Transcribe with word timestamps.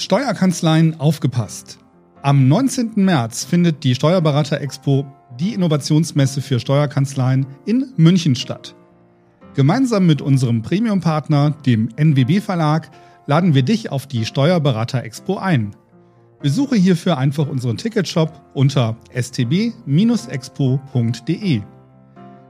Steuerkanzleien 0.00 0.98
aufgepasst. 0.98 1.78
Am 2.22 2.48
19. 2.48 2.92
März 2.96 3.44
findet 3.44 3.84
die 3.84 3.94
Steuerberater 3.94 4.58
Expo, 4.58 5.04
die 5.38 5.52
Innovationsmesse 5.52 6.40
für 6.40 6.58
Steuerkanzleien, 6.58 7.44
in 7.66 7.92
München 7.98 8.34
statt. 8.34 8.74
Gemeinsam 9.54 10.06
mit 10.06 10.22
unserem 10.22 10.62
Premium-Partner, 10.62 11.50
dem 11.66 11.90
NWB 11.98 12.40
Verlag, 12.40 12.90
laden 13.26 13.52
wir 13.54 13.62
dich 13.62 13.92
auf 13.92 14.06
die 14.06 14.24
Steuerberater 14.24 15.04
Expo 15.04 15.36
ein. 15.36 15.76
Besuche 16.40 16.76
hierfür 16.76 17.18
einfach 17.18 17.46
unseren 17.46 17.76
Ticketshop 17.76 18.40
unter 18.54 18.96
stb-expo.de. 19.12 19.74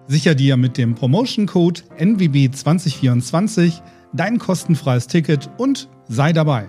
Sicher 0.06 0.36
dir 0.36 0.56
mit 0.56 0.78
dem 0.78 0.94
Promotion-Code 0.94 1.80
NWB2024 1.98 3.80
dein 4.12 4.38
kostenfreies 4.38 5.08
Ticket 5.08 5.50
und 5.58 5.88
sei 6.08 6.32
dabei. 6.32 6.68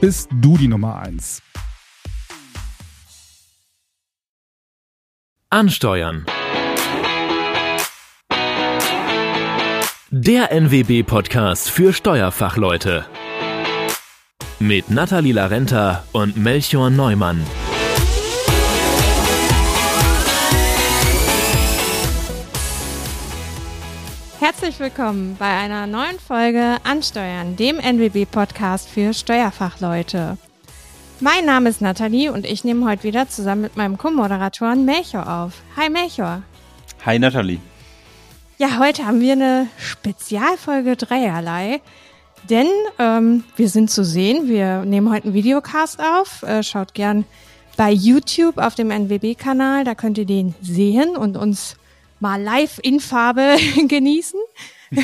bist 0.00 0.28
du 0.40 0.56
die 0.56 0.68
Nummer 0.68 0.96
1. 0.98 1.42
Ansteuern. 5.50 6.26
Der 10.10 10.52
NWB-Podcast 10.52 11.70
für 11.70 11.92
Steuerfachleute. 11.92 13.06
Mit 14.58 14.90
Nathalie 14.90 15.32
Larenta 15.32 16.04
und 16.12 16.36
Melchior 16.36 16.90
Neumann. 16.90 17.44
Herzlich 24.58 24.80
willkommen 24.80 25.36
bei 25.38 25.54
einer 25.54 25.86
neuen 25.86 26.18
Folge 26.18 26.78
Ansteuern, 26.82 27.56
dem 27.56 27.78
NWB-Podcast 27.78 28.88
für 28.88 29.12
Steuerfachleute. 29.12 30.38
Mein 31.20 31.44
Name 31.44 31.68
ist 31.68 31.82
Nathalie 31.82 32.32
und 32.32 32.46
ich 32.46 32.64
nehme 32.64 32.88
heute 32.88 33.02
wieder 33.02 33.28
zusammen 33.28 33.60
mit 33.60 33.76
meinem 33.76 33.98
Co-Moderatoren 33.98 34.86
Melchior 34.86 35.28
auf. 35.28 35.60
Hi 35.76 35.90
Melchior. 35.90 36.40
Hi 37.04 37.18
Nathalie. 37.18 37.60
Ja, 38.56 38.78
heute 38.78 39.04
haben 39.04 39.20
wir 39.20 39.32
eine 39.32 39.66
Spezialfolge 39.76 40.96
dreierlei, 40.96 41.82
denn 42.48 42.68
ähm, 42.98 43.44
wir 43.56 43.68
sind 43.68 43.90
zu 43.90 44.06
sehen. 44.06 44.48
Wir 44.48 44.86
nehmen 44.86 45.12
heute 45.12 45.24
einen 45.24 45.34
Videocast 45.34 46.00
auf. 46.00 46.42
Äh, 46.44 46.62
schaut 46.62 46.94
gern 46.94 47.26
bei 47.76 47.90
YouTube 47.90 48.56
auf 48.56 48.74
dem 48.74 48.90
NWB-Kanal, 48.90 49.84
da 49.84 49.94
könnt 49.94 50.16
ihr 50.16 50.24
den 50.24 50.54
sehen 50.62 51.14
und 51.14 51.36
uns 51.36 51.76
mal 52.20 52.40
live 52.40 52.78
in 52.82 53.00
Farbe 53.00 53.56
genießen. 53.88 54.40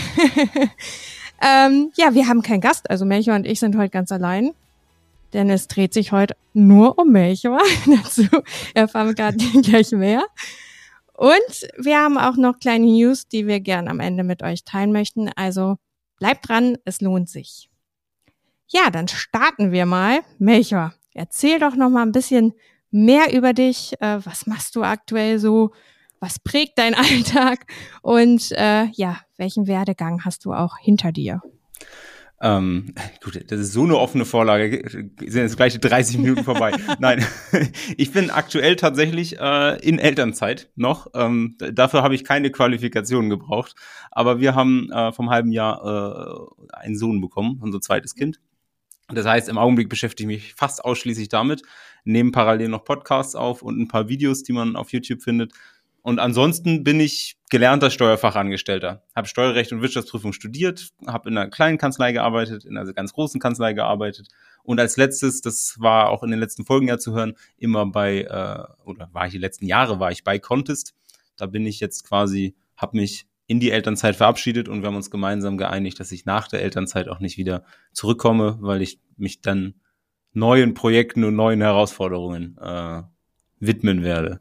ähm, 1.43 1.93
ja, 1.97 2.15
wir 2.15 2.29
haben 2.29 2.43
keinen 2.43 2.61
Gast, 2.61 2.91
also 2.91 3.05
Melchior 3.05 3.37
und 3.37 3.47
ich 3.47 3.61
sind 3.61 3.77
heute 3.77 3.91
ganz 3.91 4.13
allein. 4.13 4.53
Denn 5.33 5.49
es 5.49 5.67
dreht 5.67 5.95
sich 5.95 6.13
heute 6.13 6.37
nur 6.53 6.99
um 6.99 7.11
Melchior. 7.11 7.61
Dazu 7.87 8.27
erfahren 8.75 9.09
wir 9.09 9.15
gerade 9.15 9.37
gleich 9.63 9.91
mehr. 9.93 10.25
Und 11.15 11.69
wir 11.79 11.99
haben 11.99 12.19
auch 12.19 12.37
noch 12.37 12.59
kleine 12.59 12.87
News, 12.87 13.29
die 13.29 13.47
wir 13.47 13.61
gern 13.61 13.89
am 13.89 14.01
Ende 14.01 14.25
mit 14.25 14.43
euch 14.43 14.65
teilen 14.65 14.93
möchten. 14.93 15.31
Also 15.37 15.77
bleibt 16.19 16.49
dran, 16.49 16.77
es 16.85 17.01
lohnt 17.01 17.29
sich. 17.29 17.71
Ja, 18.69 18.91
dann 18.91 19.09
starten 19.09 19.73
wir 19.73 19.87
mal. 19.87 20.21
Melchior, 20.39 20.95
erzähl 21.15 21.59
doch 21.59 21.77
noch 21.77 21.91
mal 21.91 22.03
ein 22.03 22.13
bisschen 22.13 22.55
mehr 22.91 23.35
über 23.35 23.53
dich. 23.53 23.95
Äh, 24.01 24.25
was 24.25 24.47
machst 24.47 24.77
du 24.77 24.83
aktuell 24.83 25.39
so? 25.39 25.73
Was 26.23 26.39
prägt 26.39 26.79
dein 26.79 26.95
Alltag 26.95 27.67
und 28.01 28.53
äh, 28.53 28.87
ja, 28.93 29.21
welchen 29.37 29.67
Werdegang 29.67 30.25
hast 30.25 30.45
du 30.47 30.55
auch 30.55 30.79
hinter 30.79 31.13
dir? 31.13 31.43
Ähm, 32.41 32.95
gut, 33.23 33.41
das 33.53 33.61
ist 33.61 33.73
so 33.73 33.85
eine 33.85 33.97
offene 33.97 34.25
Vorlage, 34.25 34.83
sind 34.91 35.35
jetzt 35.35 35.57
gleich 35.57 35.79
30 35.79 36.19
Minuten 36.19 36.43
vorbei. 36.43 36.73
Nein, 36.99 37.25
ich 37.97 38.11
bin 38.11 38.31
aktuell 38.31 38.75
tatsächlich 38.75 39.39
äh, 39.39 39.79
in 39.81 40.01
Elternzeit 40.01 40.69
noch. 40.75 41.07
Ähm, 41.15 41.57
dafür 41.59 42.03
habe 42.03 42.17
ich 42.17 42.25
keine 42.25 42.51
Qualifikation 42.51 43.31
gebraucht. 43.31 43.77
Aber 44.11 44.41
wir 44.41 44.57
haben 44.57 44.91
äh, 44.91 45.13
vom 45.13 45.31
halben 45.31 45.53
Jahr 45.53 45.85
äh, 45.85 46.77
einen 46.77 46.97
Sohn 46.97 47.21
bekommen, 47.21 47.61
unser 47.63 47.81
zweites 47.81 48.17
Kind. 48.17 48.41
Das 49.09 49.25
heißt, 49.25 49.49
im 49.49 49.59
Augenblick 49.59 49.89
beschäftige 49.89 50.33
ich 50.33 50.43
mich 50.43 50.55
fast 50.55 50.85
ausschließlich 50.85 51.29
damit, 51.29 51.63
nehme 52.05 52.33
parallel 52.33 52.69
noch 52.69 52.85
Podcasts 52.85 53.37
auf 53.37 53.63
und 53.63 53.79
ein 53.79 53.87
paar 53.87 54.09
Videos, 54.09 54.43
die 54.43 54.53
man 54.53 54.75
auf 54.75 54.93
YouTube 54.93 55.23
findet. 55.23 55.53
Und 56.03 56.19
ansonsten 56.19 56.83
bin 56.83 56.99
ich 56.99 57.37
gelernter 57.49 57.91
Steuerfachangestellter. 57.91 59.05
Habe 59.15 59.29
Steuerrecht 59.29 59.73
und 59.73 59.83
Wirtschaftsprüfung 59.83 60.33
studiert, 60.33 60.91
habe 61.07 61.29
in 61.29 61.39
einer 61.39 61.49
kleinen 61.49 61.79
Kanzlei 61.79 62.13
gearbeitet, 62.13 62.65
in 62.65 62.77
einer 62.77 62.93
ganz 62.93 63.13
großen 63.13 63.41
Kanzlei 63.41 63.73
gearbeitet. 63.73 64.29
Und 64.65 64.81
als 64.81 64.97
letztes, 64.97 65.43
das 65.43 65.77
war 65.79 66.11
auch 66.11 66.25
in 66.25 66.31
den 66.31 66.41
letzten 66.41 66.65
Folgen 66.65 66.89
ja 66.89 66.99
zu 66.99 67.13
hören, 67.13 67.35
immer 67.57 67.87
bei, 67.87 68.23
äh, 68.23 68.85
oder 68.85 69.11
war 69.13 69.27
ich 69.27 69.33
die 69.33 69.39
letzten 69.39 69.67
Jahre, 69.67 70.01
war 70.01 70.11
ich 70.11 70.25
bei 70.25 70.41
Contest. 70.41 70.95
Da 71.37 71.47
bin 71.47 71.67
ich 71.67 71.79
jetzt 71.79 72.05
quasi, 72.05 72.57
habe 72.77 72.97
mich 72.97 73.27
in 73.47 73.61
die 73.61 73.71
Elternzeit 73.71 74.17
verabschiedet 74.17 74.69
und 74.69 74.83
wir 74.83 74.89
haben 74.89 74.97
uns 74.97 75.11
gemeinsam 75.11 75.57
geeinigt, 75.57 76.01
dass 76.01 76.11
ich 76.11 76.25
nach 76.25 76.49
der 76.49 76.63
Elternzeit 76.63 77.09
auch 77.09 77.21
nicht 77.21 77.37
wieder 77.37 77.65
zurückkomme, 77.93 78.59
weil 78.61 78.83
ich 78.83 78.99
mich 79.17 79.41
dann 79.41 79.75
neuen 80.33 80.75
Projekten 80.75 81.23
und 81.23 81.37
neuen 81.37 81.61
Herausforderungen 81.61 82.57
äh, 82.61 83.03
widmen 83.61 84.03
werde. 84.03 84.41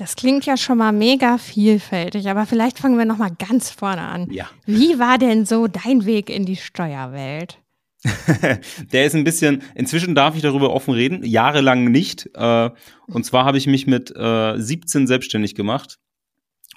Das 0.00 0.16
klingt 0.16 0.46
ja 0.46 0.56
schon 0.56 0.78
mal 0.78 0.92
mega 0.92 1.36
vielfältig, 1.36 2.26
aber 2.30 2.46
vielleicht 2.46 2.78
fangen 2.78 2.96
wir 2.96 3.04
noch 3.04 3.18
mal 3.18 3.32
ganz 3.38 3.68
vorne 3.68 4.00
an. 4.00 4.30
Ja. 4.30 4.48
Wie 4.64 4.98
war 4.98 5.18
denn 5.18 5.44
so 5.44 5.66
dein 5.66 6.06
Weg 6.06 6.30
in 6.30 6.46
die 6.46 6.56
Steuerwelt? 6.56 7.58
Der 8.92 9.04
ist 9.04 9.14
ein 9.14 9.24
bisschen, 9.24 9.62
inzwischen 9.74 10.14
darf 10.14 10.36
ich 10.36 10.40
darüber 10.40 10.72
offen 10.72 10.94
reden, 10.94 11.22
jahrelang 11.22 11.84
nicht. 11.84 12.30
Äh, 12.32 12.70
und 13.08 13.26
zwar 13.26 13.44
habe 13.44 13.58
ich 13.58 13.66
mich 13.66 13.86
mit 13.86 14.08
17 14.08 14.16
äh, 14.16 15.06
selbstständig 15.06 15.54
gemacht. 15.54 15.98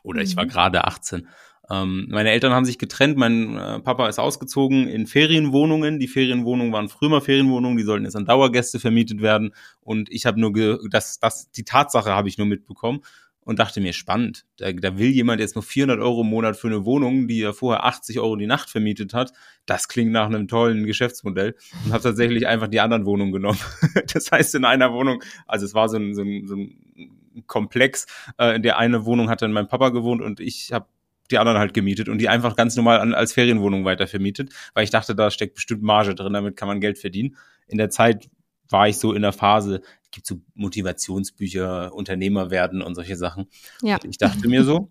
Oder 0.04 0.22
ich 0.22 0.36
war 0.36 0.44
mhm. 0.44 0.50
gerade 0.50 0.84
18. 0.84 1.26
Ähm, 1.74 2.08
meine 2.10 2.32
Eltern 2.32 2.54
haben 2.54 2.66
sich 2.66 2.78
getrennt, 2.78 3.18
mein 3.18 3.58
äh, 3.58 3.80
Papa 3.80 4.08
ist 4.08 4.20
ausgezogen 4.20 4.88
in 4.88 5.08
Ferienwohnungen. 5.08 6.00
Die 6.00 6.08
Ferienwohnungen 6.08 6.72
waren 6.72 6.90
früher 6.90 7.22
Ferienwohnungen, 7.22 7.78
die 7.78 7.84
sollten 7.84 8.06
jetzt 8.06 8.16
an 8.16 8.26
Dauergäste 8.26 8.80
vermietet 8.80 9.22
werden. 9.22 9.54
Und 9.82 10.12
ich 10.12 10.26
habe 10.26 10.40
nur, 10.40 10.80
das, 10.90 11.20
das, 11.20 11.50
die 11.52 11.64
Tatsache 11.64 12.12
habe 12.12 12.28
ich 12.28 12.38
nur 12.38 12.48
mitbekommen 12.48 13.02
und 13.40 13.60
dachte 13.60 13.82
mir, 13.82 13.94
spannend. 13.94 14.46
Da, 14.58 14.72
da 14.72 14.98
will 14.98 15.10
jemand 15.10 15.42
jetzt 15.42 15.56
nur 15.56 15.64
400 15.64 16.00
Euro 16.00 16.22
im 16.22 16.28
Monat 16.28 16.56
für 16.58 16.68
eine 16.68 16.86
Wohnung, 16.86 17.28
die 17.28 17.42
er 17.42 17.54
vorher 17.54 17.86
80 17.86 18.20
Euro 18.20 18.36
die 18.36 18.48
Nacht 18.48 18.70
vermietet 18.70 19.14
hat. 19.14 19.34
Das 19.66 19.88
klingt 19.88 20.12
nach 20.12 20.28
einem 20.28 20.48
tollen 20.48 20.86
Geschäftsmodell 20.86 21.56
und 21.86 21.92
habe 21.92 22.04
tatsächlich 22.04 22.48
einfach 22.48 22.68
die 22.68 22.80
anderen 22.80 23.06
Wohnungen 23.06 23.32
genommen. 23.32 23.60
das 24.14 24.32
heißt, 24.32 24.56
in 24.56 24.66
einer 24.66 24.94
Wohnung, 24.94 25.24
also 25.48 25.66
es 25.66 25.74
war 25.74 25.90
so 25.90 25.98
ein, 25.98 26.14
so 26.14 26.22
ein, 26.22 26.48
so 26.48 26.56
ein 26.56 27.48
Komplex, 27.48 28.06
äh, 28.38 28.56
in 28.56 28.64
der 28.64 28.78
eine 28.78 29.06
Wohnung 29.06 29.30
hat 29.30 29.42
dann 29.42 29.52
mein 29.52 29.68
Papa 29.68 29.90
gewohnt 29.90 30.22
und 30.22 30.40
ich 30.40 30.72
habe 30.72 30.86
die 31.34 31.38
anderen 31.38 31.60
halt 31.60 31.74
gemietet 31.74 32.10
und 32.10 32.20
die 32.20 32.30
einfach 32.30 32.56
ganz 32.56 32.76
normal 32.76 33.00
an, 33.00 33.14
als 33.14 33.34
Ferienwohnung 33.34 33.86
weiter 33.86 34.08
vermietet, 34.08 34.54
weil 34.74 34.84
ich 34.84 34.90
dachte, 34.90 35.16
da 35.16 35.32
steckt 35.32 35.56
bestimmt 35.56 35.84
Marge 35.84 36.16
drin, 36.16 36.34
damit 36.34 36.56
kann 36.56 36.68
man 36.68 36.80
Geld 36.80 36.98
verdienen. 36.98 37.36
In 37.68 37.78
der 37.78 37.90
Zeit 37.90 38.30
war 38.70 38.88
ich 38.88 38.98
so 38.98 39.14
in 39.14 39.22
der 39.22 39.34
Phase, 39.34 39.82
es 40.02 40.12
gibt 40.12 40.28
so 40.28 40.40
Motivationsbücher, 40.56 41.94
Unternehmer 41.94 42.50
werden 42.52 42.82
und 42.82 42.96
solche 42.96 43.16
Sachen. 43.16 43.48
Ja. 43.82 43.96
Und 43.96 44.10
ich 44.10 44.18
dachte 44.18 44.48
mir 44.48 44.64
so, 44.64 44.90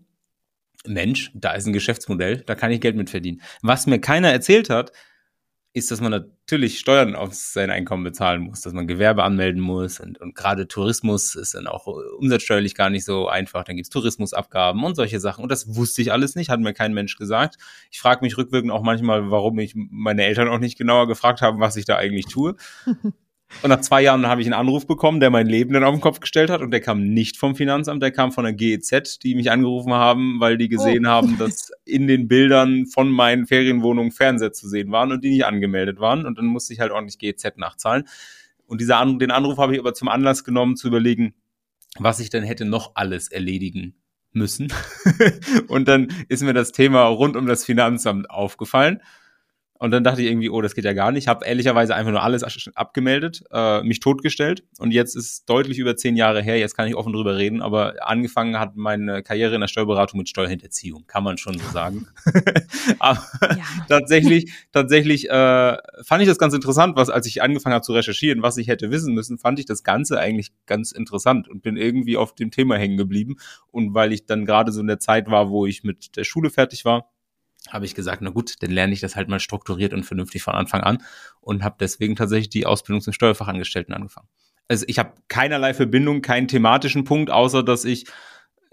Mensch, 0.85 1.31
da 1.33 1.53
ist 1.53 1.65
ein 1.65 1.73
Geschäftsmodell, 1.73 2.37
da 2.45 2.55
kann 2.55 2.71
ich 2.71 2.81
Geld 2.81 2.95
mit 2.95 3.09
verdienen. 3.09 3.41
Was 3.61 3.87
mir 3.87 3.99
keiner 3.99 4.31
erzählt 4.31 4.69
hat, 4.69 4.91
ist, 5.73 5.89
dass 5.89 6.01
man 6.01 6.11
natürlich 6.11 6.79
Steuern 6.79 7.15
auf 7.15 7.33
sein 7.33 7.71
Einkommen 7.71 8.03
bezahlen 8.03 8.41
muss, 8.41 8.61
dass 8.61 8.73
man 8.73 8.85
Gewerbe 8.85 9.23
anmelden 9.23 9.59
muss 9.59 9.99
und, 9.99 10.21
und 10.21 10.35
gerade 10.35 10.67
Tourismus 10.67 11.33
ist 11.33 11.55
dann 11.55 11.65
auch 11.65 11.87
umsatzsteuerlich 11.87 12.75
gar 12.75 12.91
nicht 12.91 13.05
so 13.05 13.27
einfach. 13.27 13.63
Dann 13.63 13.75
gibt's 13.75 13.89
Tourismusabgaben 13.89 14.83
und 14.83 14.95
solche 14.95 15.19
Sachen. 15.19 15.41
Und 15.41 15.51
das 15.51 15.75
wusste 15.75 16.03
ich 16.03 16.11
alles 16.11 16.35
nicht, 16.35 16.49
hat 16.49 16.59
mir 16.59 16.73
kein 16.73 16.93
Mensch 16.93 17.17
gesagt. 17.17 17.57
Ich 17.89 17.99
frage 17.99 18.23
mich 18.23 18.37
rückwirkend 18.37 18.71
auch 18.71 18.83
manchmal, 18.83 19.31
warum 19.31 19.57
ich 19.57 19.73
meine 19.75 20.23
Eltern 20.25 20.47
auch 20.47 20.59
nicht 20.59 20.77
genauer 20.77 21.07
gefragt 21.07 21.41
haben, 21.41 21.59
was 21.59 21.75
ich 21.75 21.85
da 21.85 21.97
eigentlich 21.97 22.27
tue. 22.27 22.55
Und 23.61 23.69
nach 23.69 23.81
zwei 23.81 24.01
Jahren 24.01 24.27
habe 24.27 24.41
ich 24.41 24.47
einen 24.47 24.53
Anruf 24.53 24.87
bekommen, 24.87 25.19
der 25.19 25.29
mein 25.29 25.47
Leben 25.47 25.73
dann 25.73 25.83
auf 25.83 25.93
den 25.93 26.01
Kopf 26.01 26.19
gestellt 26.19 26.49
hat. 26.49 26.61
Und 26.61 26.71
der 26.71 26.81
kam 26.81 27.03
nicht 27.03 27.37
vom 27.37 27.55
Finanzamt, 27.55 28.01
der 28.01 28.11
kam 28.11 28.31
von 28.31 28.43
der 28.43 28.53
GEZ, 28.53 29.19
die 29.19 29.35
mich 29.35 29.51
angerufen 29.51 29.93
haben, 29.93 30.39
weil 30.39 30.57
die 30.57 30.69
gesehen 30.69 31.05
oh. 31.05 31.09
haben, 31.09 31.37
dass 31.39 31.71
in 31.85 32.07
den 32.07 32.27
Bildern 32.27 32.85
von 32.87 33.09
meinen 33.09 33.45
Ferienwohnungen 33.47 34.11
Fernseher 34.11 34.51
zu 34.51 34.67
sehen 34.67 34.91
waren 34.91 35.11
und 35.11 35.23
die 35.23 35.29
nicht 35.29 35.45
angemeldet 35.45 35.99
waren. 35.99 36.25
Und 36.25 36.37
dann 36.37 36.45
musste 36.45 36.73
ich 36.73 36.79
halt 36.79 36.91
ordentlich 36.91 37.19
GEZ 37.19 37.57
nachzahlen. 37.57 38.05
Und 38.65 38.81
dieser 38.81 38.97
An 38.97 39.19
den 39.19 39.31
Anruf 39.31 39.57
habe 39.57 39.73
ich 39.73 39.79
aber 39.79 39.93
zum 39.93 40.07
Anlass 40.07 40.43
genommen, 40.43 40.75
zu 40.75 40.87
überlegen, 40.87 41.33
was 41.99 42.19
ich 42.19 42.29
denn 42.29 42.43
hätte 42.43 42.65
noch 42.65 42.91
alles 42.95 43.29
erledigen 43.29 43.95
müssen. 44.31 44.73
und 45.67 45.87
dann 45.87 46.07
ist 46.27 46.43
mir 46.43 46.53
das 46.53 46.71
Thema 46.71 47.03
rund 47.05 47.35
um 47.35 47.45
das 47.45 47.65
Finanzamt 47.65 48.29
aufgefallen. 48.29 49.01
Und 49.79 49.91
dann 49.91 50.03
dachte 50.03 50.21
ich 50.21 50.29
irgendwie, 50.29 50.49
oh, 50.49 50.61
das 50.61 50.75
geht 50.75 50.85
ja 50.85 50.93
gar 50.93 51.11
nicht. 51.11 51.27
Habe 51.27 51.45
ehrlicherweise 51.45 51.93
einfach 51.93 52.11
nur 52.11 52.23
alles 52.23 52.43
abgemeldet, 52.75 53.43
äh, 53.51 53.83
mich 53.83 53.99
totgestellt. 53.99 54.63
Und 54.77 54.91
jetzt 54.91 55.15
ist 55.15 55.49
deutlich 55.49 55.77
über 55.77 55.97
zehn 55.97 56.15
Jahre 56.15 56.41
her, 56.41 56.57
jetzt 56.57 56.75
kann 56.75 56.87
ich 56.87 56.95
offen 56.95 57.11
drüber 57.11 57.37
reden, 57.37 57.61
aber 57.61 57.95
angefangen 57.99 58.59
hat 58.59 58.75
meine 58.75 59.23
Karriere 59.23 59.55
in 59.55 59.61
der 59.61 59.67
Steuerberatung 59.67 60.19
mit 60.19 60.29
Steuerhinterziehung, 60.29 61.05
kann 61.07 61.23
man 61.23 61.37
schon 61.37 61.57
so 61.57 61.69
sagen. 61.71 62.07
aber 62.99 63.27
ja. 63.41 63.65
tatsächlich, 63.89 64.53
tatsächlich 64.71 65.29
äh, 65.29 65.77
fand 66.03 66.21
ich 66.21 66.29
das 66.29 66.37
ganz 66.37 66.53
interessant, 66.53 66.95
was, 66.95 67.09
als 67.09 67.25
ich 67.25 67.41
angefangen 67.41 67.73
habe 67.73 67.83
zu 67.83 67.93
recherchieren, 67.93 68.41
was 68.41 68.57
ich 68.57 68.67
hätte 68.67 68.91
wissen 68.91 69.13
müssen, 69.13 69.37
fand 69.37 69.59
ich 69.59 69.65
das 69.65 69.83
Ganze 69.83 70.19
eigentlich 70.19 70.53
ganz 70.65 70.91
interessant 70.91 71.49
und 71.49 71.61
bin 71.61 71.75
irgendwie 71.75 72.15
auf 72.15 72.35
dem 72.35 72.51
Thema 72.51 72.77
hängen 72.77 72.97
geblieben. 72.97 73.35
Und 73.71 73.93
weil 73.93 74.13
ich 74.13 74.25
dann 74.25 74.45
gerade 74.45 74.71
so 74.71 74.79
in 74.79 74.87
der 74.87 74.99
Zeit 74.99 75.29
war, 75.29 75.49
wo 75.49 75.65
ich 75.65 75.83
mit 75.83 76.15
der 76.15 76.23
Schule 76.23 76.49
fertig 76.49 76.85
war, 76.85 77.09
habe 77.69 77.85
ich 77.85 77.95
gesagt, 77.95 78.21
na 78.21 78.29
gut, 78.29 78.55
dann 78.61 78.71
lerne 78.71 78.93
ich 78.93 78.99
das 78.99 79.15
halt 79.15 79.29
mal 79.29 79.39
strukturiert 79.39 79.93
und 79.93 80.03
vernünftig 80.03 80.43
von 80.43 80.53
Anfang 80.53 80.81
an 80.81 81.03
und 81.41 81.63
habe 81.63 81.75
deswegen 81.79 82.15
tatsächlich 82.15 82.49
die 82.49 82.65
Ausbildung 82.65 83.01
zum 83.01 83.13
Steuerfachangestellten 83.13 83.93
angefangen. 83.93 84.27
Also 84.67 84.85
ich 84.87 84.99
habe 84.99 85.13
keinerlei 85.27 85.73
Verbindung, 85.73 86.21
keinen 86.21 86.47
thematischen 86.47 87.03
Punkt, 87.03 87.29
außer 87.29 87.63
dass 87.63 87.85
ich 87.85 88.07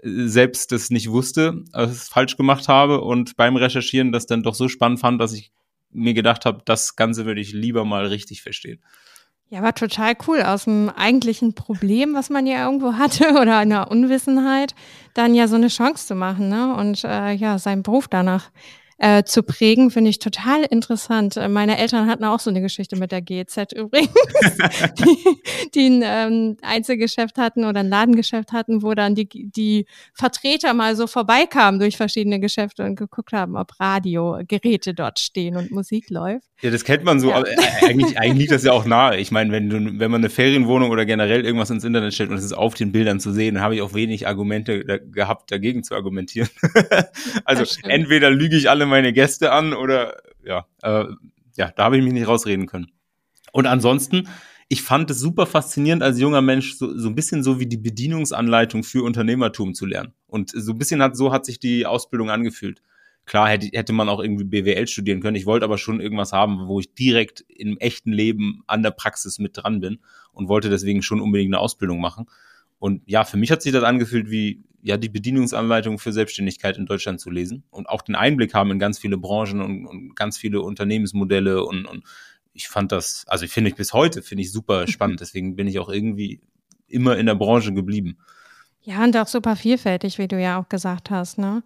äh, 0.03 0.27
selbst 0.27 0.71
das 0.71 0.89
nicht 0.89 1.09
wusste, 1.09 1.63
es 1.73 2.09
falsch 2.09 2.37
gemacht 2.37 2.67
habe 2.67 3.01
und 3.01 3.35
beim 3.35 3.55
Recherchieren 3.55 4.11
das 4.11 4.25
dann 4.25 4.43
doch 4.43 4.55
so 4.55 4.67
spannend 4.67 4.99
fand, 4.99 5.21
dass 5.21 5.33
ich 5.33 5.51
mir 5.89 6.13
gedacht 6.13 6.45
habe, 6.45 6.61
das 6.65 6.95
Ganze 6.95 7.25
würde 7.25 7.41
ich 7.41 7.51
lieber 7.51 7.83
mal 7.85 8.05
richtig 8.05 8.41
verstehen. 8.41 8.81
Ja, 9.49 9.61
war 9.61 9.75
total 9.75 10.13
cool. 10.27 10.41
Aus 10.43 10.63
dem 10.63 10.89
eigentlichen 10.89 11.53
Problem, 11.55 12.13
was 12.13 12.29
man 12.29 12.47
ja 12.47 12.65
irgendwo 12.65 12.93
hatte 12.93 13.33
oder 13.41 13.57
einer 13.57 13.91
Unwissenheit, 13.91 14.73
dann 15.13 15.35
ja 15.35 15.49
so 15.49 15.57
eine 15.57 15.67
Chance 15.67 16.07
zu 16.07 16.15
machen 16.15 16.47
ne? 16.47 16.73
und 16.73 17.03
äh, 17.03 17.33
ja, 17.33 17.59
seinen 17.59 17.83
Beruf 17.83 18.07
danach 18.07 18.49
äh, 19.01 19.23
zu 19.23 19.41
prägen, 19.41 19.89
finde 19.89 20.11
ich 20.11 20.19
total 20.19 20.63
interessant. 20.63 21.35
Äh, 21.35 21.47
meine 21.47 21.79
Eltern 21.79 22.07
hatten 22.07 22.23
auch 22.23 22.39
so 22.39 22.51
eine 22.51 22.61
Geschichte 22.61 22.95
mit 22.95 23.11
der 23.11 23.21
GEZ 23.21 23.73
übrigens, 23.73 24.11
die, 24.99 25.69
die 25.73 25.87
ein 25.87 26.03
ähm, 26.05 26.57
Einzelgeschäft 26.61 27.39
hatten 27.39 27.65
oder 27.65 27.79
ein 27.79 27.89
Ladengeschäft 27.89 28.51
hatten, 28.51 28.83
wo 28.83 28.93
dann 28.93 29.15
die, 29.15 29.27
die 29.27 29.87
Vertreter 30.13 30.75
mal 30.75 30.95
so 30.95 31.07
vorbeikamen 31.07 31.79
durch 31.79 31.97
verschiedene 31.97 32.39
Geschäfte 32.39 32.83
und 32.83 32.95
geguckt 32.95 33.33
haben, 33.33 33.55
ob 33.55 33.79
Radiogeräte 33.79 34.93
dort 34.93 35.17
stehen 35.17 35.57
und 35.57 35.71
Musik 35.71 36.11
läuft. 36.11 36.45
Ja, 36.61 36.69
das 36.69 36.83
kennt 36.83 37.03
man 37.03 37.19
so, 37.19 37.29
ja. 37.29 37.37
aber 37.37 37.49
äh, 37.49 37.55
eigentlich, 37.87 38.19
eigentlich 38.19 38.37
liegt 38.37 38.51
das 38.51 38.63
ja 38.63 38.71
auch 38.71 38.85
nahe. 38.85 39.17
Ich 39.17 39.31
meine, 39.31 39.51
wenn 39.51 39.67
du, 39.67 39.99
wenn 39.99 40.11
man 40.11 40.21
eine 40.21 40.29
Ferienwohnung 40.29 40.91
oder 40.91 41.07
generell 41.07 41.43
irgendwas 41.43 41.71
ins 41.71 41.83
Internet 41.83 42.13
stellt 42.13 42.29
und 42.29 42.35
es 42.35 42.43
ist 42.43 42.53
auf 42.53 42.75
den 42.75 42.91
Bildern 42.91 43.19
zu 43.19 43.31
sehen, 43.31 43.55
dann 43.55 43.63
habe 43.63 43.73
ich 43.73 43.81
auch 43.81 43.95
wenig 43.95 44.27
Argumente 44.27 44.85
da, 44.85 44.97
gehabt, 44.97 45.51
dagegen 45.51 45.83
zu 45.83 45.95
argumentieren. 45.95 46.49
also 47.45 47.63
entweder 47.87 48.29
lüge 48.29 48.55
ich 48.55 48.69
alle 48.69 48.85
meine 48.91 49.13
Gäste 49.13 49.51
an 49.51 49.73
oder 49.73 50.21
ja, 50.45 50.67
äh, 50.83 51.05
ja, 51.57 51.71
da 51.71 51.83
habe 51.83 51.97
ich 51.97 52.03
mich 52.03 52.13
nicht 52.13 52.27
rausreden 52.27 52.67
können. 52.67 52.91
Und 53.51 53.65
ansonsten, 53.65 54.27
ich 54.69 54.83
fand 54.83 55.11
es 55.11 55.19
super 55.19 55.45
faszinierend 55.45 56.03
als 56.03 56.19
junger 56.19 56.41
Mensch, 56.41 56.75
so, 56.75 56.97
so 56.97 57.09
ein 57.09 57.15
bisschen 57.15 57.43
so 57.43 57.59
wie 57.59 57.65
die 57.65 57.77
Bedienungsanleitung 57.77 58.83
für 58.83 59.03
Unternehmertum 59.03 59.73
zu 59.73 59.85
lernen. 59.85 60.13
Und 60.27 60.51
so 60.51 60.71
ein 60.71 60.77
bisschen 60.77 61.01
hat, 61.01 61.17
so 61.17 61.33
hat 61.33 61.45
sich 61.45 61.59
die 61.59 61.85
Ausbildung 61.85 62.29
angefühlt. 62.29 62.81
Klar 63.25 63.49
hätte, 63.49 63.67
hätte 63.73 63.93
man 63.93 64.09
auch 64.09 64.19
irgendwie 64.19 64.45
BWL 64.45 64.87
studieren 64.87 65.21
können. 65.21 65.35
Ich 65.35 65.45
wollte 65.45 65.65
aber 65.65 65.77
schon 65.77 66.01
irgendwas 66.01 66.31
haben, 66.31 66.67
wo 66.67 66.79
ich 66.79 66.93
direkt 66.93 67.45
im 67.49 67.77
echten 67.77 68.11
Leben 68.11 68.63
an 68.67 68.81
der 68.81 68.91
Praxis 68.91 69.39
mit 69.39 69.57
dran 69.57 69.79
bin 69.79 69.99
und 70.31 70.47
wollte 70.47 70.69
deswegen 70.69 71.01
schon 71.01 71.21
unbedingt 71.21 71.53
eine 71.53 71.59
Ausbildung 71.59 71.99
machen. 71.99 72.25
Und 72.81 73.03
ja, 73.05 73.25
für 73.25 73.37
mich 73.37 73.51
hat 73.51 73.61
sich 73.61 73.71
das 73.71 73.83
angefühlt 73.83 74.31
wie 74.31 74.63
ja 74.81 74.97
die 74.97 75.07
Bedienungsanleitung 75.07 75.99
für 75.99 76.11
Selbstständigkeit 76.11 76.79
in 76.79 76.87
Deutschland 76.87 77.21
zu 77.21 77.29
lesen 77.29 77.63
und 77.69 77.87
auch 77.87 78.01
den 78.01 78.15
Einblick 78.15 78.55
haben 78.55 78.71
in 78.71 78.79
ganz 78.79 78.97
viele 78.97 79.19
Branchen 79.19 79.61
und, 79.61 79.85
und 79.85 80.15
ganz 80.15 80.39
viele 80.39 80.61
Unternehmensmodelle 80.61 81.63
und, 81.63 81.85
und 81.85 82.03
ich 82.53 82.69
fand 82.69 82.91
das, 82.91 83.23
also 83.27 83.45
ich 83.45 83.51
finde 83.51 83.69
ich 83.69 83.75
bis 83.75 83.93
heute 83.93 84.23
finde 84.23 84.41
ich 84.41 84.51
super 84.51 84.87
spannend. 84.87 85.21
Deswegen 85.21 85.55
bin 85.55 85.67
ich 85.67 85.77
auch 85.77 85.89
irgendwie 85.89 86.41
immer 86.87 87.17
in 87.17 87.27
der 87.27 87.35
Branche 87.35 87.71
geblieben. 87.71 88.17
Ja, 88.81 89.03
und 89.03 89.15
auch 89.15 89.27
super 89.27 89.55
vielfältig, 89.55 90.17
wie 90.17 90.27
du 90.27 90.41
ja 90.41 90.59
auch 90.59 90.67
gesagt 90.67 91.11
hast, 91.11 91.37
ne? 91.37 91.61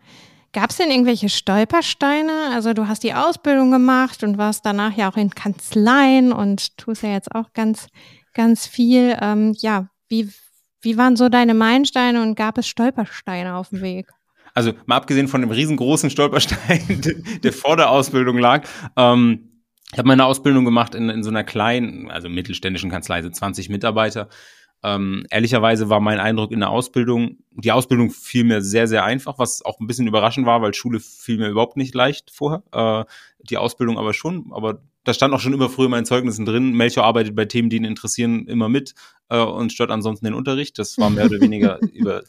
Gab 0.52 0.72
es 0.72 0.78
denn 0.78 0.92
irgendwelche 0.92 1.30
Stolpersteine? 1.30 2.50
Also 2.54 2.74
du 2.74 2.90
hast 2.90 3.04
die 3.04 3.14
Ausbildung 3.14 3.72
gemacht 3.72 4.22
und 4.22 4.38
warst 4.38 4.66
danach 4.66 4.98
ja 4.98 5.10
auch 5.10 5.18
in 5.18 5.30
Kanzleien 5.30 6.34
und 6.34 6.78
tust 6.78 7.04
ja 7.04 7.14
jetzt 7.14 7.34
auch 7.34 7.54
ganz, 7.54 7.88
ganz 8.34 8.68
viel. 8.68 9.18
Ähm, 9.22 9.56
ja, 9.60 9.90
wie, 10.10 10.30
wie 10.86 10.98
waren 10.98 11.16
so 11.16 11.28
deine 11.28 11.54
Meilensteine 11.54 12.22
und 12.22 12.36
gab 12.36 12.58
es 12.58 12.68
Stolpersteine 12.68 13.56
auf 13.56 13.70
dem 13.70 13.82
Weg? 13.82 14.08
Also 14.54 14.72
mal 14.86 14.96
abgesehen 14.96 15.28
von 15.28 15.42
dem 15.42 15.52
riesengroßen 15.52 16.10
Stolperstein, 16.10 17.02
der 17.44 17.52
vor 17.52 17.76
der 17.76 17.90
Ausbildung 17.90 18.38
lag, 18.38 18.66
ähm, 18.96 19.52
ich 19.92 19.98
habe 19.98 20.08
meine 20.08 20.26
Ausbildung 20.26 20.66
gemacht 20.66 20.96
in, 20.96 21.10
in 21.10 21.24
so 21.24 21.30
einer 21.30 21.44
kleinen, 21.44 22.10
also 22.12 22.28
mittelständischen 22.28 22.90
Kanzlei, 22.90 23.22
so 23.22 23.30
20 23.30 23.70
Mitarbeiter. 23.70 24.30
Ähm, 24.84 25.26
ehrlicherweise 25.30 25.90
war 25.90 26.00
mein 26.00 26.20
Eindruck 26.20 26.52
in 26.52 26.60
der 26.60 26.70
Ausbildung, 26.70 27.38
die 27.52 27.72
Ausbildung 27.72 28.12
fiel 28.12 28.44
mir 28.44 28.62
sehr, 28.62 28.88
sehr 28.88 29.04
einfach, 29.06 29.40
was 29.40 29.64
auch 29.64 29.80
ein 29.80 29.88
bisschen 29.88 30.08
überraschend 30.08 30.46
war, 30.46 30.62
weil 30.62 30.74
Schule 30.74 31.00
fiel 31.00 31.38
mir 31.38 31.48
überhaupt 31.48 31.78
nicht 31.78 31.96
leicht 31.96 32.30
vorher. 32.30 32.64
Äh, 32.72 33.06
die 33.50 33.58
Ausbildung 33.58 33.98
aber 33.98 34.14
schon, 34.14 34.52
aber 34.52 34.82
da 35.06 35.14
stand 35.14 35.34
auch 35.34 35.40
schon 35.40 35.54
immer 35.54 35.70
früher 35.70 35.86
in 35.86 35.92
meinen 35.92 36.06
Zeugnissen 36.06 36.46
drin, 36.46 36.74
Melchior 36.74 37.06
arbeitet 37.06 37.36
bei 37.36 37.46
Themen, 37.46 37.70
die 37.70 37.78
ihn 37.78 37.86
interessieren, 37.86 38.48
immer 38.48 38.68
mit 38.68 38.96
äh, 39.30 39.40
und 39.40 39.72
stört 39.72 39.92
ansonsten 39.92 40.26
den 40.26 40.34
Unterricht. 40.34 40.78
Das 40.78 40.98
war 40.98 41.10
mehr 41.10 41.26
oder 41.26 41.40
weniger 41.40 41.80
über 41.94 42.24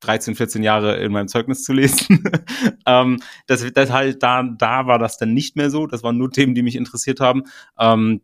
13, 0.00 0.36
14 0.36 0.62
Jahre 0.62 0.96
in 0.98 1.10
meinem 1.10 1.28
Zeugnis 1.28 1.64
zu 1.64 1.72
lesen. 1.72 2.22
ähm, 2.86 3.20
das, 3.46 3.66
das 3.72 3.90
halt 3.90 4.22
da, 4.22 4.42
da 4.42 4.86
war 4.86 4.98
das 4.98 5.16
dann 5.18 5.34
nicht 5.34 5.56
mehr 5.56 5.70
so. 5.70 5.86
Das 5.86 6.02
waren 6.02 6.18
nur 6.18 6.30
Themen, 6.30 6.54
die 6.54 6.62
mich 6.62 6.76
interessiert 6.76 7.18
haben. 7.18 7.44
Ähm, 7.78 8.20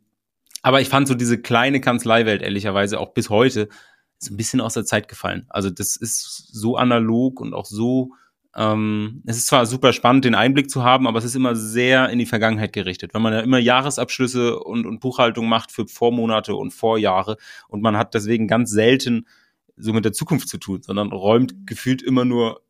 aber 0.62 0.80
ich 0.80 0.88
fand 0.88 1.08
so 1.08 1.14
diese 1.14 1.40
kleine 1.40 1.80
Kanzleiwelt 1.80 2.42
ehrlicherweise 2.42 3.00
auch 3.00 3.12
bis 3.12 3.28
heute 3.28 3.68
so 4.18 4.32
ein 4.32 4.36
bisschen 4.36 4.60
aus 4.60 4.74
der 4.74 4.84
Zeit 4.84 5.08
gefallen. 5.08 5.46
Also 5.48 5.70
das 5.70 5.96
ist 5.96 6.48
so 6.52 6.76
analog 6.76 7.40
und 7.40 7.54
auch 7.54 7.66
so, 7.66 8.12
ähm, 8.56 9.22
es 9.26 9.36
ist 9.36 9.46
zwar 9.46 9.66
super 9.66 9.92
spannend, 9.92 10.24
den 10.24 10.34
Einblick 10.34 10.70
zu 10.70 10.84
haben, 10.84 11.06
aber 11.06 11.18
es 11.18 11.24
ist 11.24 11.34
immer 11.34 11.56
sehr 11.56 12.08
in 12.10 12.18
die 12.18 12.26
Vergangenheit 12.26 12.72
gerichtet. 12.72 13.14
Wenn 13.14 13.22
man 13.22 13.32
ja 13.32 13.40
immer 13.40 13.58
Jahresabschlüsse 13.58 14.58
und, 14.60 14.86
und 14.86 15.00
Buchhaltung 15.00 15.48
macht 15.48 15.72
für 15.72 15.86
Vormonate 15.86 16.54
und 16.54 16.72
Vorjahre 16.72 17.36
und 17.68 17.82
man 17.82 17.96
hat 17.96 18.14
deswegen 18.14 18.46
ganz 18.46 18.70
selten 18.70 19.26
so 19.76 19.92
mit 19.92 20.04
der 20.04 20.12
Zukunft 20.12 20.48
zu 20.48 20.58
tun, 20.58 20.82
sondern 20.82 21.10
räumt 21.10 21.66
gefühlt 21.66 22.00
immer 22.00 22.24
nur 22.24 22.63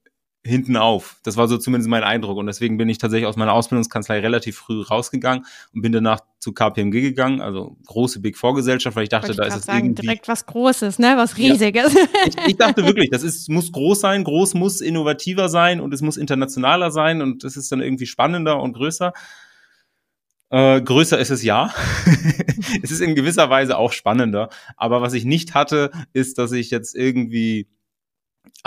hinten 0.47 0.77
auf. 0.77 1.17
Das 1.23 1.37
war 1.39 1.49
so 1.49 1.57
zumindest 1.57 1.89
mein 1.89 2.05
Eindruck. 2.05 2.37
Und 2.37 2.47
deswegen 2.47 2.77
bin 2.77 2.89
ich 2.89 2.99
tatsächlich 2.99 3.27
aus 3.27 3.37
meiner 3.37 3.55
Ausbildungskanzlei 3.55 4.21
relativ 4.21 4.59
früh 4.59 4.83
rausgegangen 4.83 5.47
und 5.73 5.81
bin 5.81 5.91
danach 5.91 6.21
zu 6.39 6.53
KPMG 6.53 7.01
gegangen, 7.01 7.41
also 7.41 7.79
große 7.87 8.21
Big 8.21 8.37
Four 8.37 8.55
Gesellschaft, 8.55 8.95
weil 8.95 9.05
ich 9.05 9.09
dachte, 9.09 9.31
ich 9.31 9.39
da 9.39 9.45
ist 9.45 9.57
es 9.57 9.63
sagen, 9.65 9.87
irgendwie 9.87 10.03
direkt 10.03 10.29
was 10.29 10.45
Großes, 10.45 10.99
ne, 10.99 11.15
was 11.17 11.39
Riesiges. 11.39 11.95
Ja. 11.95 12.01
Ich, 12.27 12.37
ich, 12.49 12.57
dachte 12.57 12.85
wirklich, 12.85 13.09
das 13.11 13.23
ist 13.23 13.49
muss 13.49 13.73
groß 13.73 14.01
sein, 14.01 14.23
groß 14.23 14.53
muss 14.53 14.83
innovativer 14.83 15.49
sein 15.49 15.81
und 15.81 15.95
es 15.95 16.03
muss 16.03 16.19
internationaler 16.19 16.91
sein 16.91 17.23
und 17.23 17.43
es 17.45 17.57
ist 17.57 17.73
dann 17.73 17.81
irgendwie 17.81 18.07
spannender 18.07 18.61
und 18.61 18.75
größer. 18.75 19.15
Äh, 20.51 20.83
größer 20.83 21.19
ist 21.19 21.31
es 21.31 21.43
ja. 21.43 21.73
es 22.83 22.91
ist 22.91 23.01
in 23.01 23.15
gewisser 23.15 23.49
Weise 23.49 23.79
auch 23.79 23.93
spannender. 23.93 24.51
Aber 24.77 25.01
was 25.01 25.15
ich 25.15 25.25
nicht 25.25 25.55
hatte, 25.55 25.91
ist, 26.13 26.37
dass 26.37 26.53
ich 26.53 26.71
jetzt 26.71 26.95
irgendwie 26.95 27.67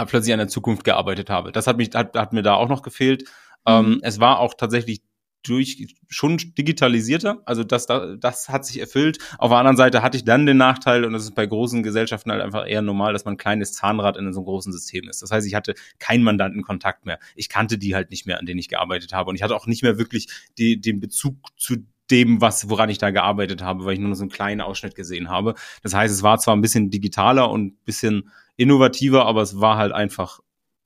plötzlich 0.05 0.33
an 0.33 0.39
der 0.39 0.47
Zukunft 0.47 0.83
gearbeitet 0.83 1.29
habe. 1.29 1.51
Das 1.51 1.67
hat 1.67 1.77
mich, 1.77 1.89
hat, 1.93 2.15
hat 2.15 2.33
mir 2.33 2.43
da 2.43 2.53
auch 2.53 2.69
noch 2.69 2.81
gefehlt. 2.81 3.23
Mhm. 3.67 3.73
Ähm, 3.73 3.99
es 4.03 4.19
war 4.19 4.39
auch 4.39 4.53
tatsächlich 4.53 5.01
durch 5.43 5.95
schon 6.09 6.37
digitalisierter, 6.37 7.41
also 7.45 7.63
das, 7.63 7.85
das 7.85 8.49
hat 8.49 8.65
sich 8.65 8.79
erfüllt. 8.79 9.19
Auf 9.37 9.49
der 9.49 9.59
anderen 9.59 9.77
Seite 9.77 10.01
hatte 10.01 10.17
ich 10.17 10.25
dann 10.25 10.45
den 10.45 10.57
Nachteil, 10.57 11.05
und 11.05 11.13
das 11.13 11.23
ist 11.23 11.35
bei 11.35 11.45
großen 11.45 11.83
Gesellschaften 11.83 12.31
halt 12.31 12.41
einfach 12.41 12.67
eher 12.67 12.81
normal, 12.81 13.13
dass 13.13 13.25
man 13.25 13.35
ein 13.35 13.37
kleines 13.37 13.73
Zahnrad 13.73 14.17
in 14.17 14.33
so 14.33 14.39
einem 14.39 14.45
großen 14.45 14.71
System 14.71 15.07
ist. 15.07 15.21
Das 15.21 15.31
heißt, 15.31 15.47
ich 15.47 15.55
hatte 15.55 15.75
keinen 15.99 16.23
Mandantenkontakt 16.23 17.05
mehr. 17.05 17.19
Ich 17.35 17.49
kannte 17.49 17.77
die 17.77 17.95
halt 17.95 18.09
nicht 18.09 18.25
mehr, 18.25 18.39
an 18.39 18.45
denen 18.45 18.59
ich 18.59 18.67
gearbeitet 18.67 19.13
habe. 19.13 19.29
Und 19.29 19.35
ich 19.35 19.43
hatte 19.43 19.55
auch 19.55 19.67
nicht 19.67 19.83
mehr 19.83 19.97
wirklich 19.97 20.27
die, 20.57 20.81
den 20.81 20.99
Bezug 20.99 21.37
zu 21.57 21.77
dem, 22.11 22.41
was, 22.41 22.69
woran 22.69 22.89
ich 22.89 22.97
da 22.97 23.11
gearbeitet 23.11 23.61
habe, 23.61 23.85
weil 23.85 23.93
ich 23.93 23.99
nur 23.99 24.15
so 24.15 24.23
einen 24.23 24.31
kleinen 24.31 24.61
Ausschnitt 24.61 24.95
gesehen 24.95 25.29
habe. 25.29 25.55
Das 25.83 25.93
heißt, 25.93 26.13
es 26.13 26.23
war 26.23 26.37
zwar 26.39 26.55
ein 26.55 26.61
bisschen 26.61 26.89
digitaler 26.89 27.49
und 27.49 27.65
ein 27.65 27.77
bisschen 27.85 28.29
innovativer, 28.55 29.25
aber 29.25 29.41
es 29.41 29.59
war 29.59 29.77
halt 29.77 29.91
einfach, 29.91 30.39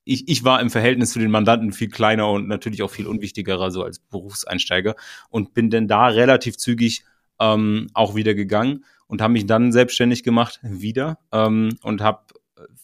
ich, 0.04 0.28
ich 0.28 0.44
war 0.44 0.60
im 0.62 0.70
Verhältnis 0.70 1.12
zu 1.12 1.20
den 1.20 1.32
Mandanten 1.32 1.74
viel 1.74 1.90
kleiner 1.90 2.30
und 2.30 2.48
natürlich 2.48 2.84
auch 2.84 2.92
viel 2.92 3.08
unwichtiger, 3.08 3.72
so 3.72 3.84
als 3.84 4.00
Berufseinsteiger 4.00 4.96
und 5.30 5.54
bin 5.54 5.70
denn 5.70 5.88
da 5.88 6.08
relativ 6.08 6.58
zügig 6.58 7.04
ähm, 7.40 7.88
auch 7.94 8.16
wieder 8.16 8.34
gegangen 8.34 8.86
und 9.08 9.22
habe 9.22 9.34
mich 9.34 9.46
dann 9.46 9.72
selbstständig 9.72 10.24
gemacht, 10.24 10.60
wieder, 10.64 11.20
ähm, 11.32 11.78
und 11.82 12.02
habe 12.02 12.24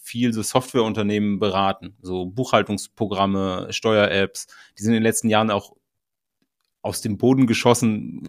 viel 0.00 0.32
so 0.32 0.42
Softwareunternehmen 0.42 1.38
beraten, 1.38 1.96
so 2.00 2.26
Buchhaltungsprogramme, 2.26 3.68
Steuer-Apps. 3.70 4.46
Die 4.78 4.82
sind 4.82 4.92
in 4.92 4.98
den 4.98 5.02
letzten 5.02 5.28
Jahren 5.28 5.50
auch 5.50 5.76
aus 6.82 7.00
dem 7.00 7.18
Boden 7.18 7.46
geschossen, 7.46 8.22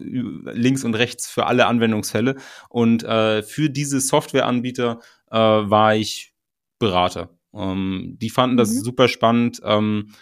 links 0.52 0.84
und 0.84 0.94
rechts 0.94 1.28
für 1.28 1.46
alle 1.46 1.66
Anwendungsfälle. 1.66 2.36
Und 2.68 3.02
äh, 3.04 3.42
für 3.42 3.70
diese 3.70 4.00
Softwareanbieter 4.00 5.00
äh, 5.30 5.36
war 5.36 5.94
ich 5.94 6.34
Berater. 6.78 7.30
Ähm, 7.54 8.16
die 8.20 8.30
fanden 8.30 8.56
das 8.56 8.70
mhm. 8.70 8.80
super 8.80 9.08
spannend, 9.08 9.60
ähm, 9.64 10.12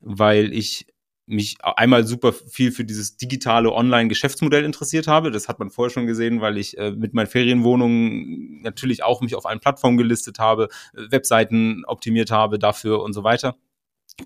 weil 0.00 0.52
ich 0.52 0.86
mich 1.26 1.58
einmal 1.62 2.06
super 2.06 2.32
viel 2.32 2.72
für 2.72 2.84
dieses 2.84 3.18
digitale 3.18 3.72
Online-Geschäftsmodell 3.72 4.64
interessiert 4.64 5.06
habe. 5.06 5.30
Das 5.30 5.48
hat 5.48 5.58
man 5.58 5.70
vorher 5.70 5.92
schon 5.92 6.06
gesehen, 6.06 6.40
weil 6.40 6.56
ich 6.56 6.78
äh, 6.78 6.92
mit 6.92 7.12
meinen 7.12 7.26
Ferienwohnungen 7.26 8.62
natürlich 8.62 9.02
auch 9.02 9.20
mich 9.20 9.34
auf 9.34 9.44
allen 9.44 9.60
Plattformen 9.60 9.98
gelistet 9.98 10.38
habe, 10.38 10.68
Webseiten 10.94 11.84
optimiert 11.86 12.30
habe 12.30 12.58
dafür 12.58 13.02
und 13.02 13.12
so 13.12 13.24
weiter 13.24 13.56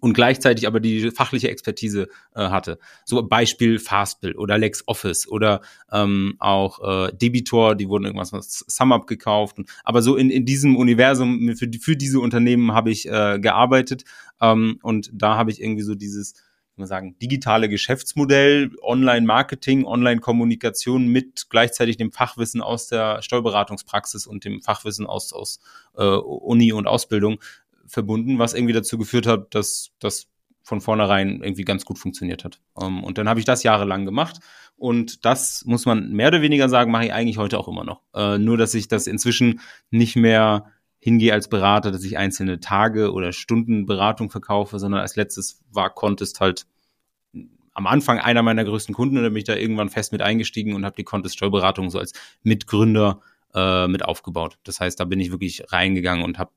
und 0.00 0.14
gleichzeitig 0.14 0.66
aber 0.66 0.80
die 0.80 1.10
fachliche 1.10 1.50
Expertise 1.50 2.08
äh, 2.34 2.48
hatte. 2.48 2.78
So 3.04 3.22
Beispiel 3.22 3.78
Fastbill 3.78 4.34
oder 4.36 4.58
LexOffice 4.58 5.28
oder 5.28 5.60
ähm, 5.92 6.34
auch 6.38 7.08
äh, 7.08 7.12
Debitor, 7.12 7.74
die 7.74 7.88
wurden 7.88 8.04
irgendwas 8.04 8.32
was 8.32 8.64
SumUp 8.68 9.06
gekauft. 9.06 9.58
Und, 9.58 9.70
aber 9.84 10.02
so 10.02 10.16
in, 10.16 10.30
in 10.30 10.46
diesem 10.46 10.76
Universum 10.76 11.54
für, 11.56 11.70
für 11.80 11.96
diese 11.96 12.20
Unternehmen 12.20 12.72
habe 12.72 12.90
ich 12.90 13.08
äh, 13.08 13.38
gearbeitet 13.38 14.04
ähm, 14.40 14.78
und 14.82 15.10
da 15.12 15.36
habe 15.36 15.50
ich 15.50 15.60
irgendwie 15.60 15.82
so 15.82 15.94
dieses 15.94 16.34
ich 16.74 16.78
muss 16.78 16.88
sagen, 16.88 17.18
digitale 17.20 17.68
Geschäftsmodell, 17.68 18.70
Online-Marketing, 18.80 19.84
Online-Kommunikation 19.84 21.06
mit 21.06 21.50
gleichzeitig 21.50 21.98
dem 21.98 22.12
Fachwissen 22.12 22.62
aus 22.62 22.88
der 22.88 23.20
Steuerberatungspraxis 23.20 24.26
und 24.26 24.46
dem 24.46 24.62
Fachwissen 24.62 25.06
aus, 25.06 25.34
aus 25.34 25.60
äh, 25.98 26.02
Uni 26.02 26.72
und 26.72 26.86
Ausbildung 26.86 27.40
verbunden, 27.92 28.38
was 28.38 28.54
irgendwie 28.54 28.72
dazu 28.72 28.96
geführt 28.96 29.26
hat, 29.26 29.54
dass 29.54 29.90
das 29.98 30.26
von 30.62 30.80
vornherein 30.80 31.42
irgendwie 31.42 31.64
ganz 31.64 31.84
gut 31.84 31.98
funktioniert 31.98 32.42
hat. 32.44 32.58
Um, 32.72 32.98
ähm, 32.98 33.04
und 33.04 33.18
dann 33.18 33.28
habe 33.28 33.38
ich 33.38 33.44
das 33.44 33.62
jahrelang 33.62 34.06
gemacht. 34.06 34.38
Und 34.76 35.24
das 35.26 35.64
muss 35.66 35.84
man 35.84 36.10
mehr 36.12 36.28
oder 36.28 36.40
weniger 36.40 36.68
sagen, 36.68 36.90
mache 36.90 37.06
ich 37.06 37.12
eigentlich 37.12 37.36
heute 37.36 37.58
auch 37.58 37.68
immer 37.68 37.84
noch. 37.84 38.00
Äh, 38.14 38.38
nur, 38.38 38.56
dass 38.56 38.72
ich 38.74 38.88
das 38.88 39.06
inzwischen 39.06 39.60
nicht 39.90 40.16
mehr 40.16 40.66
hingehe 41.00 41.34
als 41.34 41.48
Berater, 41.48 41.90
dass 41.90 42.02
ich 42.04 42.16
einzelne 42.16 42.60
Tage 42.60 43.12
oder 43.12 43.32
Stunden 43.32 43.84
Beratung 43.84 44.30
verkaufe, 44.30 44.78
sondern 44.78 45.00
als 45.00 45.16
letztes 45.16 45.60
war 45.70 45.90
Contest 45.90 46.40
halt 46.40 46.66
am 47.74 47.86
Anfang 47.86 48.18
einer 48.18 48.42
meiner 48.42 48.64
größten 48.64 48.94
Kunden 48.94 49.18
und 49.18 49.24
da 49.24 49.28
bin 49.28 49.38
ich 49.38 49.44
da 49.44 49.56
irgendwann 49.56 49.88
fest 49.88 50.12
mit 50.12 50.22
eingestiegen 50.22 50.74
und 50.74 50.84
habe 50.84 50.96
die 50.96 51.04
Contest 51.04 51.36
Steuerberatung 51.36 51.90
so 51.90 51.98
als 51.98 52.12
Mitgründer 52.42 53.20
äh, 53.54 53.86
mit 53.88 54.04
aufgebaut. 54.04 54.58
Das 54.64 54.80
heißt, 54.80 54.98
da 54.98 55.04
bin 55.04 55.20
ich 55.20 55.30
wirklich 55.30 55.64
reingegangen 55.72 56.24
und 56.24 56.38
habe 56.38 56.52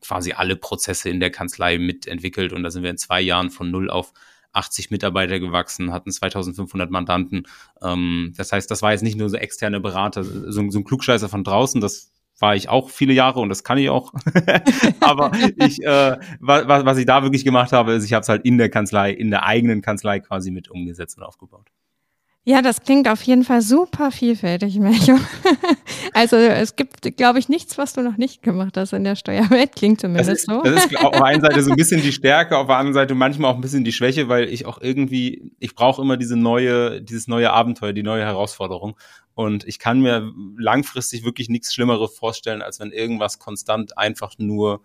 quasi 0.00 0.32
alle 0.32 0.56
Prozesse 0.56 1.08
in 1.10 1.20
der 1.20 1.30
Kanzlei 1.30 1.78
mitentwickelt 1.78 2.52
und 2.52 2.62
da 2.62 2.70
sind 2.70 2.82
wir 2.82 2.90
in 2.90 2.98
zwei 2.98 3.20
Jahren 3.20 3.50
von 3.50 3.70
null 3.70 3.90
auf 3.90 4.12
80 4.52 4.90
Mitarbeiter 4.90 5.40
gewachsen, 5.40 5.92
hatten 5.92 6.12
2500 6.12 6.90
Mandanten. 6.90 7.46
Ähm, 7.82 8.32
das 8.36 8.52
heißt, 8.52 8.70
das 8.70 8.82
war 8.82 8.92
jetzt 8.92 9.02
nicht 9.02 9.18
nur 9.18 9.28
so 9.28 9.36
externe 9.36 9.80
Berater, 9.80 10.24
so, 10.24 10.70
so 10.70 10.78
ein 10.78 10.84
Klugscheißer 10.84 11.28
von 11.28 11.44
draußen, 11.44 11.80
das 11.80 12.12
war 12.38 12.56
ich 12.56 12.68
auch 12.68 12.90
viele 12.90 13.12
Jahre 13.12 13.40
und 13.40 13.48
das 13.48 13.62
kann 13.62 13.78
ich 13.78 13.90
auch. 13.90 14.12
Aber 15.00 15.32
ich, 15.56 15.82
äh, 15.82 16.18
was, 16.40 16.84
was 16.84 16.98
ich 16.98 17.06
da 17.06 17.22
wirklich 17.22 17.44
gemacht 17.44 17.72
habe, 17.72 17.92
ist, 17.92 18.04
ich 18.04 18.12
habe 18.12 18.22
es 18.22 18.28
halt 18.28 18.44
in 18.44 18.58
der 18.58 18.70
Kanzlei, 18.70 19.12
in 19.12 19.30
der 19.30 19.44
eigenen 19.44 19.82
Kanzlei 19.82 20.20
quasi 20.20 20.50
mit 20.50 20.70
umgesetzt 20.70 21.16
und 21.16 21.24
aufgebaut. 21.24 21.70
Ja, 22.46 22.60
das 22.60 22.82
klingt 22.82 23.08
auf 23.08 23.22
jeden 23.22 23.42
Fall 23.42 23.62
super 23.62 24.10
vielfältig, 24.10 24.78
Melchior. 24.78 25.18
also 26.12 26.36
es 26.36 26.76
gibt, 26.76 27.16
glaube 27.16 27.38
ich, 27.38 27.48
nichts, 27.48 27.78
was 27.78 27.94
du 27.94 28.02
noch 28.02 28.18
nicht 28.18 28.42
gemacht 28.42 28.76
hast 28.76 28.92
in 28.92 29.02
der 29.02 29.16
Steuerwelt. 29.16 29.74
Klingt 29.74 30.02
zumindest 30.02 30.28
das 30.28 30.38
ist, 30.40 30.46
so. 30.46 30.62
Das 30.62 30.84
ist 30.84 30.98
auf 30.98 31.12
der 31.12 31.24
einen 31.24 31.40
Seite 31.40 31.62
so 31.62 31.70
ein 31.70 31.76
bisschen 31.76 32.02
die 32.02 32.12
Stärke, 32.12 32.58
auf 32.58 32.66
der 32.66 32.76
anderen 32.76 32.92
Seite 32.92 33.14
manchmal 33.14 33.50
auch 33.50 33.54
ein 33.54 33.62
bisschen 33.62 33.82
die 33.82 33.92
Schwäche, 33.92 34.28
weil 34.28 34.50
ich 34.50 34.66
auch 34.66 34.78
irgendwie, 34.82 35.52
ich 35.58 35.74
brauche 35.74 36.02
immer 36.02 36.18
diese 36.18 36.36
neue, 36.36 37.00
dieses 37.00 37.28
neue 37.28 37.50
Abenteuer, 37.50 37.94
die 37.94 38.02
neue 38.02 38.24
Herausforderung. 38.24 38.98
Und 39.34 39.66
ich 39.66 39.78
kann 39.78 40.00
mir 40.00 40.30
langfristig 40.58 41.24
wirklich 41.24 41.48
nichts 41.48 41.72
Schlimmeres 41.72 42.14
vorstellen, 42.14 42.60
als 42.60 42.78
wenn 42.78 42.92
irgendwas 42.92 43.38
konstant 43.38 43.96
einfach 43.96 44.34
nur 44.36 44.82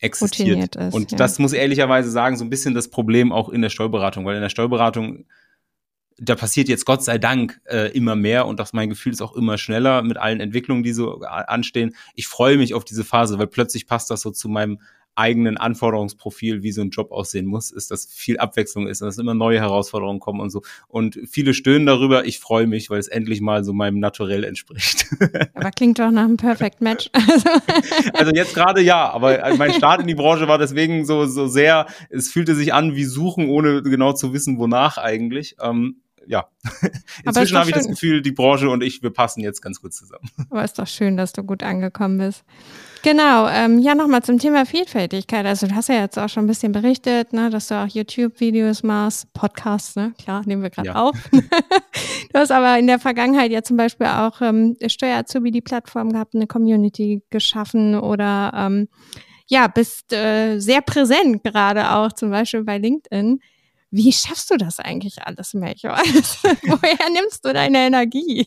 existiert. 0.00 0.76
Ist, 0.76 0.92
und 0.92 1.12
ja. 1.12 1.16
das 1.16 1.38
muss 1.38 1.54
ehrlicherweise 1.54 2.10
sagen, 2.10 2.36
so 2.36 2.44
ein 2.44 2.50
bisschen 2.50 2.74
das 2.74 2.88
Problem 2.88 3.32
auch 3.32 3.48
in 3.48 3.62
der 3.62 3.70
Steuerberatung, 3.70 4.26
weil 4.26 4.36
in 4.36 4.42
der 4.42 4.50
Steuerberatung 4.50 5.24
da 6.18 6.34
passiert 6.34 6.68
jetzt 6.68 6.84
Gott 6.84 7.02
sei 7.02 7.18
Dank 7.18 7.60
äh, 7.64 7.90
immer 7.96 8.16
mehr 8.16 8.46
und 8.46 8.60
das 8.60 8.72
mein 8.72 8.88
Gefühl 8.88 9.12
ist 9.12 9.22
auch 9.22 9.34
immer 9.34 9.58
schneller 9.58 10.02
mit 10.02 10.16
allen 10.16 10.40
Entwicklungen, 10.40 10.82
die 10.82 10.92
so 10.92 11.20
anstehen. 11.20 11.94
Ich 12.14 12.28
freue 12.28 12.56
mich 12.56 12.74
auf 12.74 12.84
diese 12.84 13.04
Phase, 13.04 13.38
weil 13.38 13.48
plötzlich 13.48 13.86
passt 13.86 14.10
das 14.10 14.20
so 14.20 14.30
zu 14.30 14.48
meinem 14.48 14.78
eigenen 15.16 15.56
Anforderungsprofil, 15.56 16.62
wie 16.62 16.72
so 16.72 16.82
ein 16.82 16.90
Job 16.90 17.12
aussehen 17.12 17.46
muss, 17.46 17.70
ist, 17.70 17.90
dass 17.90 18.06
viel 18.06 18.38
Abwechslung 18.38 18.88
ist, 18.88 19.00
dass 19.00 19.18
immer 19.18 19.34
neue 19.34 19.60
Herausforderungen 19.60 20.20
kommen 20.20 20.40
und 20.40 20.50
so. 20.50 20.62
Und 20.88 21.18
viele 21.28 21.54
stöhnen 21.54 21.86
darüber. 21.86 22.24
Ich 22.26 22.40
freue 22.40 22.66
mich, 22.66 22.90
weil 22.90 22.98
es 22.98 23.08
endlich 23.08 23.40
mal 23.40 23.64
so 23.64 23.72
meinem 23.72 24.00
Naturell 24.00 24.44
entspricht. 24.44 25.06
Aber 25.54 25.70
klingt 25.70 25.98
doch 25.98 26.10
nach 26.10 26.24
einem 26.24 26.36
Perfect 26.36 26.80
Match. 26.80 27.10
also 28.14 28.32
jetzt 28.34 28.54
gerade 28.54 28.80
ja, 28.80 29.10
aber 29.10 29.54
mein 29.56 29.72
Start 29.72 30.00
in 30.00 30.06
die 30.06 30.14
Branche 30.14 30.48
war 30.48 30.58
deswegen 30.58 31.04
so, 31.04 31.26
so 31.26 31.46
sehr, 31.46 31.86
es 32.10 32.30
fühlte 32.30 32.54
sich 32.54 32.74
an 32.74 32.96
wie 32.96 33.04
Suchen, 33.04 33.48
ohne 33.48 33.82
genau 33.82 34.12
zu 34.12 34.32
wissen, 34.32 34.58
wonach 34.58 34.98
eigentlich. 34.98 35.56
Ähm, 35.60 36.00
ja, 36.26 36.46
inzwischen 37.24 37.56
habe 37.58 37.70
ich 37.70 37.76
das 37.76 37.88
Gefühl, 37.88 38.22
die 38.22 38.32
Branche 38.32 38.68
und 38.70 38.82
ich, 38.82 39.02
wir 39.02 39.10
passen 39.10 39.40
jetzt 39.40 39.60
ganz 39.60 39.80
gut 39.80 39.92
zusammen. 39.92 40.28
Aber 40.50 40.64
ist 40.64 40.78
doch 40.78 40.86
schön, 40.86 41.16
dass 41.16 41.32
du 41.32 41.42
gut 41.42 41.62
angekommen 41.62 42.18
bist. 42.18 42.44
Genau, 43.02 43.48
ähm, 43.48 43.78
ja, 43.80 43.94
nochmal 43.94 44.22
zum 44.22 44.38
Thema 44.38 44.64
Vielfältigkeit. 44.64 45.44
Also 45.44 45.66
du 45.66 45.74
hast 45.74 45.90
ja 45.90 45.96
jetzt 45.96 46.18
auch 46.18 46.28
schon 46.30 46.44
ein 46.44 46.46
bisschen 46.46 46.72
berichtet, 46.72 47.34
ne, 47.34 47.50
dass 47.50 47.68
du 47.68 47.74
auch 47.74 47.86
YouTube-Videos 47.86 48.82
machst, 48.82 49.30
Podcasts, 49.34 49.94
ne? 49.96 50.14
Klar, 50.18 50.42
nehmen 50.46 50.62
wir 50.62 50.70
gerade 50.70 50.88
ja. 50.88 50.94
auf. 50.94 51.14
du 51.32 52.34
hast 52.34 52.50
aber 52.50 52.78
in 52.78 52.86
der 52.86 52.98
Vergangenheit 52.98 53.50
ja 53.50 53.62
zum 53.62 53.76
Beispiel 53.76 54.06
auch 54.06 54.40
ähm, 54.40 54.76
Steuer-Azubi 54.86 55.50
die 55.50 55.60
Plattform 55.60 56.12
gehabt, 56.12 56.34
eine 56.34 56.46
Community 56.46 57.22
geschaffen 57.28 57.94
oder 57.94 58.52
ähm, 58.56 58.88
ja, 59.48 59.66
bist 59.66 60.12
äh, 60.14 60.58
sehr 60.58 60.80
präsent 60.80 61.44
gerade 61.44 61.90
auch 61.90 62.12
zum 62.12 62.30
Beispiel 62.30 62.64
bei 62.64 62.78
LinkedIn. 62.78 63.40
Wie 63.94 64.12
schaffst 64.12 64.50
du 64.50 64.56
das 64.56 64.80
eigentlich 64.80 65.22
alles, 65.22 65.54
Melchior? 65.54 65.96
Woher 66.66 67.10
nimmst 67.12 67.44
du 67.44 67.52
deine 67.52 67.78
Energie? 67.78 68.44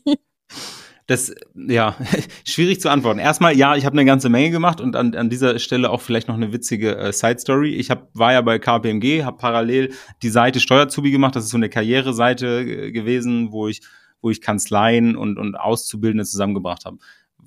Das, 1.06 1.34
ja, 1.56 1.96
schwierig 2.46 2.82
zu 2.82 2.90
antworten. 2.90 3.20
Erstmal, 3.20 3.56
ja, 3.56 3.78
ich 3.78 3.86
habe 3.86 3.94
eine 3.94 4.04
ganze 4.04 4.28
Menge 4.28 4.52
gemacht 4.52 4.82
und 4.82 4.98
an, 4.98 5.16
an 5.16 5.30
dieser 5.30 5.58
Stelle 5.60 5.90
auch 5.90 6.02
vielleicht 6.02 6.28
noch 6.28 6.36
eine 6.36 6.52
witzige 6.52 6.98
äh, 6.98 7.14
Side-Story. 7.14 7.76
Ich 7.76 7.90
hab, 7.90 8.10
war 8.14 8.34
ja 8.34 8.42
bei 8.42 8.60
KPMG, 8.60 9.24
habe 9.24 9.38
parallel 9.38 9.94
die 10.22 10.30
Seite 10.30 10.60
Steuerzubi 10.60 11.12
gemacht. 11.12 11.38
Das 11.38 11.46
ist 11.46 11.52
so 11.52 11.58
eine 11.58 11.70
Karriereseite 11.70 12.64
äh, 12.64 12.92
gewesen, 12.92 13.54
wo 13.54 13.70
ich, 13.70 13.84
wo 14.20 14.30
ich 14.30 14.42
Kanzleien 14.42 15.16
und, 15.16 15.40
und 15.40 15.56
Auszubildende 15.56 16.26
zusammengebracht 16.26 16.84
habe 16.84 16.98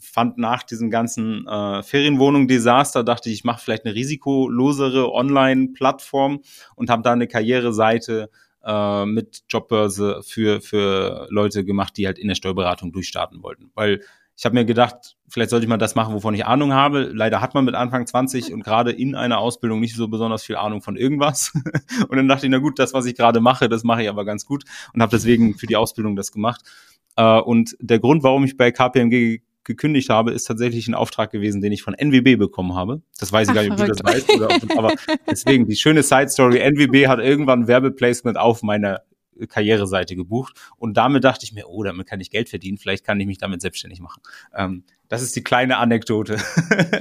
fand 0.00 0.38
nach 0.38 0.62
diesem 0.62 0.90
ganzen 0.90 1.46
äh, 1.46 1.82
Ferienwohnung-Desaster, 1.82 3.04
dachte 3.04 3.28
ich, 3.28 3.36
ich 3.36 3.44
mache 3.44 3.62
vielleicht 3.62 3.84
eine 3.84 3.94
risikolosere 3.94 5.12
Online-Plattform 5.12 6.40
und 6.74 6.90
habe 6.90 7.02
da 7.02 7.12
eine 7.12 7.28
Karriereseite 7.28 8.30
äh, 8.64 9.06
mit 9.06 9.42
Jobbörse 9.48 10.22
für, 10.22 10.60
für 10.60 11.26
Leute 11.30 11.64
gemacht, 11.64 11.96
die 11.96 12.06
halt 12.06 12.18
in 12.18 12.28
der 12.28 12.34
Steuerberatung 12.34 12.92
durchstarten 12.92 13.42
wollten. 13.42 13.70
Weil 13.74 14.00
ich 14.40 14.46
habe 14.46 14.54
mir 14.54 14.64
gedacht, 14.64 15.18
vielleicht 15.28 15.50
sollte 15.50 15.64
ich 15.64 15.68
mal 15.68 15.76
das 15.76 15.94
machen, 15.94 16.14
wovon 16.14 16.34
ich 16.34 16.46
Ahnung 16.46 16.72
habe. 16.72 17.10
Leider 17.12 17.42
hat 17.42 17.52
man 17.52 17.66
mit 17.66 17.74
Anfang 17.74 18.06
20 18.06 18.54
und 18.54 18.64
gerade 18.64 18.90
in 18.90 19.14
einer 19.14 19.36
Ausbildung 19.36 19.80
nicht 19.80 19.94
so 19.94 20.08
besonders 20.08 20.44
viel 20.44 20.56
Ahnung 20.56 20.80
von 20.80 20.96
irgendwas. 20.96 21.52
und 22.08 22.16
dann 22.16 22.26
dachte 22.26 22.46
ich, 22.46 22.50
na 22.50 22.56
gut, 22.56 22.78
das, 22.78 22.94
was 22.94 23.04
ich 23.04 23.14
gerade 23.14 23.40
mache, 23.40 23.68
das 23.68 23.84
mache 23.84 24.02
ich 24.02 24.08
aber 24.08 24.24
ganz 24.24 24.46
gut 24.46 24.64
und 24.94 25.02
habe 25.02 25.10
deswegen 25.10 25.58
für 25.58 25.66
die 25.66 25.76
Ausbildung 25.76 26.16
das 26.16 26.32
gemacht. 26.32 26.62
Äh, 27.16 27.40
und 27.40 27.76
der 27.80 27.98
Grund, 27.98 28.22
warum 28.22 28.44
ich 28.44 28.56
bei 28.56 28.70
KPMG 28.70 29.42
gekündigt 29.64 30.08
habe, 30.08 30.32
ist 30.32 30.44
tatsächlich 30.44 30.88
ein 30.88 30.94
Auftrag 30.94 31.30
gewesen, 31.30 31.60
den 31.60 31.72
ich 31.72 31.82
von 31.82 31.94
NWB 31.94 32.36
bekommen 32.36 32.74
habe. 32.74 33.02
Das 33.18 33.32
weiß 33.32 33.48
ich 33.48 33.50
Ach, 33.50 33.54
gar 33.54 33.62
nicht, 33.62 33.72
ob 33.72 33.78
du 33.78 33.86
das 33.86 34.02
weißt. 34.02 34.34
Oder, 34.34 34.48
aber 34.76 34.94
deswegen, 35.30 35.66
die 35.66 35.76
schöne 35.76 36.02
Side 36.02 36.28
Story. 36.28 36.58
NWB 36.58 37.08
hat 37.08 37.20
irgendwann 37.20 37.66
Werbeplacement 37.66 38.38
auf 38.38 38.62
meiner 38.62 39.02
Karriereseite 39.48 40.16
gebucht 40.16 40.58
und 40.76 40.96
damit 40.96 41.24
dachte 41.24 41.44
ich 41.44 41.52
mir, 41.52 41.68
oh, 41.68 41.82
damit 41.82 42.06
kann 42.06 42.20
ich 42.20 42.30
Geld 42.30 42.48
verdienen, 42.48 42.78
vielleicht 42.78 43.04
kann 43.04 43.18
ich 43.20 43.26
mich 43.26 43.38
damit 43.38 43.60
selbstständig 43.60 44.00
machen. 44.00 44.20
Ähm, 44.54 44.84
das 45.08 45.22
ist 45.22 45.34
die 45.34 45.42
kleine 45.42 45.78
Anekdote. 45.78 46.36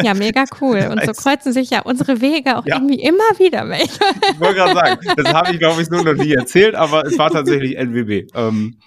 Ja, 0.01 0.13
mega 0.13 0.45
cool. 0.61 0.87
Und 0.91 1.05
so 1.05 1.11
kreuzen 1.11 1.53
sich 1.53 1.69
ja 1.69 1.81
unsere 1.81 2.21
Wege 2.21 2.57
auch 2.57 2.65
ja. 2.65 2.75
irgendwie 2.75 3.01
immer 3.01 3.37
wieder 3.37 3.67
welche. 3.69 3.99
Ich 4.31 4.39
wollte 4.39 4.55
gerade 4.55 4.73
sagen, 4.73 5.07
das 5.15 5.33
habe 5.33 5.51
ich, 5.51 5.59
glaube 5.59 5.81
ich, 5.81 5.87
so 5.89 6.01
noch 6.01 6.13
nie 6.13 6.33
erzählt, 6.33 6.73
aber 6.73 7.05
es 7.05 7.17
war 7.17 7.29
tatsächlich 7.29 7.77
NWB. 7.77 8.27
Ähm, 8.33 8.77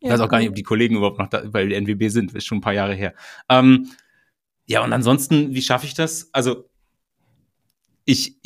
ich 0.00 0.10
weiß 0.10 0.20
auch 0.20 0.28
gar 0.28 0.38
nicht, 0.38 0.48
ob 0.48 0.54
die 0.54 0.62
Kollegen 0.62 0.96
überhaupt 0.96 1.18
noch 1.18 1.28
da, 1.28 1.42
weil 1.52 1.68
die 1.68 1.74
NWB 1.74 2.08
sind, 2.08 2.34
ist 2.34 2.46
schon 2.46 2.58
ein 2.58 2.62
paar 2.62 2.72
Jahre 2.74 2.94
her. 2.94 3.14
Ähm, 3.48 3.90
ja, 4.66 4.84
und 4.84 4.92
ansonsten, 4.92 5.54
wie 5.54 5.62
schaffe 5.62 5.86
ich 5.86 5.94
das? 5.94 6.28
Also, 6.32 6.68
ich, 8.04 8.36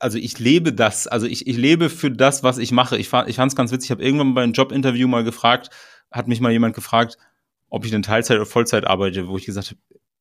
also 0.00 0.18
ich 0.18 0.38
lebe 0.38 0.72
das, 0.72 1.06
also 1.06 1.26
ich, 1.26 1.46
ich 1.46 1.56
lebe 1.56 1.90
für 1.90 2.10
das, 2.10 2.42
was 2.42 2.58
ich 2.58 2.72
mache. 2.72 2.96
Ich, 2.96 3.12
ich 3.26 3.36
fand 3.36 3.52
es 3.52 3.56
ganz 3.56 3.70
witzig, 3.72 3.88
ich 3.88 3.90
habe 3.90 4.02
irgendwann 4.02 4.34
bei 4.34 4.42
einem 4.42 4.52
Jobinterview 4.52 5.06
mal 5.06 5.22
gefragt, 5.22 5.70
hat 6.10 6.28
mich 6.28 6.40
mal 6.40 6.50
jemand 6.50 6.74
gefragt, 6.74 7.18
ob 7.68 7.84
ich 7.84 7.90
denn 7.90 8.02
Teilzeit 8.02 8.36
oder 8.36 8.46
Vollzeit 8.46 8.86
arbeite, 8.86 9.28
wo 9.28 9.36
ich 9.36 9.46
gesagt 9.46 9.68
habe, 9.68 9.80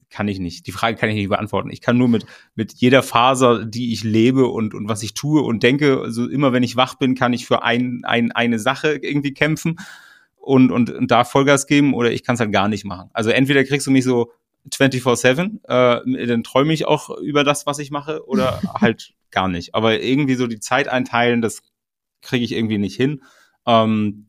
kann 0.09 0.27
ich 0.27 0.39
nicht. 0.39 0.67
Die 0.67 0.71
Frage 0.71 0.97
kann 0.97 1.09
ich 1.09 1.15
nicht 1.15 1.29
beantworten. 1.29 1.69
Ich 1.71 1.81
kann 1.81 1.97
nur 1.97 2.09
mit, 2.09 2.25
mit 2.53 2.73
jeder 2.73 3.01
Faser, 3.01 3.65
die 3.65 3.93
ich 3.93 4.03
lebe 4.03 4.47
und, 4.47 4.73
und 4.73 4.89
was 4.89 5.03
ich 5.03 5.13
tue 5.13 5.41
und 5.41 5.63
denke, 5.63 6.01
also 6.01 6.27
immer 6.27 6.53
wenn 6.53 6.63
ich 6.63 6.75
wach 6.75 6.95
bin, 6.95 7.15
kann 7.15 7.33
ich 7.33 7.45
für 7.45 7.63
ein, 7.63 8.01
ein, 8.03 8.31
eine 8.31 8.59
Sache 8.59 8.99
irgendwie 9.01 9.33
kämpfen 9.33 9.77
und, 10.41 10.71
und, 10.71 10.89
und 10.89 11.11
da 11.11 11.23
Vollgas 11.23 11.67
geben 11.67 11.93
oder 11.93 12.11
ich 12.11 12.23
kann 12.23 12.33
es 12.33 12.39
halt 12.39 12.51
gar 12.51 12.67
nicht 12.67 12.83
machen. 12.83 13.09
Also 13.13 13.29
entweder 13.29 13.63
kriegst 13.63 13.87
du 13.87 13.91
mich 13.91 14.03
so 14.03 14.31
24-7, 14.69 15.63
äh, 15.67 16.27
dann 16.27 16.43
träume 16.43 16.73
ich 16.73 16.85
auch 16.85 17.09
über 17.17 17.43
das, 17.43 17.65
was 17.65 17.79
ich 17.79 17.91
mache 17.91 18.27
oder 18.27 18.59
halt 18.81 19.13
gar 19.29 19.47
nicht. 19.47 19.75
Aber 19.75 20.01
irgendwie 20.01 20.35
so 20.35 20.47
die 20.47 20.59
Zeit 20.59 20.87
einteilen, 20.87 21.41
das 21.41 21.61
kriege 22.21 22.43
ich 22.43 22.51
irgendwie 22.53 22.79
nicht 22.79 22.95
hin. 22.95 23.23
Ähm, 23.65 24.27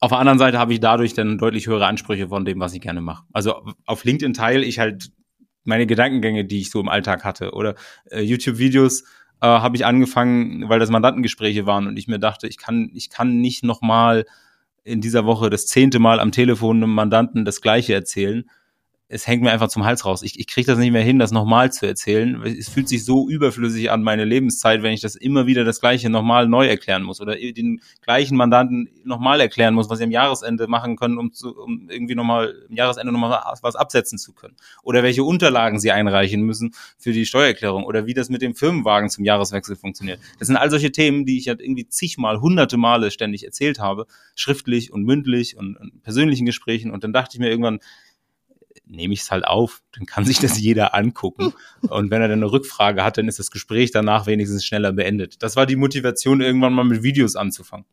auf 0.00 0.10
der 0.10 0.18
anderen 0.18 0.38
Seite 0.38 0.58
habe 0.58 0.72
ich 0.72 0.80
dadurch 0.80 1.14
dann 1.14 1.38
deutlich 1.38 1.66
höhere 1.66 1.86
Ansprüche 1.86 2.28
von 2.28 2.44
dem, 2.44 2.60
was 2.60 2.74
ich 2.74 2.80
gerne 2.80 3.00
mache. 3.00 3.24
Also 3.32 3.62
auf 3.84 4.04
LinkedIn 4.04 4.34
teile 4.34 4.64
ich 4.64 4.78
halt 4.78 5.10
meine 5.64 5.86
Gedankengänge, 5.86 6.44
die 6.44 6.60
ich 6.60 6.70
so 6.70 6.80
im 6.80 6.88
Alltag 6.88 7.24
hatte. 7.24 7.52
Oder 7.52 7.74
äh, 8.10 8.20
YouTube-Videos 8.20 9.02
äh, 9.40 9.46
habe 9.46 9.76
ich 9.76 9.84
angefangen, 9.84 10.68
weil 10.68 10.78
das 10.78 10.90
Mandantengespräche 10.90 11.66
waren 11.66 11.86
und 11.86 11.96
ich 11.96 12.08
mir 12.08 12.18
dachte, 12.18 12.46
ich 12.46 12.58
kann, 12.58 12.90
ich 12.94 13.10
kann 13.10 13.40
nicht 13.40 13.64
nochmal 13.64 14.24
in 14.88 15.00
dieser 15.00 15.26
Woche 15.26 15.50
das 15.50 15.66
zehnte 15.66 15.98
Mal 15.98 16.18
am 16.18 16.32
Telefon 16.32 16.78
einem 16.78 16.94
Mandanten 16.94 17.44
das 17.44 17.60
Gleiche 17.60 17.94
erzählen 17.94 18.48
es 19.10 19.26
hängt 19.26 19.42
mir 19.42 19.50
einfach 19.50 19.68
zum 19.68 19.86
Hals 19.86 20.04
raus. 20.04 20.22
Ich, 20.22 20.38
ich 20.38 20.46
kriege 20.46 20.66
das 20.66 20.78
nicht 20.78 20.92
mehr 20.92 21.02
hin, 21.02 21.18
das 21.18 21.32
nochmal 21.32 21.72
zu 21.72 21.86
erzählen. 21.86 22.42
Es 22.42 22.68
fühlt 22.68 22.88
sich 22.88 23.06
so 23.06 23.26
überflüssig 23.26 23.90
an 23.90 24.02
meine 24.02 24.26
Lebenszeit, 24.26 24.82
wenn 24.82 24.92
ich 24.92 25.00
das 25.00 25.16
immer 25.16 25.46
wieder 25.46 25.64
das 25.64 25.80
Gleiche 25.80 26.10
nochmal 26.10 26.46
neu 26.46 26.66
erklären 26.66 27.04
muss 27.04 27.18
oder 27.22 27.34
den 27.34 27.80
gleichen 28.02 28.36
Mandanten 28.36 28.90
nochmal 29.04 29.40
erklären 29.40 29.72
muss, 29.72 29.88
was 29.88 29.98
sie 29.98 30.04
am 30.04 30.10
Jahresende 30.10 30.66
machen 30.66 30.96
können, 30.96 31.16
um, 31.16 31.32
zu, 31.32 31.56
um 31.56 31.88
irgendwie 31.88 32.14
nochmal 32.14 32.54
im 32.68 32.76
Jahresende 32.76 33.10
nochmal 33.10 33.40
was 33.62 33.76
absetzen 33.76 34.18
zu 34.18 34.34
können. 34.34 34.56
Oder 34.82 35.02
welche 35.02 35.24
Unterlagen 35.24 35.80
sie 35.80 35.90
einreichen 35.90 36.42
müssen 36.42 36.74
für 36.98 37.12
die 37.12 37.24
Steuererklärung 37.24 37.84
oder 37.84 38.04
wie 38.04 38.12
das 38.14 38.28
mit 38.28 38.42
dem 38.42 38.54
Firmenwagen 38.54 39.08
zum 39.08 39.24
Jahreswechsel 39.24 39.76
funktioniert. 39.76 40.20
Das 40.38 40.48
sind 40.48 40.58
all 40.58 40.70
solche 40.70 40.92
Themen, 40.92 41.24
die 41.24 41.38
ich 41.38 41.48
halt 41.48 41.62
irgendwie 41.62 41.88
zigmal, 41.88 42.42
hunderte 42.42 42.76
Male 42.76 43.10
ständig 43.10 43.44
erzählt 43.44 43.78
habe, 43.78 44.06
schriftlich 44.34 44.92
und 44.92 45.04
mündlich 45.04 45.56
und, 45.56 45.78
und 45.78 46.02
persönlichen 46.02 46.44
Gesprächen. 46.44 46.90
Und 46.90 47.04
dann 47.04 47.14
dachte 47.14 47.30
ich 47.32 47.40
mir 47.40 47.48
irgendwann, 47.48 47.80
nehme 48.88 49.14
ich 49.14 49.20
es 49.20 49.30
halt 49.30 49.46
auf, 49.46 49.82
dann 49.92 50.06
kann 50.06 50.24
sich 50.24 50.38
das 50.38 50.58
jeder 50.58 50.94
angucken. 50.94 51.52
Und 51.88 52.10
wenn 52.10 52.22
er 52.22 52.28
dann 52.28 52.38
eine 52.38 52.50
Rückfrage 52.50 53.04
hat, 53.04 53.18
dann 53.18 53.28
ist 53.28 53.38
das 53.38 53.50
Gespräch 53.50 53.90
danach 53.90 54.26
wenigstens 54.26 54.64
schneller 54.64 54.92
beendet. 54.92 55.42
Das 55.42 55.56
war 55.56 55.66
die 55.66 55.76
Motivation, 55.76 56.40
irgendwann 56.40 56.72
mal 56.72 56.84
mit 56.84 57.02
Videos 57.02 57.36
anzufangen. 57.36 57.86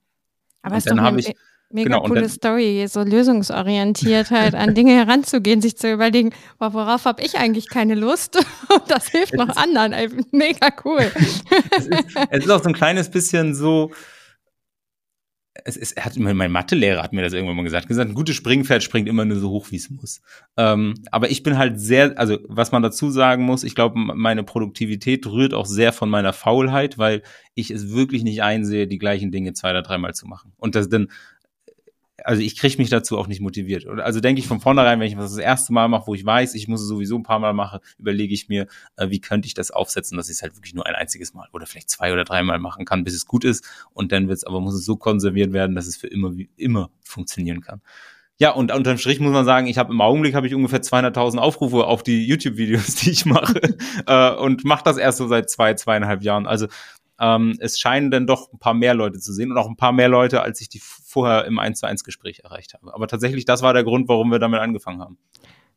Aber 0.61 0.77
es 0.77 0.85
ist 0.85 0.91
doch 0.91 0.97
eine 0.97 1.19
ich, 1.19 1.33
mega 1.69 1.89
genau, 1.89 2.07
coole 2.07 2.21
dann, 2.21 2.29
Story, 2.29 2.85
so 2.87 3.03
lösungsorientiert 3.03 4.31
halt 4.31 4.55
an 4.55 4.73
Dinge 4.73 4.93
heranzugehen, 4.93 5.61
sich 5.61 5.77
zu 5.77 5.91
überlegen, 5.91 6.31
worauf 6.57 7.05
habe 7.05 7.21
ich 7.21 7.37
eigentlich 7.37 7.69
keine 7.69 7.95
Lust? 7.95 8.37
Und 8.69 8.89
das 8.89 9.09
hilft 9.09 9.35
noch 9.35 9.55
anderen. 9.55 9.93
Mega 10.31 10.69
cool. 10.83 11.11
es, 11.77 11.87
ist, 11.87 12.17
es 12.29 12.45
ist 12.45 12.49
auch 12.49 12.63
so 12.63 12.69
ein 12.69 12.73
kleines 12.73 13.09
bisschen 13.09 13.53
so, 13.53 13.91
es, 15.63 15.77
es 15.77 15.95
hat 15.95 16.17
mein 16.17 16.51
Mathelehrer 16.51 17.01
hat 17.01 17.13
mir 17.13 17.21
das 17.21 17.33
irgendwann 17.33 17.55
mal 17.55 17.63
gesagt, 17.63 17.87
gesagt, 17.87 18.09
ein 18.09 18.15
gutes 18.15 18.35
Springpferd 18.35 18.83
springt 18.83 19.07
immer 19.07 19.23
nur 19.23 19.39
so 19.39 19.49
hoch, 19.49 19.67
wie 19.71 19.77
es 19.77 19.89
muss. 19.89 20.21
Ähm, 20.57 20.95
aber 21.11 21.29
ich 21.31 21.43
bin 21.43 21.57
halt 21.57 21.79
sehr, 21.79 22.19
also 22.19 22.39
was 22.47 22.71
man 22.71 22.83
dazu 22.83 23.09
sagen 23.09 23.45
muss, 23.45 23.63
ich 23.63 23.75
glaube, 23.75 23.97
meine 23.97 24.43
Produktivität 24.43 25.25
rührt 25.27 25.53
auch 25.53 25.65
sehr 25.65 25.93
von 25.93 26.09
meiner 26.09 26.33
Faulheit, 26.33 26.97
weil 26.97 27.23
ich 27.53 27.71
es 27.71 27.93
wirklich 27.93 28.23
nicht 28.23 28.43
einsehe, 28.43 28.87
die 28.87 28.97
gleichen 28.97 29.31
Dinge 29.31 29.53
zwei 29.53 29.71
oder 29.71 29.81
dreimal 29.81 30.13
zu 30.13 30.27
machen. 30.27 30.51
Und 30.57 30.75
das 30.75 30.89
dann 30.89 31.09
also 32.25 32.41
ich 32.41 32.57
kriege 32.57 32.77
mich 32.77 32.89
dazu 32.89 33.17
auch 33.17 33.27
nicht 33.27 33.39
motiviert. 33.39 33.85
Also 33.85 34.19
denke 34.19 34.39
ich 34.39 34.47
von 34.47 34.59
vornherein, 34.59 34.99
wenn 34.99 35.07
ich 35.07 35.17
was 35.17 35.31
das 35.31 35.39
erste 35.39 35.73
Mal 35.73 35.87
mache, 35.87 36.07
wo 36.07 36.15
ich 36.15 36.25
weiß, 36.25 36.55
ich 36.55 36.67
muss 36.67 36.81
es 36.81 36.87
sowieso 36.87 37.17
ein 37.17 37.23
paar 37.23 37.39
Mal 37.39 37.53
machen, 37.53 37.79
überlege 37.99 38.33
ich 38.33 38.49
mir, 38.49 38.67
äh, 38.97 39.09
wie 39.09 39.21
könnte 39.21 39.47
ich 39.47 39.53
das 39.53 39.71
aufsetzen, 39.71 40.17
dass 40.17 40.29
ich 40.29 40.37
es 40.37 40.41
halt 40.41 40.55
wirklich 40.55 40.73
nur 40.73 40.85
ein 40.85 40.95
einziges 40.95 41.33
Mal 41.33 41.47
oder 41.53 41.65
vielleicht 41.67 41.89
zwei 41.89 42.11
oder 42.11 42.23
dreimal 42.23 42.59
machen 42.59 42.85
kann, 42.85 43.03
bis 43.03 43.13
es 43.13 43.25
gut 43.25 43.45
ist. 43.45 43.63
Und 43.93 44.11
dann 44.11 44.27
wird 44.27 44.37
es 44.37 44.43
aber 44.43 44.59
muss 44.59 44.73
es 44.73 44.85
so 44.85 44.97
konserviert 44.97 45.53
werden, 45.53 45.75
dass 45.75 45.85
es 45.85 45.97
für 45.97 46.07
immer 46.07 46.35
wie 46.35 46.49
immer 46.57 46.89
funktionieren 47.03 47.61
kann. 47.61 47.81
Ja, 48.37 48.51
und 48.51 48.73
unterm 48.73 48.97
Strich 48.97 49.21
muss 49.21 49.31
man 49.31 49.45
sagen, 49.45 49.67
ich 49.67 49.77
habe 49.77 49.93
im 49.93 50.01
Augenblick 50.01 50.35
habe 50.35 50.45
ich 50.45 50.53
ungefähr 50.53 50.81
200.000 50.81 51.37
Aufrufe 51.37 51.85
auf 51.85 52.03
die 52.03 52.25
YouTube-Videos, 52.27 52.95
die 52.95 53.11
ich 53.11 53.25
mache 53.25 53.61
äh, 54.07 54.31
und 54.31 54.65
mache 54.65 54.83
das 54.83 54.97
erst 54.97 55.19
so 55.19 55.27
seit 55.27 55.49
zwei, 55.49 55.73
zweieinhalb 55.75 56.21
Jahren. 56.21 56.45
Also 56.45 56.67
ähm, 57.19 57.55
es 57.59 57.79
scheinen 57.79 58.11
dann 58.11 58.27
doch 58.27 58.51
ein 58.51 58.59
paar 58.59 58.73
mehr 58.73 58.93
Leute 58.93 59.19
zu 59.19 59.33
sehen 59.33 59.51
und 59.51 59.57
auch 59.57 59.67
ein 59.67 59.77
paar 59.77 59.91
mehr 59.91 60.09
Leute, 60.09 60.41
als 60.41 60.59
ich 60.61 60.69
die 60.69 60.79
vorher 60.81 61.45
im 61.45 61.59
1 61.59 61.79
zu 61.79 61.87
1 61.87 62.03
Gespräch 62.03 62.41
erreicht 62.43 62.73
habe. 62.73 62.93
Aber 62.93 63.07
tatsächlich, 63.07 63.45
das 63.45 63.61
war 63.61 63.73
der 63.73 63.83
Grund, 63.83 64.07
warum 64.09 64.31
wir 64.31 64.39
damit 64.39 64.59
angefangen 64.59 65.01
haben. 65.01 65.17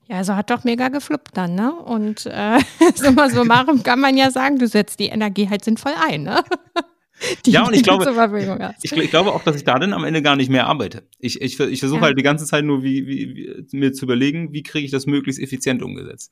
Ja, 0.09 0.17
also 0.17 0.35
hat 0.35 0.51
doch 0.51 0.65
mega 0.65 0.89
gefluppt 0.89 1.37
dann, 1.37 1.55
ne? 1.55 1.75
Und 1.75 2.27
äh, 2.27 2.59
so 2.95 3.13
mal 3.13 3.31
so 3.31 3.45
machen 3.45 3.83
kann 3.83 4.01
man 4.01 4.17
ja 4.17 4.31
sagen, 4.31 4.59
du 4.59 4.67
setzt 4.67 4.99
die 5.01 5.09
Energie 5.09 5.49
halt 5.49 5.65
sinnvoll 5.65 5.93
ein, 6.09 6.23
ne? 6.23 6.43
Die, 7.45 7.51
ja, 7.51 7.67
und 7.67 7.75
ich 7.75 7.83
glaube, 7.83 8.05
ich, 8.81 8.93
ich, 8.93 9.11
glaube 9.11 9.33
auch, 9.33 9.43
dass 9.43 9.57
ich 9.57 9.65
da 9.65 9.77
dann 9.81 9.93
am 9.93 10.05
Ende 10.05 10.23
gar 10.23 10.37
nicht 10.37 10.51
mehr 10.51 10.69
arbeite. 10.69 11.03
Ich, 11.19 11.41
ich, 11.41 11.59
ich 11.59 11.81
versuche 11.81 11.99
ja. 11.99 12.07
halt 12.07 12.19
die 12.19 12.23
ganze 12.23 12.47
Zeit 12.47 12.65
nur 12.65 12.85
wie, 12.85 13.09
wie, 13.09 13.35
wie, 13.35 13.77
mir 13.77 13.93
zu 13.93 14.05
überlegen, 14.05 14.53
wie 14.53 14.63
kriege 14.63 14.85
ich 14.85 14.93
das 14.93 15.07
möglichst 15.07 15.43
effizient 15.43 15.83
umgesetzt. 15.83 16.31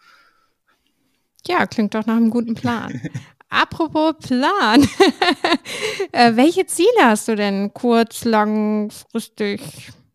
Ja, 1.49 1.67
klingt 1.67 1.95
doch 1.97 2.07
nach 2.07 2.17
einem 2.17 2.31
guten 2.31 2.55
Plan. 2.55 3.01
Apropos 3.49 4.15
Plan. 4.27 4.83
äh, 6.13 6.35
welche 6.35 6.67
Ziele 6.67 6.89
hast 7.05 7.29
du 7.29 7.37
denn 7.37 7.73
kurz, 7.73 8.25
langfristig, 8.25 9.61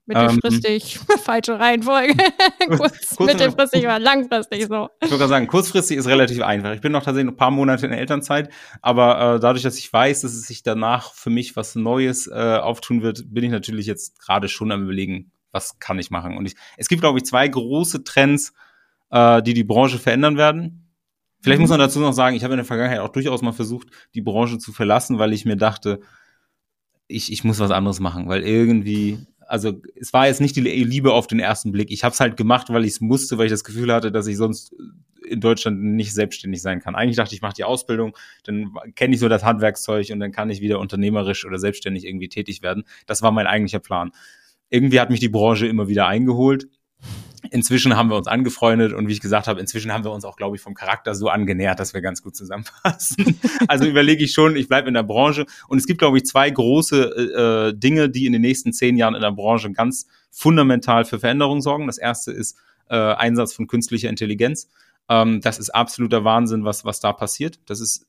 mittelfristig? 0.06 1.00
Ähm, 1.10 1.18
falsche 1.24 1.58
Reihenfolge. 1.58 2.16
kurz, 2.78 3.20
mittelfristig 3.20 3.84
oder 3.84 4.00
langfristig 4.00 4.68
so. 4.68 4.90
Ich 5.02 5.12
würde 5.12 5.28
sagen, 5.28 5.48
kurzfristig 5.48 5.98
ist 5.98 6.08
relativ 6.08 6.42
einfach. 6.42 6.74
Ich 6.74 6.82
bin 6.82 6.92
noch 6.92 7.04
tatsächlich 7.04 7.32
ein 7.32 7.38
paar 7.38 7.52
Monate 7.52 7.86
in 7.86 7.92
der 7.92 8.02
Elternzeit, 8.02 8.50
aber 8.82 9.36
äh, 9.36 9.40
dadurch, 9.40 9.64
dass 9.64 9.78
ich 9.78 9.92
weiß, 9.92 10.22
dass 10.22 10.34
es 10.34 10.48
sich 10.48 10.62
danach 10.64 11.14
für 11.14 11.30
mich 11.30 11.56
was 11.56 11.76
Neues 11.76 12.28
äh, 12.28 12.34
auftun 12.34 13.02
wird, 13.02 13.34
bin 13.34 13.46
ich 13.46 13.52
natürlich 13.52 13.86
jetzt 13.86 14.20
gerade 14.20 14.50
schon 14.50 14.72
am 14.72 14.84
überlegen, 14.84 15.32
was 15.52 15.80
kann 15.80 16.00
ich 16.00 16.12
machen. 16.12 16.38
Und 16.38 16.46
ich, 16.46 16.56
es 16.78 16.90
gibt, 16.90 17.02
glaube 17.02 17.20
ich, 17.20 17.26
zwei 17.26 17.48
große 17.48 18.04
Trends, 18.04 18.54
äh, 19.10 19.42
die 19.42 19.54
die 19.54 19.64
Branche 19.64 20.00
verändern 20.00 20.38
werden. 20.38 20.91
Vielleicht 21.42 21.60
muss 21.60 21.70
mhm. 21.70 21.74
man 21.74 21.80
dazu 21.80 22.00
noch 22.00 22.14
sagen, 22.14 22.36
ich 22.36 22.44
habe 22.44 22.54
in 22.54 22.60
der 22.60 22.66
Vergangenheit 22.66 23.00
auch 23.00 23.10
durchaus 23.10 23.42
mal 23.42 23.52
versucht, 23.52 23.88
die 24.14 24.22
Branche 24.22 24.60
zu 24.60 24.72
verlassen, 24.72 25.18
weil 25.18 25.34
ich 25.34 25.46
mir 25.46 25.58
dachte, 25.58 26.00
ich, 27.08 27.32
ich 27.32 27.44
muss 27.44 27.60
was 27.60 27.72
anderes 27.72 28.00
machen, 28.00 28.30
weil 28.30 28.44
irgendwie, 28.44 29.20
also 29.48 29.82
es 29.96 30.14
war 30.14 30.28
jetzt 30.28 30.40
nicht 30.40 30.56
die 30.56 30.62
Liebe 30.62 31.14
auf 31.14 31.28
den 31.28 31.40
ersten 31.40 31.72
Blick. 31.72 31.92
Ich 31.92 32.04
habe 32.04 32.14
es 32.14 32.20
halt 32.20 32.38
gemacht, 32.38 32.68
weil 32.70 32.86
ich 32.86 32.94
es 32.94 33.02
musste, 33.02 33.38
weil 33.38 33.48
ich 33.48 33.52
das 33.52 33.64
Gefühl 33.64 33.92
hatte, 33.92 34.12
dass 34.12 34.28
ich 34.28 34.38
sonst 34.38 34.74
in 35.28 35.40
Deutschland 35.40 35.82
nicht 35.82 36.14
selbstständig 36.14 36.62
sein 36.62 36.80
kann. 36.80 36.96
Eigentlich 36.96 37.18
dachte 37.18 37.34
ich, 37.34 37.40
ich 37.40 37.42
mache 37.42 37.54
die 37.54 37.64
Ausbildung, 37.64 38.16
dann 38.44 38.74
kenne 38.96 39.14
ich 39.14 39.20
so 39.20 39.30
das 39.30 39.44
Handwerkszeug 39.44 40.10
und 40.12 40.20
dann 40.20 40.32
kann 40.32 40.50
ich 40.50 40.62
wieder 40.62 40.80
unternehmerisch 40.80 41.46
oder 41.46 41.58
selbstständig 41.58 42.06
irgendwie 42.06 42.30
tätig 42.30 42.62
werden. 42.62 42.84
Das 43.06 43.22
war 43.22 43.32
mein 43.32 43.48
eigentlicher 43.48 43.80
Plan. 43.80 44.12
Irgendwie 44.70 45.00
hat 45.00 45.10
mich 45.10 45.20
die 45.20 45.30
Branche 45.30 45.68
immer 45.68 45.88
wieder 45.88 46.08
eingeholt 46.08 46.68
Inzwischen 47.50 47.98
haben 47.98 48.10
wir 48.10 48.18
uns 48.18 48.28
angefreundet 48.28 48.94
und 48.94 49.08
wie 49.08 49.14
ich 49.14 49.20
gesagt 49.20 49.48
habe, 49.48 49.60
inzwischen 49.60 49.92
haben 49.92 50.04
wir 50.04 50.12
uns 50.12 50.26
auch, 50.26 50.36
glaube 50.36 50.56
ich, 50.56 50.62
vom 50.62 50.74
Charakter 50.74 51.16
so 51.16 51.28
angenähert, 51.28 51.80
dass 51.80 51.94
wir 51.94 52.02
ganz 52.02 52.22
gut 52.22 52.36
zusammenpassen. 52.36 53.40
also 53.68 53.86
überlege 53.86 54.24
ich 54.24 54.34
schon, 54.34 54.56
ich 54.56 54.68
bleibe 54.68 54.88
in 54.88 54.94
der 54.94 55.04
Branche 55.04 55.46
und 55.68 55.78
es 55.78 55.88
gibt, 55.88 56.00
glaube 56.00 56.18
ich, 56.18 56.26
zwei 56.26 56.50
große 56.50 57.72
äh, 57.74 57.78
Dinge, 57.78 58.10
die 58.10 58.26
in 58.26 58.34
den 58.34 58.42
nächsten 58.42 58.74
zehn 58.74 58.96
Jahren 58.96 59.16
in 59.16 59.22
der 59.22 59.32
Branche 59.32 59.72
ganz 59.72 60.08
fundamental 60.30 61.04
für 61.04 61.20
Veränderung 61.20 61.62
sorgen. 61.62 61.88
Das 61.88 61.98
erste 61.98 62.32
ist 62.32 62.58
äh, 62.90 62.96
Einsatz 62.96 63.54
von 63.54 63.68
künstlicher 63.68 64.10
Intelligenz. 64.10 64.70
Ähm, 65.10 65.42
das 65.42 65.58
ist 65.58 65.72
absoluter 65.72 66.24
Wahnsinn, 66.24 66.64
was, 66.64 66.86
was 66.86 67.00
da 67.00 67.12
passiert. 67.12 67.60
Das 67.66 67.82
ist 67.82 68.08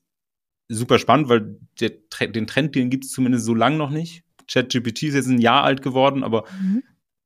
super 0.69 0.99
spannend, 0.99 1.29
weil 1.29 1.57
der, 1.79 1.91
den 2.27 2.47
Trend, 2.47 2.75
den 2.75 2.89
gibt 2.89 3.05
es 3.05 3.11
zumindest 3.11 3.45
so 3.45 3.55
lang 3.55 3.77
noch 3.77 3.89
nicht. 3.89 4.23
ChatGPT 4.47 5.03
ist 5.03 5.15
jetzt 5.15 5.27
ein 5.27 5.39
Jahr 5.39 5.63
alt 5.63 5.81
geworden, 5.81 6.23
aber 6.23 6.45
mhm 6.61 6.83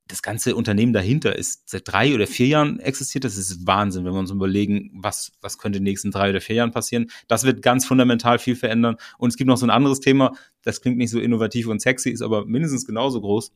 das 0.08 0.22
ganze 0.22 0.56
Unternehmen 0.56 0.94
dahinter 0.94 1.36
ist 1.36 1.70
seit 1.70 1.88
drei 1.88 2.16
oder 2.16 2.28
vier 2.28 2.48
Jahren 2.48 2.80
existiert. 2.80 3.24
Das 3.24 3.38
ist 3.38 3.68
Wahnsinn, 3.68 4.06
wenn 4.06 4.14
wir 4.14 4.20
uns 4.20 4.32
überlegen, 4.32 4.92
was, 4.94 5.32
was 5.42 5.58
könnte 5.58 5.78
in 5.78 5.84
den 5.84 5.92
nächsten 5.92 6.12
drei 6.12 6.30
oder 6.30 6.42
vier 6.42 6.58
Jahren 6.58 6.72
passieren. 6.72 7.10
Das 7.28 7.44
wird 7.44 7.62
ganz 7.62 7.86
fundamental 7.86 8.40
viel 8.40 8.56
verändern. 8.56 8.98
Und 9.18 9.30
es 9.30 9.38
gibt 9.38 9.48
noch 9.48 9.58
so 9.58 9.66
ein 9.66 9.70
anderes 9.70 10.00
Thema, 10.00 10.34
das 10.64 10.82
klingt 10.82 10.98
nicht 10.98 11.12
so 11.12 11.20
innovativ 11.20 11.68
und 11.68 11.82
sexy, 11.82 12.10
ist 12.10 12.22
aber 12.22 12.46
mindestens 12.46 12.86
genauso 12.86 13.22
groß. 13.22 13.52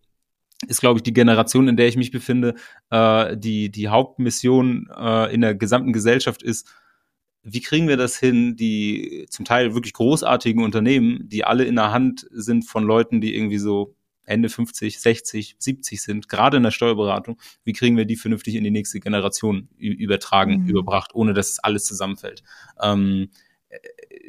Ist, 0.67 0.81
glaube 0.81 0.99
ich, 0.99 1.03
die 1.03 1.13
Generation, 1.13 1.67
in 1.67 1.77
der 1.77 1.87
ich 1.87 1.97
mich 1.97 2.11
befinde, 2.11 2.53
äh, 2.91 3.35
die, 3.35 3.71
die 3.71 3.87
Hauptmission 3.87 4.89
äh, 4.95 5.33
in 5.33 5.41
der 5.41 5.55
gesamten 5.55 5.91
Gesellschaft 5.91 6.43
ist, 6.43 6.67
wie 7.43 7.61
kriegen 7.61 7.87
wir 7.87 7.97
das 7.97 8.17
hin, 8.17 8.55
die 8.55 9.25
zum 9.29 9.45
Teil 9.45 9.73
wirklich 9.73 9.93
großartigen 9.93 10.63
Unternehmen, 10.63 11.27
die 11.27 11.43
alle 11.43 11.63
in 11.63 11.75
der 11.75 11.91
Hand 11.91 12.27
sind 12.31 12.67
von 12.67 12.83
Leuten, 12.83 13.19
die 13.19 13.35
irgendwie 13.35 13.57
so 13.57 13.95
Ende 14.31 14.49
50, 14.49 14.99
60, 14.99 15.55
70 15.59 16.01
sind, 16.01 16.29
gerade 16.29 16.57
in 16.57 16.63
der 16.63 16.71
Steuerberatung, 16.71 17.39
wie 17.63 17.73
kriegen 17.73 17.97
wir 17.97 18.05
die 18.05 18.15
vernünftig 18.15 18.55
in 18.55 18.63
die 18.63 18.71
nächste 18.71 18.99
Generation 18.99 19.69
übertragen, 19.77 20.63
mhm. 20.63 20.69
überbracht, 20.69 21.13
ohne 21.13 21.33
dass 21.33 21.59
alles 21.59 21.85
zusammenfällt. 21.85 22.41
Ähm, 22.81 23.29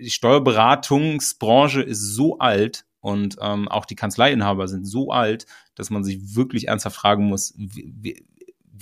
die 0.00 0.10
Steuerberatungsbranche 0.10 1.82
ist 1.82 2.00
so 2.00 2.38
alt, 2.38 2.84
Und 3.02 3.36
ähm, 3.40 3.66
auch 3.66 3.84
die 3.84 3.96
Kanzleiinhaber 3.96 4.68
sind 4.68 4.86
so 4.86 5.10
alt, 5.10 5.46
dass 5.74 5.90
man 5.90 6.04
sich 6.04 6.36
wirklich 6.36 6.68
ernsthaft 6.68 6.94
fragen 6.96 7.24
muss, 7.24 7.52
wie, 7.56 8.24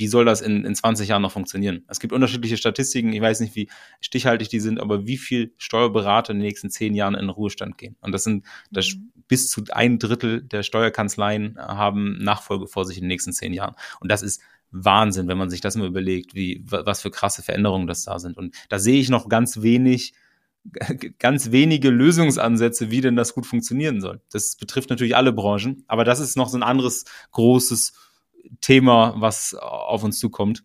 wie 0.00 0.06
soll 0.06 0.24
das 0.24 0.40
in, 0.40 0.64
in 0.64 0.74
20 0.74 1.10
Jahren 1.10 1.20
noch 1.20 1.32
funktionieren? 1.32 1.84
Es 1.86 2.00
gibt 2.00 2.14
unterschiedliche 2.14 2.56
Statistiken, 2.56 3.12
ich 3.12 3.20
weiß 3.20 3.40
nicht, 3.40 3.54
wie 3.54 3.68
stichhaltig 4.00 4.48
die 4.48 4.58
sind, 4.58 4.80
aber 4.80 5.06
wie 5.06 5.18
viel 5.18 5.52
Steuerberater 5.58 6.32
in 6.32 6.38
den 6.38 6.46
nächsten 6.46 6.70
zehn 6.70 6.94
Jahren 6.94 7.14
in 7.14 7.20
den 7.20 7.28
Ruhestand 7.28 7.76
gehen. 7.76 7.96
Und 8.00 8.12
das 8.12 8.24
sind 8.24 8.46
das 8.70 8.94
mhm. 8.94 9.12
bis 9.28 9.50
zu 9.50 9.62
ein 9.70 9.98
Drittel 9.98 10.42
der 10.42 10.62
Steuerkanzleien 10.62 11.58
haben 11.58 12.16
Nachfolge 12.16 12.66
vor 12.66 12.86
sich 12.86 12.96
in 12.96 13.02
den 13.02 13.08
nächsten 13.08 13.34
zehn 13.34 13.52
Jahren. 13.52 13.74
Und 14.00 14.10
das 14.10 14.22
ist 14.22 14.40
Wahnsinn, 14.70 15.28
wenn 15.28 15.36
man 15.36 15.50
sich 15.50 15.60
das 15.60 15.76
mal 15.76 15.86
überlegt, 15.86 16.34
wie, 16.34 16.64
was 16.64 17.02
für 17.02 17.10
krasse 17.10 17.42
Veränderungen 17.42 17.86
das 17.86 18.04
da 18.04 18.18
sind. 18.18 18.38
Und 18.38 18.54
da 18.70 18.78
sehe 18.78 19.00
ich 19.00 19.10
noch 19.10 19.28
ganz 19.28 19.60
wenig, 19.60 20.14
ganz 21.18 21.50
wenige 21.50 21.90
Lösungsansätze, 21.90 22.90
wie 22.90 23.02
denn 23.02 23.16
das 23.16 23.34
gut 23.34 23.44
funktionieren 23.44 24.00
soll. 24.00 24.22
Das 24.32 24.56
betrifft 24.56 24.88
natürlich 24.88 25.14
alle 25.14 25.34
Branchen, 25.34 25.84
aber 25.88 26.04
das 26.04 26.20
ist 26.20 26.38
noch 26.38 26.48
so 26.48 26.56
ein 26.56 26.62
anderes 26.62 27.04
großes 27.32 27.92
Thema, 28.60 29.14
was 29.18 29.54
auf 29.54 30.04
uns 30.04 30.18
zukommt. 30.18 30.64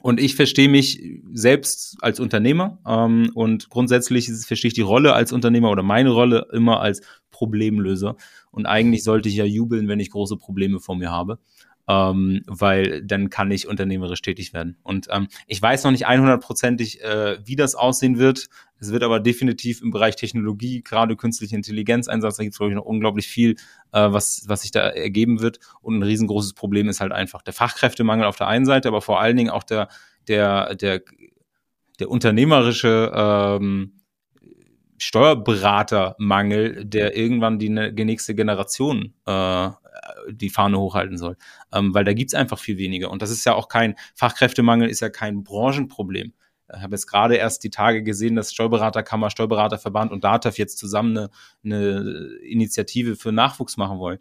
Und 0.00 0.20
ich 0.20 0.36
verstehe 0.36 0.68
mich 0.68 1.02
selbst 1.32 1.96
als 2.00 2.20
Unternehmer 2.20 2.78
ähm, 2.86 3.30
und 3.34 3.68
grundsätzlich 3.68 4.30
verstehe 4.30 4.68
ich 4.68 4.74
die 4.74 4.80
Rolle 4.80 5.12
als 5.14 5.32
Unternehmer 5.32 5.70
oder 5.70 5.82
meine 5.82 6.10
Rolle 6.10 6.46
immer 6.52 6.80
als 6.80 7.02
Problemlöser. 7.30 8.16
Und 8.52 8.66
eigentlich 8.66 9.02
sollte 9.02 9.28
ich 9.28 9.34
ja 9.34 9.44
jubeln, 9.44 9.88
wenn 9.88 10.00
ich 10.00 10.10
große 10.10 10.36
Probleme 10.36 10.78
vor 10.78 10.96
mir 10.96 11.10
habe 11.10 11.38
ähm, 11.88 12.42
weil 12.46 13.02
dann 13.02 13.30
kann 13.30 13.50
ich 13.50 13.66
unternehmerisch 13.66 14.20
tätig 14.20 14.52
werden. 14.52 14.76
Und 14.82 15.08
ähm, 15.10 15.28
ich 15.46 15.60
weiß 15.60 15.84
noch 15.84 15.90
nicht 15.90 16.06
100%ig, 16.06 17.00
äh, 17.00 17.38
wie 17.44 17.56
das 17.56 17.74
aussehen 17.74 18.18
wird. 18.18 18.48
Es 18.78 18.92
wird 18.92 19.02
aber 19.02 19.18
definitiv 19.18 19.82
im 19.82 19.90
Bereich 19.90 20.14
Technologie, 20.14 20.82
gerade 20.82 21.16
künstliche 21.16 21.56
Intelligenzeinsatz, 21.56 22.36
da 22.36 22.42
gibt 22.42 22.52
es, 22.52 22.58
glaube 22.58 22.72
ich, 22.72 22.76
noch 22.76 22.84
unglaublich 22.84 23.26
viel, 23.26 23.56
äh, 23.92 24.12
was, 24.12 24.44
was 24.46 24.62
sich 24.62 24.70
da 24.70 24.80
ergeben 24.80 25.40
wird. 25.40 25.58
Und 25.80 25.98
ein 25.98 26.02
riesengroßes 26.02 26.52
Problem 26.52 26.88
ist 26.88 27.00
halt 27.00 27.12
einfach 27.12 27.42
der 27.42 27.54
Fachkräftemangel 27.54 28.26
auf 28.26 28.36
der 28.36 28.48
einen 28.48 28.66
Seite, 28.66 28.88
aber 28.88 29.00
vor 29.00 29.20
allen 29.20 29.36
Dingen 29.36 29.50
auch 29.50 29.64
der, 29.64 29.88
der, 30.28 30.74
der, 30.74 31.00
der 31.98 32.10
unternehmerische 32.10 33.10
ähm, 33.14 33.97
Steuerberatermangel, 34.98 36.84
der 36.84 37.16
irgendwann 37.16 37.58
die, 37.58 37.68
ne, 37.68 37.92
die 37.92 38.04
nächste 38.04 38.34
Generation 38.34 39.14
äh, 39.26 39.70
die 40.30 40.50
Fahne 40.50 40.78
hochhalten 40.78 41.16
soll. 41.16 41.36
Ähm, 41.72 41.94
weil 41.94 42.04
da 42.04 42.12
gibt's 42.12 42.34
einfach 42.34 42.58
viel 42.58 42.78
weniger. 42.78 43.10
Und 43.10 43.22
das 43.22 43.30
ist 43.30 43.44
ja 43.44 43.54
auch 43.54 43.68
kein 43.68 43.94
Fachkräftemangel, 44.14 44.88
ist 44.88 45.00
ja 45.00 45.08
kein 45.08 45.42
Branchenproblem. 45.44 46.32
Ich 46.74 46.82
habe 46.82 46.94
jetzt 46.94 47.06
gerade 47.06 47.36
erst 47.36 47.64
die 47.64 47.70
Tage 47.70 48.02
gesehen, 48.02 48.36
dass 48.36 48.52
Steuerberaterkammer, 48.52 49.30
Steuerberaterverband 49.30 50.12
und 50.12 50.24
DATEV 50.24 50.58
jetzt 50.58 50.78
zusammen 50.78 51.16
eine, 51.16 51.30
eine 51.64 52.00
Initiative 52.42 53.16
für 53.16 53.32
Nachwuchs 53.32 53.78
machen 53.78 53.98
wollen 53.98 54.18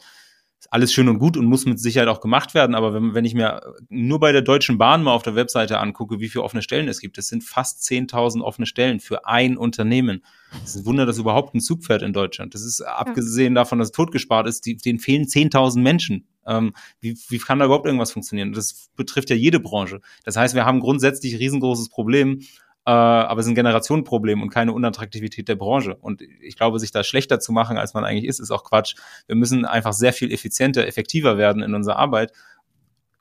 ist 0.59 0.73
alles 0.73 0.91
schön 0.91 1.07
und 1.07 1.19
gut 1.19 1.37
und 1.37 1.45
muss 1.45 1.65
mit 1.65 1.79
Sicherheit 1.79 2.09
auch 2.09 2.19
gemacht 2.19 2.53
werden. 2.53 2.75
Aber 2.75 2.93
wenn, 2.93 3.13
wenn 3.13 3.25
ich 3.25 3.35
mir 3.35 3.61
nur 3.89 4.19
bei 4.19 4.31
der 4.31 4.41
Deutschen 4.41 4.77
Bahn 4.77 5.03
mal 5.03 5.13
auf 5.13 5.23
der 5.23 5.35
Webseite 5.35 5.79
angucke, 5.79 6.19
wie 6.19 6.29
viele 6.29 6.43
offene 6.43 6.63
Stellen 6.63 6.87
es 6.87 6.99
gibt, 6.99 7.17
es 7.17 7.27
sind 7.27 7.43
fast 7.43 7.83
10.000 7.83 8.41
offene 8.41 8.65
Stellen 8.65 8.99
für 8.99 9.25
ein 9.25 9.55
Unternehmen. 9.57 10.23
Es 10.63 10.75
ist 10.75 10.81
ein 10.81 10.85
Wunder, 10.85 11.05
dass 11.05 11.19
überhaupt 11.19 11.53
ein 11.53 11.61
Zug 11.61 11.83
fährt 11.83 12.01
in 12.01 12.13
Deutschland. 12.13 12.55
Das 12.55 12.63
ist 12.63 12.81
abgesehen 12.81 13.53
davon, 13.53 13.79
dass 13.79 13.89
es 13.89 13.91
totgespart 13.91 14.47
ist, 14.47 14.65
die, 14.65 14.77
denen 14.77 14.99
fehlen 14.99 15.25
10.000 15.25 15.79
Menschen. 15.79 16.27
Ähm, 16.47 16.73
wie, 17.01 17.17
wie 17.27 17.37
kann 17.37 17.59
da 17.59 17.65
überhaupt 17.65 17.85
irgendwas 17.85 18.11
funktionieren? 18.11 18.53
Das 18.53 18.89
betrifft 18.95 19.29
ja 19.29 19.35
jede 19.35 19.59
Branche. 19.59 20.01
Das 20.23 20.37
heißt, 20.37 20.55
wir 20.55 20.65
haben 20.65 20.79
grundsätzlich 20.79 21.33
ein 21.33 21.39
riesengroßes 21.39 21.89
Problem 21.89 22.41
äh, 22.87 22.89
aber 22.89 23.41
es 23.41 23.45
ist 23.45 23.51
ein 23.51 23.55
Generationenproblem 23.55 24.41
und 24.41 24.49
keine 24.49 24.71
Unattraktivität 24.71 25.49
der 25.49 25.57
Branche. 25.57 25.97
Und 25.99 26.21
ich 26.21 26.55
glaube, 26.55 26.79
sich 26.79 26.91
da 26.91 27.03
schlechter 27.03 27.41
zu 27.41 27.51
machen, 27.51 27.77
als 27.77 27.93
man 27.93 28.05
eigentlich 28.05 28.23
ist, 28.23 28.39
ist 28.39 28.49
auch 28.49 28.63
Quatsch. 28.63 28.95
Wir 29.27 29.35
müssen 29.35 29.65
einfach 29.65 29.91
sehr 29.91 30.13
viel 30.13 30.31
effizienter, 30.31 30.87
effektiver 30.87 31.37
werden 31.37 31.61
in 31.61 31.75
unserer 31.75 31.97
Arbeit. 31.97 32.31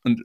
Und 0.04 0.24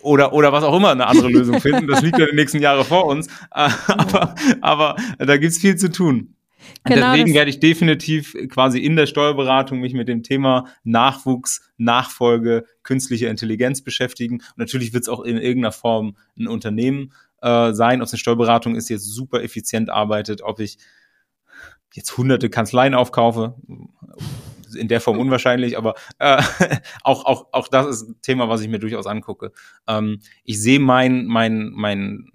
oder, 0.00 0.32
oder 0.32 0.52
was 0.52 0.62
auch 0.62 0.76
immer 0.76 0.92
eine 0.92 1.08
andere 1.08 1.28
Lösung 1.32 1.60
finden. 1.60 1.88
Das 1.88 2.02
liegt 2.02 2.18
ja 2.18 2.26
die 2.26 2.36
nächsten 2.36 2.60
Jahre 2.60 2.84
vor 2.84 3.06
uns. 3.06 3.26
aber, 3.50 4.36
aber 4.60 4.94
da 5.18 5.36
gibt's 5.38 5.58
viel 5.58 5.74
zu 5.74 5.90
tun. 5.90 6.36
Genau, 6.84 7.12
deswegen 7.12 7.34
werde 7.34 7.50
ich 7.50 7.58
definitiv 7.58 8.36
quasi 8.48 8.78
in 8.78 8.94
der 8.94 9.06
Steuerberatung 9.06 9.80
mich 9.80 9.92
mit 9.92 10.06
dem 10.06 10.22
Thema 10.22 10.68
Nachwuchs, 10.84 11.68
Nachfolge, 11.78 12.64
künstliche 12.84 13.26
Intelligenz 13.26 13.82
beschäftigen. 13.82 14.36
Und 14.36 14.58
natürlich 14.58 14.92
wird 14.92 15.02
es 15.02 15.08
auch 15.08 15.22
in 15.22 15.36
irgendeiner 15.36 15.72
Form 15.72 16.16
ein 16.38 16.46
Unternehmen 16.46 17.12
äh, 17.42 17.72
sein, 17.72 18.00
ob 18.00 18.06
es 18.06 18.12
eine 18.12 18.18
Steuerberatung 18.18 18.76
ist, 18.76 18.88
die 18.88 18.94
jetzt 18.94 19.06
super 19.06 19.42
effizient 19.42 19.90
arbeitet, 19.90 20.42
ob 20.42 20.60
ich 20.60 20.78
jetzt 21.92 22.16
hunderte 22.16 22.48
Kanzleien 22.48 22.94
aufkaufe, 22.94 23.54
in 24.74 24.88
der 24.88 25.00
Form 25.00 25.18
unwahrscheinlich, 25.18 25.76
aber 25.76 25.94
äh, 26.18 26.42
auch, 27.02 27.26
auch, 27.26 27.48
auch 27.52 27.68
das 27.68 27.86
ist 27.86 28.08
ein 28.08 28.16
Thema, 28.22 28.48
was 28.48 28.62
ich 28.62 28.68
mir 28.68 28.78
durchaus 28.78 29.06
angucke. 29.06 29.52
Ähm, 29.86 30.20
ich 30.44 30.60
sehe 30.60 30.80
mein, 30.80 31.26
mein, 31.26 31.70
mein, 31.74 32.30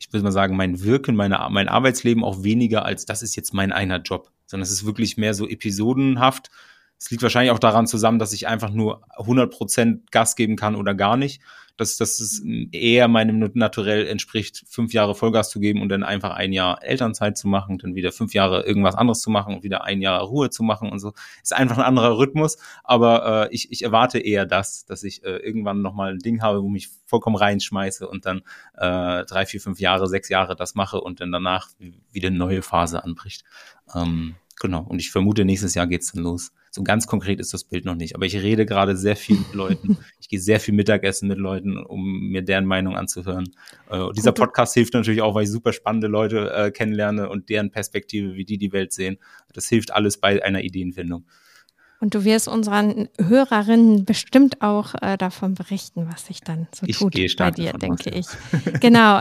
ich 0.00 0.12
würde 0.12 0.24
mal 0.24 0.32
sagen, 0.32 0.56
mein 0.56 0.82
Wirken, 0.82 1.14
meine, 1.14 1.46
mein 1.50 1.68
Arbeitsleben 1.68 2.24
auch 2.24 2.42
weniger 2.42 2.84
als 2.84 3.04
das 3.04 3.22
ist 3.22 3.36
jetzt 3.36 3.54
mein 3.54 3.72
einer 3.72 4.00
Job, 4.00 4.32
sondern 4.46 4.64
es 4.64 4.72
ist 4.72 4.86
wirklich 4.86 5.16
mehr 5.16 5.34
so 5.34 5.46
episodenhaft. 5.46 6.50
Es 6.98 7.10
liegt 7.10 7.22
wahrscheinlich 7.22 7.52
auch 7.52 7.60
daran 7.60 7.86
zusammen, 7.86 8.18
dass 8.18 8.32
ich 8.32 8.48
einfach 8.48 8.70
nur 8.70 9.04
100% 9.18 10.10
Gas 10.10 10.34
geben 10.34 10.56
kann 10.56 10.74
oder 10.74 10.94
gar 10.94 11.16
nicht 11.16 11.40
dass, 11.78 11.96
dass 11.96 12.20
es 12.20 12.42
eher 12.72 13.08
meinem 13.08 13.50
Naturell 13.54 14.06
entspricht, 14.06 14.64
fünf 14.68 14.92
Jahre 14.92 15.14
Vollgas 15.14 15.48
zu 15.48 15.60
geben 15.60 15.80
und 15.80 15.88
dann 15.88 16.02
einfach 16.02 16.32
ein 16.32 16.52
Jahr 16.52 16.82
Elternzeit 16.82 17.38
zu 17.38 17.48
machen, 17.48 17.78
dann 17.78 17.94
wieder 17.94 18.12
fünf 18.12 18.34
Jahre 18.34 18.66
irgendwas 18.66 18.96
anderes 18.96 19.20
zu 19.20 19.30
machen 19.30 19.54
und 19.54 19.62
wieder 19.62 19.84
ein 19.84 20.02
Jahr 20.02 20.20
Ruhe 20.20 20.50
zu 20.50 20.62
machen 20.62 20.90
und 20.90 20.98
so. 20.98 21.12
Ist 21.42 21.54
einfach 21.54 21.78
ein 21.78 21.84
anderer 21.84 22.18
Rhythmus, 22.18 22.58
aber 22.84 23.48
äh, 23.48 23.54
ich, 23.54 23.72
ich 23.72 23.82
erwarte 23.82 24.18
eher 24.18 24.44
das, 24.44 24.84
dass 24.84 25.04
ich 25.04 25.24
äh, 25.24 25.36
irgendwann 25.36 25.80
nochmal 25.80 26.12
ein 26.12 26.18
Ding 26.18 26.42
habe, 26.42 26.62
wo 26.62 26.68
mich 26.68 26.88
vollkommen 27.06 27.36
reinschmeiße 27.36 28.08
und 28.08 28.26
dann 28.26 28.42
äh, 28.74 29.24
drei, 29.24 29.46
vier, 29.46 29.60
fünf 29.60 29.80
Jahre, 29.80 30.08
sechs 30.08 30.28
Jahre 30.28 30.56
das 30.56 30.74
mache 30.74 31.00
und 31.00 31.20
dann 31.20 31.32
danach 31.32 31.68
wieder 32.12 32.28
eine 32.28 32.38
neue 32.38 32.62
Phase 32.62 33.04
anbricht. 33.04 33.44
Ähm, 33.94 34.34
genau. 34.58 34.82
Und 34.82 35.00
ich 35.00 35.10
vermute, 35.10 35.44
nächstes 35.44 35.74
Jahr 35.74 35.86
geht's 35.86 36.12
dann 36.12 36.22
los. 36.22 36.52
So 36.70 36.82
ganz 36.82 37.06
konkret 37.06 37.40
ist 37.40 37.54
das 37.54 37.64
Bild 37.64 37.84
noch 37.84 37.94
nicht. 37.94 38.14
Aber 38.14 38.26
ich 38.26 38.36
rede 38.36 38.66
gerade 38.66 38.96
sehr 38.96 39.16
viel 39.16 39.38
mit 39.38 39.54
Leuten. 39.54 39.98
Ich 40.20 40.28
gehe 40.30 40.40
sehr 40.40 40.60
viel 40.60 40.74
Mittagessen 40.74 41.26
mit 41.26 41.38
Leuten, 41.38 41.78
um 41.78 42.28
mir 42.28 42.42
deren 42.42 42.66
Meinung 42.66 42.96
anzuhören. 42.96 43.48
Äh, 43.88 44.10
dieser 44.14 44.32
Podcast 44.32 44.74
hilft 44.74 44.92
natürlich 44.92 45.22
auch, 45.22 45.34
weil 45.34 45.44
ich 45.44 45.50
super 45.50 45.72
spannende 45.72 46.06
Leute 46.06 46.52
äh, 46.52 46.70
kennenlerne 46.70 47.30
und 47.30 47.48
deren 47.48 47.70
Perspektive, 47.70 48.34
wie 48.34 48.44
die 48.44 48.58
die 48.58 48.72
Welt 48.72 48.92
sehen. 48.92 49.16
Das 49.54 49.68
hilft 49.68 49.90
alles 49.90 50.18
bei 50.18 50.44
einer 50.44 50.62
Ideenfindung. 50.62 51.24
Und 52.00 52.14
du 52.14 52.24
wirst 52.24 52.46
unseren 52.46 53.08
Hörerinnen 53.20 54.04
bestimmt 54.04 54.62
auch 54.62 54.94
äh, 55.02 55.16
davon 55.16 55.54
berichten, 55.54 56.06
was 56.08 56.26
sich 56.26 56.42
dann 56.42 56.68
so 56.72 56.86
ich 56.86 56.96
tut 56.96 57.14
bei 57.36 57.50
dir, 57.50 57.72
denke 57.72 58.10
ich. 58.10 58.26
genau. 58.80 59.20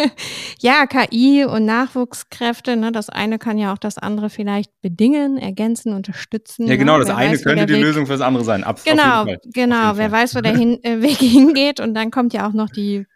ja, 0.60 0.86
KI 0.86 1.44
und 1.44 1.64
Nachwuchskräfte, 1.64 2.76
ne, 2.76 2.92
das 2.92 3.08
eine 3.08 3.40
kann 3.40 3.58
ja 3.58 3.72
auch 3.72 3.78
das 3.78 3.98
andere 3.98 4.30
vielleicht 4.30 4.70
bedingen, 4.80 5.38
ergänzen, 5.38 5.92
unterstützen. 5.92 6.68
Ja, 6.68 6.76
genau, 6.76 6.94
ne? 6.94 7.00
das 7.00 7.08
wer 7.08 7.16
eine 7.16 7.32
weiß, 7.32 7.42
könnte 7.42 7.66
die 7.66 7.74
Weg, 7.74 7.82
Lösung 7.82 8.06
fürs 8.06 8.20
andere 8.20 8.44
sein. 8.44 8.62
Absolut. 8.62 8.96
Genau, 8.96 9.26
genau. 9.52 9.96
Wer 9.96 10.12
weiß, 10.12 10.36
wo 10.36 10.40
der 10.40 10.56
hin, 10.56 10.78
äh, 10.84 11.02
Weg 11.02 11.18
hingeht. 11.18 11.80
Und 11.80 11.94
dann 11.94 12.12
kommt 12.12 12.32
ja 12.32 12.48
auch 12.48 12.52
noch 12.52 12.70
die 12.70 13.06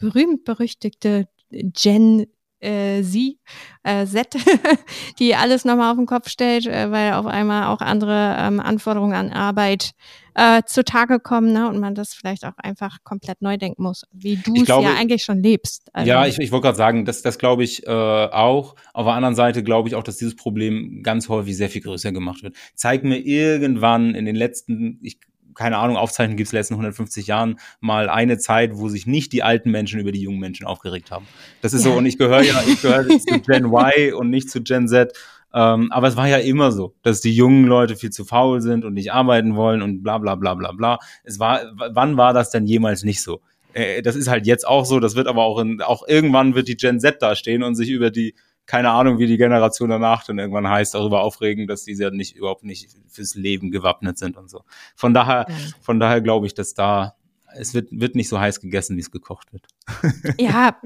berühmt-berüchtigte 0.00 1.28
Gen 1.50 2.26
äh, 2.60 3.02
sie, 3.02 3.38
äh, 3.82 4.06
Z, 4.06 4.36
die 5.18 5.34
alles 5.34 5.64
nochmal 5.64 5.90
auf 5.90 5.96
den 5.96 6.06
Kopf 6.06 6.28
stellt, 6.28 6.66
äh, 6.66 6.90
weil 6.90 7.12
auf 7.12 7.26
einmal 7.26 7.66
auch 7.68 7.80
andere 7.80 8.36
ähm, 8.38 8.60
Anforderungen 8.60 9.14
an 9.14 9.32
Arbeit 9.32 9.92
äh, 10.34 10.62
zutage 10.66 11.18
kommen 11.18 11.52
ne? 11.52 11.68
und 11.68 11.80
man 11.80 11.94
das 11.94 12.14
vielleicht 12.14 12.44
auch 12.44 12.56
einfach 12.58 12.98
komplett 13.02 13.42
neu 13.42 13.56
denken 13.56 13.82
muss, 13.82 14.04
wie 14.12 14.36
du 14.36 14.54
es 14.62 14.68
ja 14.68 14.94
eigentlich 14.96 15.24
schon 15.24 15.42
lebst. 15.42 15.88
Also. 15.92 16.08
Ja, 16.08 16.26
ich, 16.26 16.38
ich 16.38 16.52
wollte 16.52 16.66
gerade 16.66 16.76
sagen, 16.76 17.04
das, 17.04 17.22
das 17.22 17.38
glaube 17.38 17.64
ich 17.64 17.86
äh, 17.86 17.90
auch. 17.90 18.76
Auf 18.92 19.06
der 19.06 19.14
anderen 19.14 19.34
Seite 19.34 19.64
glaube 19.64 19.88
ich 19.88 19.96
auch, 19.96 20.04
dass 20.04 20.16
dieses 20.16 20.36
Problem 20.36 21.02
ganz 21.02 21.28
häufig 21.28 21.56
sehr 21.56 21.68
viel 21.68 21.82
größer 21.82 22.12
gemacht 22.12 22.44
wird. 22.44 22.54
Zeig 22.74 23.02
mir 23.02 23.18
irgendwann 23.18 24.14
in 24.14 24.26
den 24.26 24.36
letzten, 24.36 25.00
ich 25.02 25.18
keine 25.58 25.76
Ahnung, 25.76 25.96
Aufzeichnungen 25.96 26.36
gibt 26.36 26.46
es 26.46 26.52
letzten 26.52 26.74
150 26.74 27.26
Jahren 27.26 27.58
mal 27.80 28.08
eine 28.08 28.38
Zeit, 28.38 28.76
wo 28.76 28.88
sich 28.88 29.08
nicht 29.08 29.32
die 29.32 29.42
alten 29.42 29.72
Menschen 29.72 29.98
über 29.98 30.12
die 30.12 30.20
jungen 30.20 30.38
Menschen 30.38 30.64
aufgeregt 30.66 31.10
haben. 31.10 31.26
Das 31.62 31.72
ist 31.74 31.84
ja. 31.84 31.90
so, 31.90 31.98
und 31.98 32.06
ich 32.06 32.16
gehöre 32.16 32.42
ja, 32.42 32.62
ich 32.64 32.80
gehöre 32.80 33.08
zu 33.18 33.40
Gen 33.40 33.64
Y 33.64 34.14
und 34.14 34.30
nicht 34.30 34.50
zu 34.50 34.62
Gen 34.62 34.86
Z. 34.86 35.12
Ähm, 35.52 35.90
aber 35.90 36.06
es 36.06 36.16
war 36.16 36.28
ja 36.28 36.36
immer 36.36 36.70
so, 36.70 36.94
dass 37.02 37.20
die 37.20 37.34
jungen 37.34 37.64
Leute 37.64 37.96
viel 37.96 38.10
zu 38.10 38.24
faul 38.24 38.60
sind 38.60 38.84
und 38.84 38.94
nicht 38.94 39.12
arbeiten 39.12 39.56
wollen 39.56 39.82
und 39.82 40.04
bla 40.04 40.18
bla 40.18 40.36
bla 40.36 40.54
bla 40.54 40.70
bla. 40.70 41.00
Es 41.24 41.40
war, 41.40 41.62
wann 41.74 42.16
war 42.16 42.32
das 42.32 42.50
denn 42.50 42.66
jemals 42.66 43.02
nicht 43.02 43.20
so? 43.20 43.40
Äh, 43.72 44.02
das 44.02 44.14
ist 44.14 44.28
halt 44.28 44.46
jetzt 44.46 44.64
auch 44.64 44.84
so, 44.84 45.00
das 45.00 45.16
wird 45.16 45.26
aber 45.26 45.42
auch 45.42 45.58
in, 45.58 45.82
auch 45.82 46.06
irgendwann 46.06 46.54
wird 46.54 46.68
die 46.68 46.76
Gen 46.76 47.00
Z 47.00 47.20
da 47.20 47.34
stehen 47.34 47.64
und 47.64 47.74
sich 47.74 47.90
über 47.90 48.10
die 48.10 48.36
keine 48.68 48.90
Ahnung, 48.90 49.18
wie 49.18 49.26
die 49.26 49.38
Generation 49.38 49.88
danach 49.88 50.24
dann 50.24 50.38
irgendwann 50.38 50.68
heißt, 50.68 50.94
darüber 50.94 51.22
aufregen, 51.22 51.66
dass 51.66 51.84
diese 51.84 52.04
ja 52.04 52.10
nicht 52.10 52.36
überhaupt 52.36 52.64
nicht 52.64 52.90
fürs 53.08 53.34
Leben 53.34 53.70
gewappnet 53.70 54.18
sind 54.18 54.36
und 54.36 54.50
so. 54.50 54.62
Von 54.94 55.14
daher, 55.14 55.46
ja. 55.48 55.54
von 55.80 55.98
daher 55.98 56.20
glaube 56.20 56.46
ich, 56.46 56.52
dass 56.52 56.74
da 56.74 57.14
es 57.56 57.72
wird, 57.72 57.88
wird 57.90 58.14
nicht 58.14 58.28
so 58.28 58.38
heiß 58.38 58.60
gegessen, 58.60 58.94
wie 58.96 59.00
es 59.00 59.10
gekocht 59.10 59.54
wird. 59.54 59.66
ja, 60.38 60.76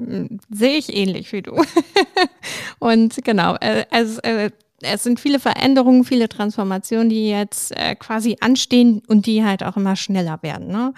sehe 0.49 0.77
ich 0.77 0.95
ähnlich 0.95 1.33
wie 1.33 1.41
du. 1.41 1.61
und 2.79 3.21
genau, 3.25 3.55
äh, 3.55 3.83
also, 3.91 4.21
äh, 4.21 4.49
es 4.81 5.03
sind 5.03 5.19
viele 5.19 5.39
Veränderungen, 5.39 6.05
viele 6.05 6.29
Transformationen, 6.29 7.09
die 7.09 7.29
jetzt 7.29 7.75
äh, 7.75 7.95
quasi 7.95 8.37
anstehen 8.39 9.01
und 9.07 9.25
die 9.25 9.43
halt 9.43 9.61
auch 9.61 9.75
immer 9.75 9.97
schneller 9.97 10.39
werden. 10.41 10.67
Ne? 10.67 10.93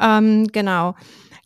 Ähm, 0.00 0.46
genau. 0.46 0.94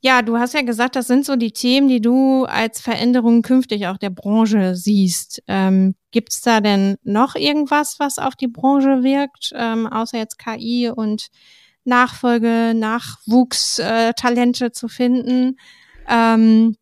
Ja, 0.06 0.20
du 0.20 0.36
hast 0.36 0.52
ja 0.52 0.60
gesagt, 0.60 0.96
das 0.96 1.06
sind 1.06 1.24
so 1.24 1.34
die 1.34 1.52
Themen, 1.52 1.88
die 1.88 2.02
du 2.02 2.44
als 2.44 2.78
Veränderungen 2.78 3.40
künftig 3.40 3.86
auch 3.86 3.96
der 3.96 4.10
Branche 4.10 4.76
siehst. 4.76 5.42
Ähm, 5.48 5.94
Gibt 6.10 6.30
es 6.34 6.42
da 6.42 6.60
denn 6.60 6.96
noch 7.04 7.36
irgendwas, 7.36 7.98
was 7.98 8.18
auf 8.18 8.36
die 8.36 8.48
Branche 8.48 9.02
wirkt, 9.02 9.52
ähm, 9.56 9.86
außer 9.86 10.18
jetzt 10.18 10.38
KI 10.38 10.90
und 10.94 11.28
Nachfolge, 11.84 12.74
Nachwuchs, 12.76 13.78
äh, 13.78 14.12
Talente 14.12 14.72
zu 14.72 14.88
finden? 14.88 15.56
Ähm, 16.06 16.76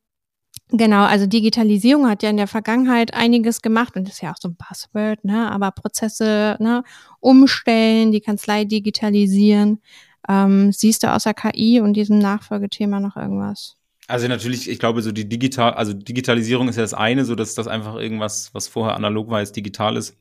Genau, 0.74 1.04
also 1.04 1.26
Digitalisierung 1.26 2.08
hat 2.08 2.22
ja 2.22 2.30
in 2.30 2.38
der 2.38 2.46
Vergangenheit 2.46 3.12
einiges 3.12 3.60
gemacht 3.60 3.94
und 3.96 4.08
ist 4.08 4.22
ja 4.22 4.32
auch 4.32 4.38
so 4.40 4.48
ein 4.48 4.56
Buzzword, 4.56 5.22
ne? 5.22 5.50
Aber 5.50 5.70
Prozesse 5.70 6.56
ne, 6.60 6.82
umstellen, 7.20 8.10
die 8.10 8.22
Kanzlei 8.22 8.64
digitalisieren. 8.64 9.82
Ähm, 10.28 10.72
siehst 10.72 11.02
du 11.02 11.12
außer 11.12 11.34
KI 11.34 11.80
und 11.80 11.94
diesem 11.94 12.18
Nachfolgethema 12.18 13.00
noch 13.00 13.16
irgendwas? 13.16 13.76
Also 14.08 14.28
natürlich, 14.28 14.68
ich 14.68 14.78
glaube, 14.78 15.02
so 15.02 15.12
die 15.12 15.28
digital, 15.28 15.74
also 15.74 15.92
Digitalisierung 15.92 16.68
ist 16.68 16.76
ja 16.76 16.82
das 16.82 16.94
eine, 16.94 17.24
so 17.24 17.34
dass 17.34 17.54
das 17.54 17.68
einfach 17.68 17.96
irgendwas, 17.96 18.52
was 18.52 18.68
vorher 18.68 18.96
analog 18.96 19.30
war, 19.30 19.40
jetzt 19.40 19.56
digital 19.56 19.96
ist. 19.96 20.16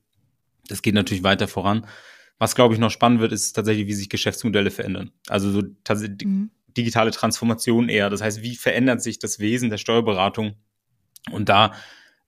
Das 0.67 0.81
geht 0.81 0.93
natürlich 0.93 1.23
weiter 1.23 1.47
voran. 1.47 1.85
Was, 2.37 2.55
glaube 2.55 2.73
ich, 2.73 2.79
noch 2.79 2.91
spannend 2.91 3.19
wird, 3.19 3.31
ist 3.31 3.53
tatsächlich, 3.53 3.87
wie 3.87 3.93
sich 3.93 4.09
Geschäftsmodelle 4.09 4.71
verändern. 4.71 5.11
Also 5.27 5.51
so 5.51 5.61
tatsächlich 5.83 6.27
mhm. 6.27 6.51
digitale 6.75 7.11
Transformation 7.11 7.89
eher. 7.89 8.09
Das 8.09 8.21
heißt, 8.21 8.41
wie 8.41 8.55
verändert 8.55 9.01
sich 9.01 9.19
das 9.19 9.39
Wesen 9.39 9.69
der 9.69 9.77
Steuerberatung? 9.77 10.53
Und 11.31 11.49
da 11.49 11.73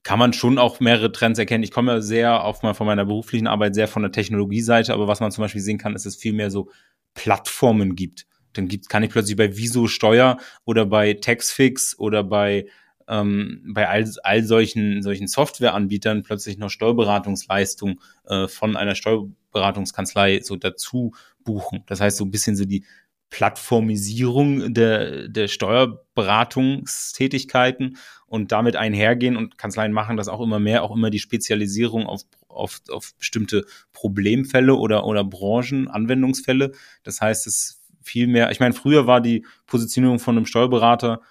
kann 0.04 0.20
man 0.20 0.34
schon 0.34 0.58
auch 0.58 0.80
mehrere 0.80 1.12
Trends 1.12 1.40
erkennen. 1.40 1.64
Ich 1.64 1.72
komme 1.72 1.94
ja 1.94 2.02
sehr 2.02 2.44
auf 2.44 2.62
mal 2.62 2.74
von 2.74 2.86
meiner 2.86 3.06
beruflichen 3.06 3.48
Arbeit 3.48 3.74
sehr 3.74 3.88
von 3.88 4.02
der 4.02 4.12
Technologieseite, 4.12 4.94
aber 4.94 5.08
was 5.08 5.22
man 5.22 5.32
zum 5.32 5.44
Beispiel 5.44 5.62
sehen 5.62 5.78
kann, 5.78 5.96
ist 5.96 6.06
es 6.06 6.18
viel 6.18 6.34
mehr 6.34 6.52
so 6.52 6.70
Plattformen 7.14 7.96
gibt. 7.96 8.26
Dann 8.54 8.68
gibt, 8.68 8.90
kann 8.90 9.04
ich 9.04 9.10
plötzlich 9.10 9.36
bei 9.36 9.58
Viso 9.58 9.88
Steuer 9.88 10.38
oder 10.66 10.86
bei 10.86 11.14
Taxfix 11.14 11.98
oder 11.98 12.24
bei 12.24 12.68
ähm, 13.08 13.62
bei 13.74 13.90
all, 13.90 14.10
all 14.24 14.44
solchen, 14.44 15.02
solchen 15.02 15.28
Softwareanbietern 15.28 16.22
plötzlich 16.24 16.58
noch 16.58 16.70
Steuerberatungsleistung 16.70 18.00
äh, 18.26 18.48
von 18.48 18.78
einer 18.78 18.96
Steuerberatungskanzlei 18.96 20.42
so 20.42 20.56
dazu 20.56 21.14
buchen. 21.44 21.84
Das 21.88 22.00
heißt, 22.00 22.18
so 22.18 22.26
ein 22.26 22.32
bisschen 22.32 22.56
so 22.56 22.66
die 22.66 22.86
Plattformisierung 23.30 24.74
der, 24.76 25.28
der 25.28 25.48
Steuerberatungstätigkeiten 25.48 27.98
und 28.28 28.52
damit 28.52 28.76
einhergehen 28.76 29.38
und 29.38 29.58
Kanzleien 29.58 29.92
machen 29.92 30.18
das 30.18 30.28
auch 30.28 30.42
immer 30.42 30.60
mehr, 30.60 30.84
auch 30.84 30.96
immer 30.96 31.10
die 31.10 31.18
Spezialisierung 31.18 32.06
auf, 32.06 32.22
auf, 32.54 32.82
auf 32.90 33.14
bestimmte 33.16 33.66
Problemfälle 33.92 34.76
oder, 34.76 35.06
oder 35.06 35.24
Branchen, 35.24 35.88
Anwendungsfälle. 35.88 36.72
Das 37.04 37.22
heißt, 37.22 37.48
es 37.48 37.82
viel 38.02 38.28
mehr, 38.28 38.52
ich 38.52 38.60
meine, 38.60 38.74
früher 38.74 39.08
war 39.08 39.22
die 39.22 39.46
Positionierung 39.66 40.20
von 40.20 40.38
einem 40.38 40.46
Steuerberater, 40.46 41.22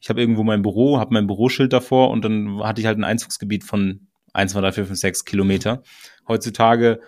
ich 0.00 0.08
habe 0.08 0.20
irgendwo 0.20 0.42
mein 0.42 0.62
Büro, 0.62 0.98
habe 0.98 1.12
mein 1.12 1.26
Büroschild 1.26 1.72
davor 1.72 2.10
und 2.10 2.24
dann 2.24 2.62
hatte 2.62 2.80
ich 2.80 2.86
halt 2.86 2.98
ein 2.98 3.04
Einzugsgebiet 3.04 3.64
von 3.64 4.08
1, 4.32 4.52
2, 4.52 4.60
3, 4.60 4.72
4, 4.72 4.86
5, 4.86 4.98
6 4.98 5.24
Kilometer. 5.24 5.82
Heutzutage 6.26 7.00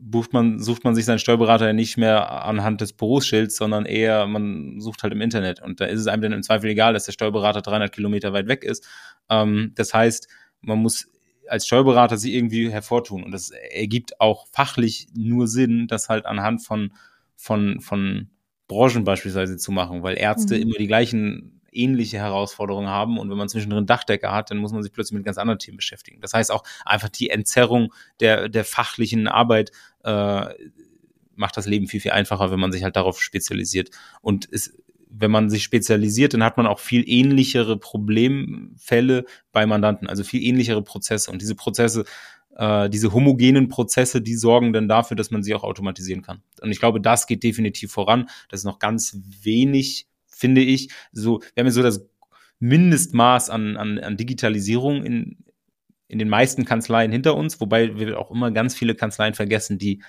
bucht 0.00 0.32
man, 0.32 0.60
sucht 0.60 0.84
man 0.84 0.94
sich 0.94 1.04
seinen 1.04 1.18
Steuerberater 1.18 1.72
nicht 1.72 1.96
mehr 1.96 2.44
anhand 2.44 2.80
des 2.80 2.92
Büroschilds, 2.92 3.56
sondern 3.56 3.84
eher, 3.84 4.26
man 4.26 4.80
sucht 4.80 5.02
halt 5.02 5.12
im 5.12 5.20
Internet. 5.20 5.62
Und 5.62 5.80
da 5.80 5.86
ist 5.86 6.00
es 6.00 6.06
einem 6.06 6.22
dann 6.22 6.32
im 6.32 6.42
Zweifel 6.42 6.70
egal, 6.70 6.92
dass 6.92 7.04
der 7.04 7.12
Steuerberater 7.12 7.62
300 7.62 7.92
Kilometer 7.92 8.32
weit 8.32 8.48
weg 8.48 8.64
ist. 8.64 8.86
Ähm, 9.28 9.72
das 9.74 9.92
heißt, 9.92 10.28
man 10.60 10.78
muss 10.78 11.08
als 11.48 11.66
Steuerberater 11.66 12.16
sich 12.16 12.32
irgendwie 12.32 12.70
hervortun. 12.70 13.22
Und 13.22 13.32
das 13.32 13.50
ergibt 13.50 14.20
auch 14.20 14.46
fachlich 14.52 15.08
nur 15.14 15.48
Sinn, 15.48 15.86
das 15.86 16.08
halt 16.08 16.26
anhand 16.26 16.62
von, 16.62 16.92
von, 17.36 17.80
von 17.80 18.30
Branchen 18.68 19.04
beispielsweise 19.04 19.56
zu 19.56 19.72
machen, 19.72 20.02
weil 20.02 20.18
Ärzte 20.18 20.56
mhm. 20.56 20.62
immer 20.62 20.78
die 20.78 20.86
gleichen 20.86 21.60
ähnliche 21.72 22.18
Herausforderungen 22.18 22.88
haben. 22.88 23.18
Und 23.18 23.30
wenn 23.30 23.36
man 23.36 23.48
zwischendrin 23.48 23.86
Dachdecker 23.86 24.32
hat, 24.32 24.50
dann 24.50 24.58
muss 24.58 24.72
man 24.72 24.82
sich 24.82 24.92
plötzlich 24.92 25.16
mit 25.16 25.24
ganz 25.24 25.38
anderen 25.38 25.58
Themen 25.58 25.76
beschäftigen. 25.76 26.20
Das 26.20 26.32
heißt 26.32 26.50
auch 26.50 26.64
einfach 26.84 27.08
die 27.08 27.30
Entzerrung 27.30 27.92
der, 28.20 28.48
der 28.48 28.64
fachlichen 28.64 29.28
Arbeit 29.28 29.72
äh, 30.04 30.46
macht 31.34 31.56
das 31.56 31.66
Leben 31.66 31.86
viel, 31.86 32.00
viel 32.00 32.12
einfacher, 32.12 32.50
wenn 32.50 32.60
man 32.60 32.72
sich 32.72 32.82
halt 32.82 32.96
darauf 32.96 33.20
spezialisiert. 33.20 33.90
Und 34.22 34.48
es, 34.50 34.74
wenn 35.08 35.30
man 35.30 35.50
sich 35.50 35.62
spezialisiert, 35.62 36.34
dann 36.34 36.44
hat 36.44 36.56
man 36.56 36.66
auch 36.66 36.80
viel 36.80 37.04
ähnlichere 37.06 37.78
Problemfälle 37.78 39.24
bei 39.52 39.66
Mandanten, 39.66 40.08
also 40.08 40.24
viel 40.24 40.42
ähnlichere 40.42 40.82
Prozesse. 40.82 41.30
Und 41.30 41.42
diese 41.42 41.54
Prozesse 41.54 42.04
äh, 42.56 42.88
diese 42.88 43.12
homogenen 43.12 43.68
Prozesse, 43.68 44.20
die 44.20 44.34
sorgen 44.34 44.72
dann 44.72 44.88
dafür, 44.88 45.16
dass 45.16 45.30
man 45.30 45.42
sie 45.42 45.54
auch 45.54 45.62
automatisieren 45.62 46.22
kann. 46.22 46.42
Und 46.60 46.70
ich 46.70 46.80
glaube, 46.80 47.00
das 47.00 47.26
geht 47.26 47.42
definitiv 47.42 47.92
voran. 47.92 48.28
Das 48.48 48.60
ist 48.60 48.64
noch 48.64 48.78
ganz 48.78 49.18
wenig 49.42 50.06
finde 50.36 50.60
ich. 50.60 50.90
So, 51.12 51.40
wir 51.40 51.62
haben 51.62 51.66
ja 51.66 51.72
so 51.72 51.82
das 51.82 52.06
Mindestmaß 52.58 53.50
an, 53.50 53.76
an, 53.76 53.98
an 53.98 54.16
Digitalisierung 54.16 55.04
in, 55.04 55.38
in 56.08 56.18
den 56.18 56.28
meisten 56.28 56.64
Kanzleien 56.64 57.10
hinter 57.10 57.34
uns, 57.36 57.60
wobei 57.60 57.98
wir 57.98 58.18
auch 58.18 58.30
immer 58.30 58.50
ganz 58.50 58.74
viele 58.74 58.94
Kanzleien 58.94 59.34
vergessen, 59.34 59.78
die 59.78 60.02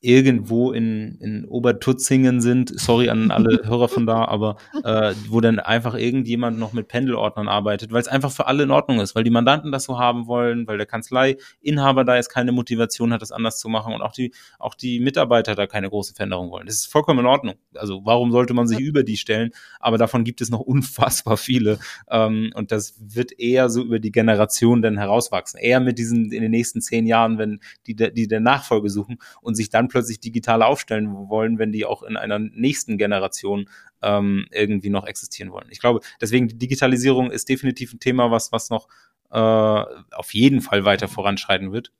irgendwo 0.00 0.72
in, 0.72 1.16
in 1.20 1.44
Obertutzingen 1.44 2.40
sind, 2.40 2.78
sorry 2.78 3.08
an 3.08 3.30
alle 3.30 3.62
Hörer 3.64 3.88
von 3.88 4.06
da, 4.06 4.24
aber 4.24 4.56
äh, 4.84 5.12
wo 5.28 5.40
dann 5.40 5.58
einfach 5.58 5.94
irgendjemand 5.94 6.58
noch 6.58 6.72
mit 6.72 6.88
Pendelordnern 6.88 7.48
arbeitet, 7.48 7.92
weil 7.92 8.00
es 8.00 8.08
einfach 8.08 8.30
für 8.30 8.46
alle 8.46 8.62
in 8.62 8.70
Ordnung 8.70 9.00
ist, 9.00 9.16
weil 9.16 9.24
die 9.24 9.30
Mandanten 9.30 9.72
das 9.72 9.84
so 9.84 9.98
haben 9.98 10.26
wollen, 10.26 10.66
weil 10.66 10.76
der 10.76 10.86
Kanzleiinhaber 10.86 12.04
da 12.04 12.16
jetzt 12.16 12.28
keine 12.28 12.52
Motivation 12.52 13.12
hat, 13.12 13.22
das 13.22 13.32
anders 13.32 13.58
zu 13.58 13.68
machen 13.68 13.92
und 13.92 14.02
auch 14.02 14.12
die, 14.12 14.32
auch 14.58 14.74
die 14.74 15.00
Mitarbeiter 15.00 15.54
da 15.54 15.66
keine 15.66 15.88
große 15.88 16.14
Veränderung 16.14 16.50
wollen. 16.50 16.66
Das 16.66 16.76
ist 16.76 16.86
vollkommen 16.86 17.20
in 17.20 17.26
Ordnung. 17.26 17.56
Also 17.74 18.02
warum 18.04 18.30
sollte 18.30 18.54
man 18.54 18.68
sich 18.68 18.78
über 18.78 19.02
die 19.02 19.16
stellen? 19.16 19.50
Aber 19.80 19.98
davon 19.98 20.22
gibt 20.22 20.40
es 20.40 20.50
noch 20.50 20.60
unfassbar 20.60 21.36
viele 21.36 21.78
ähm, 22.10 22.52
und 22.54 22.70
das 22.70 22.94
wird 23.00 23.32
eher 23.38 23.68
so 23.68 23.82
über 23.82 23.98
die 23.98 24.12
Generation 24.12 24.80
dann 24.80 24.96
herauswachsen. 24.96 25.58
Eher 25.58 25.80
mit 25.80 25.98
diesen 25.98 26.30
in 26.30 26.42
den 26.42 26.52
nächsten 26.52 26.80
zehn 26.80 27.06
Jahren, 27.06 27.38
wenn 27.38 27.58
die, 27.86 27.96
die 27.96 28.28
der 28.28 28.40
Nachfolge 28.40 28.90
suchen 28.90 29.18
und 29.40 29.56
sich 29.56 29.70
dann 29.70 29.87
plötzlich 29.88 30.20
digital 30.20 30.62
aufstellen 30.62 31.12
wollen, 31.28 31.58
wenn 31.58 31.72
die 31.72 31.84
auch 31.84 32.02
in 32.02 32.16
einer 32.16 32.38
nächsten 32.38 32.98
Generation 32.98 33.68
ähm, 34.02 34.46
irgendwie 34.52 34.90
noch 34.90 35.06
existieren 35.06 35.50
wollen. 35.50 35.68
Ich 35.70 35.80
glaube, 35.80 36.00
deswegen 36.20 36.48
die 36.48 36.58
Digitalisierung 36.58 37.30
ist 37.30 37.48
definitiv 37.48 37.92
ein 37.92 38.00
Thema, 38.00 38.30
was, 38.30 38.52
was 38.52 38.70
noch 38.70 38.88
äh, 39.30 39.38
auf 39.38 40.32
jeden 40.32 40.60
Fall 40.60 40.84
weiter 40.84 41.08
voranschreiten 41.08 41.72
wird. 41.72 41.92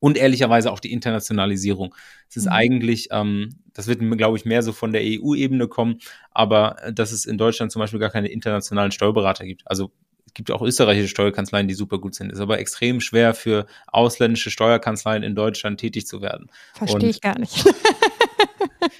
Und 0.00 0.18
ehrlicherweise 0.18 0.70
auch 0.70 0.80
die 0.80 0.92
Internationalisierung. 0.92 1.94
Es 2.28 2.36
ist 2.36 2.46
mhm. 2.46 2.52
eigentlich, 2.52 3.08
ähm, 3.10 3.60
das 3.72 3.86
wird, 3.86 4.00
glaube 4.18 4.36
ich, 4.36 4.44
mehr 4.44 4.62
so 4.62 4.72
von 4.72 4.92
der 4.92 5.02
EU-Ebene 5.02 5.68
kommen, 5.68 5.98
aber 6.30 6.82
äh, 6.82 6.92
dass 6.92 7.12
es 7.12 7.26
in 7.26 7.38
Deutschland 7.38 7.72
zum 7.72 7.80
Beispiel 7.80 8.00
gar 8.00 8.10
keine 8.10 8.28
internationalen 8.28 8.92
Steuerberater 8.92 9.44
gibt. 9.46 9.62
Also 9.66 9.92
gibt 10.34 10.50
auch 10.50 10.62
österreichische 10.62 11.08
Steuerkanzleien, 11.08 11.68
die 11.68 11.74
super 11.74 11.98
gut 11.98 12.14
sind. 12.14 12.32
Ist 12.32 12.40
aber 12.40 12.58
extrem 12.58 13.00
schwer 13.00 13.34
für 13.34 13.66
ausländische 13.86 14.50
Steuerkanzleien 14.50 15.22
in 15.22 15.34
Deutschland 15.34 15.80
tätig 15.80 16.06
zu 16.06 16.20
werden. 16.20 16.50
Verstehe 16.74 17.10
ich 17.10 17.20
gar 17.20 17.38
nicht. 17.38 17.64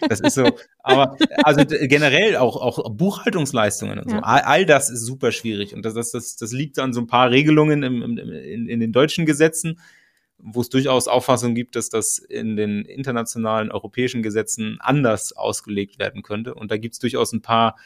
Das 0.08 0.20
ist 0.20 0.34
so, 0.34 0.58
aber 0.82 1.16
also 1.42 1.64
generell 1.66 2.36
auch, 2.36 2.56
auch 2.56 2.90
Buchhaltungsleistungen 2.90 3.98
und 3.98 4.10
so. 4.10 4.16
Ja. 4.16 4.22
All, 4.22 4.40
all, 4.40 4.66
das 4.66 4.90
ist 4.90 5.02
super 5.02 5.32
schwierig. 5.32 5.74
Und 5.74 5.84
das, 5.84 5.94
das, 5.94 6.10
das, 6.10 6.36
das 6.36 6.52
liegt 6.52 6.78
an 6.78 6.92
so 6.92 7.00
ein 7.00 7.06
paar 7.06 7.30
Regelungen 7.30 7.82
im, 7.82 8.02
im, 8.02 8.18
in, 8.18 8.68
in 8.68 8.80
den 8.80 8.92
deutschen 8.92 9.26
Gesetzen, 9.26 9.80
wo 10.38 10.60
es 10.60 10.68
durchaus 10.68 11.08
Auffassungen 11.08 11.54
gibt, 11.54 11.76
dass 11.76 11.88
das 11.88 12.18
in 12.18 12.56
den 12.56 12.84
internationalen 12.84 13.70
europäischen 13.70 14.22
Gesetzen 14.22 14.78
anders 14.80 15.32
ausgelegt 15.32 15.98
werden 15.98 16.22
könnte. 16.22 16.54
Und 16.54 16.70
da 16.70 16.76
gibt 16.76 16.94
es 16.94 16.98
durchaus 16.98 17.32
ein 17.32 17.42
paar, 17.42 17.76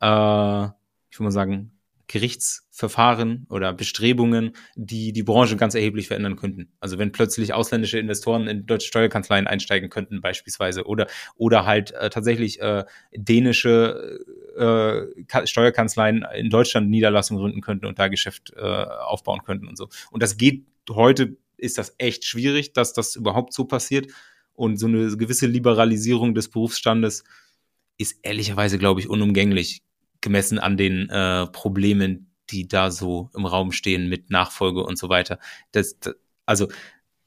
äh, 0.00 0.66
ich 1.10 1.18
würde 1.18 1.24
mal 1.24 1.30
sagen, 1.30 1.77
Gerichtsverfahren 2.08 3.46
oder 3.50 3.72
Bestrebungen, 3.74 4.52
die 4.74 5.12
die 5.12 5.22
Branche 5.22 5.56
ganz 5.56 5.74
erheblich 5.74 6.08
verändern 6.08 6.36
könnten. 6.36 6.72
Also 6.80 6.98
wenn 6.98 7.12
plötzlich 7.12 7.52
ausländische 7.52 7.98
Investoren 7.98 8.48
in 8.48 8.66
deutsche 8.66 8.88
Steuerkanzleien 8.88 9.46
einsteigen 9.46 9.90
könnten 9.90 10.20
beispielsweise 10.20 10.84
oder 10.84 11.06
oder 11.36 11.66
halt 11.66 11.92
äh, 11.92 12.08
tatsächlich 12.10 12.60
äh, 12.60 12.84
dänische 13.14 14.20
äh, 14.56 15.46
Steuerkanzleien 15.46 16.24
in 16.34 16.50
Deutschland 16.50 16.88
Niederlassungen 16.88 17.42
gründen 17.42 17.60
könnten 17.60 17.86
und 17.86 17.98
da 17.98 18.08
Geschäft 18.08 18.54
äh, 18.56 18.60
aufbauen 18.60 19.42
könnten 19.44 19.68
und 19.68 19.76
so. 19.76 19.88
Und 20.10 20.22
das 20.22 20.38
geht 20.38 20.64
heute 20.90 21.36
ist 21.58 21.76
das 21.76 21.94
echt 21.98 22.24
schwierig, 22.24 22.72
dass 22.72 22.94
das 22.94 23.16
überhaupt 23.16 23.52
so 23.52 23.66
passiert 23.66 24.10
und 24.54 24.78
so 24.78 24.86
eine 24.86 25.14
gewisse 25.16 25.46
Liberalisierung 25.46 26.34
des 26.34 26.48
Berufsstandes 26.48 27.24
ist 27.98 28.18
ehrlicherweise, 28.22 28.78
glaube 28.78 29.00
ich, 29.00 29.08
unumgänglich 29.08 29.82
gemessen 30.20 30.58
an 30.58 30.76
den 30.76 31.08
äh, 31.10 31.46
Problemen, 31.46 32.32
die 32.50 32.66
da 32.66 32.90
so 32.90 33.30
im 33.34 33.46
Raum 33.46 33.72
stehen 33.72 34.08
mit 34.08 34.30
Nachfolge 34.30 34.82
und 34.82 34.98
so 34.98 35.08
weiter. 35.08 35.38
Das, 35.72 35.98
das, 35.98 36.14
also 36.46 36.68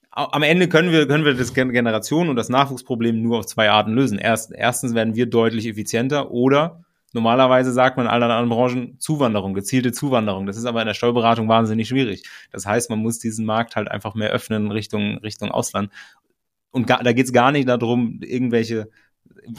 am 0.10 0.43
Ende 0.43 0.67
können 0.67 0.91
wir, 0.91 1.08
können 1.08 1.23
wir 1.23 1.34
das 1.36 1.54
Generation 1.54 2.27
und 2.27 2.36
das 2.36 2.49
Nachwuchsproblem 2.49 3.21
nur 3.21 3.39
auf 3.39 3.45
zwei 3.45 3.69
Arten 3.69 3.93
lösen. 3.93 4.17
Erst, 4.17 4.51
erstens 4.51 4.93
werden 4.93 5.15
wir 5.15 5.25
deutlich 5.25 5.67
effizienter 5.67 6.32
oder 6.32 6.84
Normalerweise 7.13 7.73
sagt 7.73 7.97
man 7.97 8.06
in 8.06 8.12
allen 8.12 8.23
anderen 8.23 8.49
Branchen 8.49 8.99
Zuwanderung, 8.99 9.54
gezielte 9.54 9.91
Zuwanderung. 9.91 10.45
Das 10.45 10.56
ist 10.56 10.65
aber 10.65 10.82
in 10.82 10.88
der 10.88 10.93
Steuerberatung 10.93 11.49
wahnsinnig 11.49 11.89
schwierig. 11.89 12.23
Das 12.51 12.65
heißt, 12.65 12.89
man 12.89 12.99
muss 12.99 13.19
diesen 13.19 13.45
Markt 13.45 13.75
halt 13.75 13.91
einfach 13.91 14.15
mehr 14.15 14.30
öffnen 14.30 14.71
Richtung, 14.71 15.17
Richtung 15.17 15.51
Ausland. 15.51 15.91
Und 16.71 16.88
ga, 16.88 17.04
da 17.04 17.12
geht 17.12 17.25
es 17.25 17.34
gar 17.34 17.51
nicht 17.51 17.67
darum, 17.67 18.21
irgendwelche 18.21 18.89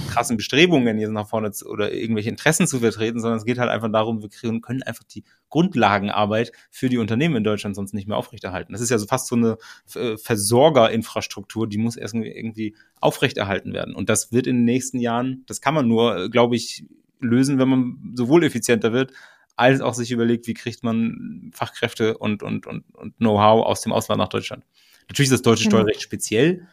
krassen 0.08 0.36
Bestrebungen 0.36 0.98
jetzt 0.98 1.10
nach 1.10 1.28
vorne 1.28 1.52
zu, 1.52 1.68
oder 1.68 1.92
irgendwelche 1.92 2.28
Interessen 2.28 2.66
zu 2.66 2.80
vertreten, 2.80 3.20
sondern 3.20 3.38
es 3.38 3.44
geht 3.44 3.58
halt 3.58 3.70
einfach 3.70 3.90
darum, 3.90 4.22
wir 4.22 4.28
kriegen, 4.28 4.60
können 4.60 4.82
einfach 4.82 5.04
die 5.04 5.24
Grundlagenarbeit 5.48 6.52
für 6.70 6.88
die 6.88 6.98
Unternehmen 6.98 7.36
in 7.36 7.44
Deutschland 7.44 7.76
sonst 7.76 7.94
nicht 7.94 8.08
mehr 8.08 8.16
aufrechterhalten. 8.16 8.72
Das 8.72 8.80
ist 8.80 8.90
ja 8.90 8.98
so 8.98 9.06
fast 9.06 9.26
so 9.26 9.36
eine 9.36 9.58
äh, 9.94 10.16
Versorgerinfrastruktur, 10.16 11.68
die 11.68 11.78
muss 11.78 11.96
erst 11.96 12.14
irgendwie 12.14 12.74
aufrechterhalten 13.00 13.72
werden. 13.72 13.94
Und 13.94 14.08
das 14.08 14.32
wird 14.32 14.46
in 14.46 14.56
den 14.56 14.64
nächsten 14.64 14.98
Jahren, 14.98 15.44
das 15.46 15.60
kann 15.60 15.74
man 15.74 15.88
nur, 15.88 16.16
äh, 16.16 16.28
glaube 16.28 16.56
ich, 16.56 16.84
lösen, 17.20 17.58
wenn 17.58 17.68
man 17.68 18.12
sowohl 18.14 18.44
effizienter 18.44 18.92
wird, 18.92 19.12
als 19.56 19.80
auch 19.80 19.94
sich 19.94 20.10
überlegt, 20.10 20.46
wie 20.46 20.54
kriegt 20.54 20.82
man 20.82 21.50
Fachkräfte 21.54 22.18
und, 22.18 22.42
und, 22.42 22.66
und, 22.66 22.84
und 22.94 23.16
Know-how 23.18 23.64
aus 23.66 23.82
dem 23.82 23.92
Ausland 23.92 24.18
nach 24.18 24.28
Deutschland. 24.28 24.64
Natürlich 25.08 25.30
ist 25.30 25.34
das 25.34 25.42
deutsche 25.42 25.64
genau. 25.64 25.78
Steuerrecht 25.78 26.02
speziell, 26.02 26.66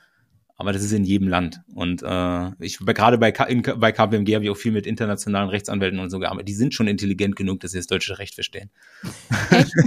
aber 0.60 0.74
das 0.74 0.84
ist 0.84 0.91
in 0.91 1.06
jedem 1.06 1.30
Land. 1.30 1.62
Und 1.74 2.04
äh, 2.04 2.50
ich 2.60 2.80
gerade 2.80 3.17
bei, 3.17 3.32
K 3.32 3.45
in, 3.45 3.62
bei 3.62 3.93
KPMG 3.93 4.36
habe 4.36 4.43
ich 4.43 4.50
auch 4.50 4.58
viel 4.58 4.74
mit 4.74 4.86
internationalen 4.86 5.48
Rechtsanwälten 5.48 6.00
und 6.00 6.10
so 6.10 6.19
gearbeitet. 6.19 6.50
Die 6.50 6.54
sind 6.54 6.74
schon 6.74 6.89
intelligent 6.89 7.38
genug, 7.38 7.62
dass 7.62 7.72
sie 7.72 7.78
das 7.78 7.88
deutsche 7.88 8.19
Recht 8.19 8.36
verstehen. 8.36 8.69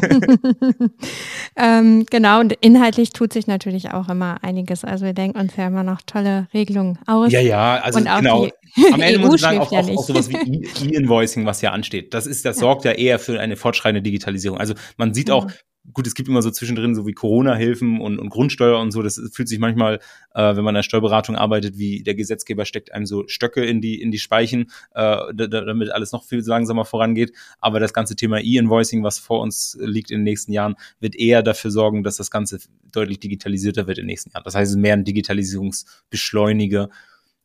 ähm, 1.56 2.06
genau, 2.08 2.40
und 2.40 2.54
inhaltlich 2.62 3.10
tut 3.10 3.34
sich 3.34 3.46
natürlich 3.46 3.90
auch 3.90 4.08
immer 4.08 4.42
einiges. 4.42 4.82
Also 4.82 5.04
wir 5.04 5.12
denken 5.12 5.38
uns 5.38 5.54
ja 5.56 5.66
immer 5.66 5.82
noch 5.82 6.00
tolle 6.06 6.48
Regelungen 6.54 6.98
aus. 7.06 7.30
Ja, 7.30 7.40
ja, 7.40 7.78
also 7.82 7.98
und 7.98 8.06
genau. 8.06 8.48
Am 8.94 9.00
Ende 9.02 9.18
muss 9.26 9.34
ich 9.34 9.40
sagen, 9.42 9.58
auch, 9.58 9.70
ja 9.70 9.80
auch, 9.80 9.90
auch 9.90 10.04
sowas 10.06 10.30
wie 10.30 10.36
e- 10.36 10.66
E-Invoicing, 10.86 11.44
was 11.44 11.60
ja 11.60 11.72
ansteht. 11.72 12.14
Das 12.14 12.26
ist, 12.26 12.46
das 12.46 12.56
ja. 12.56 12.60
sorgt 12.60 12.86
ja 12.86 12.92
eher 12.92 13.18
für 13.18 13.38
eine 13.38 13.56
fortschreitende 13.56 14.00
Digitalisierung. 14.00 14.58
Also 14.58 14.72
man 14.96 15.12
sieht 15.12 15.30
auch, 15.30 15.48
gut, 15.92 16.06
es 16.06 16.14
gibt 16.14 16.28
immer 16.28 16.42
so 16.42 16.50
zwischendrin 16.50 16.94
so 16.94 17.06
wie 17.06 17.12
Corona-Hilfen 17.12 18.00
und, 18.00 18.18
und 18.18 18.30
Grundsteuer 18.30 18.78
und 18.78 18.92
so. 18.92 19.02
Das 19.02 19.20
fühlt 19.32 19.48
sich 19.48 19.58
manchmal, 19.58 19.98
äh, 20.34 20.56
wenn 20.56 20.64
man 20.64 20.74
in 20.74 20.78
der 20.78 20.82
Steuerberatung 20.82 21.34
arbeitet, 21.36 21.76
wie 21.76 22.02
der 22.02 22.14
Gesetzgeber 22.14 22.64
steckt 22.64 22.92
einem 22.92 23.06
so 23.06 23.26
Stöcke 23.26 23.64
in 23.64 23.80
die 23.80 24.00
in 24.00 24.10
die 24.10 24.18
Speichen, 24.18 24.70
äh, 24.94 25.16
damit 25.34 25.90
alles 25.90 26.12
noch 26.12 26.24
viel 26.24 26.40
langsamer 26.44 26.84
vorangeht. 26.84 27.32
Aber 27.60 27.80
das 27.80 27.92
ganze 27.92 28.14
Thema 28.14 28.38
E-Invoicing, 28.38 29.02
was 29.02 29.18
vor 29.18 29.40
uns 29.40 29.76
liegt 29.80 30.10
in 30.10 30.18
den 30.18 30.24
nächsten 30.24 30.52
Jahren, 30.52 30.76
wird 31.00 31.16
eher 31.16 31.42
dafür 31.42 31.70
sorgen, 31.70 32.04
dass 32.04 32.16
das 32.16 32.30
Ganze 32.30 32.60
deutlich 32.92 33.18
digitalisierter 33.18 33.86
wird 33.86 33.98
in 33.98 34.02
den 34.02 34.08
nächsten 34.08 34.30
Jahren. 34.30 34.44
Das 34.44 34.54
heißt, 34.54 34.70
es 34.70 34.76
ist 34.76 34.80
mehr 34.80 34.94
ein 34.94 35.04
Digitalisierungsbeschleuniger. 35.04 36.90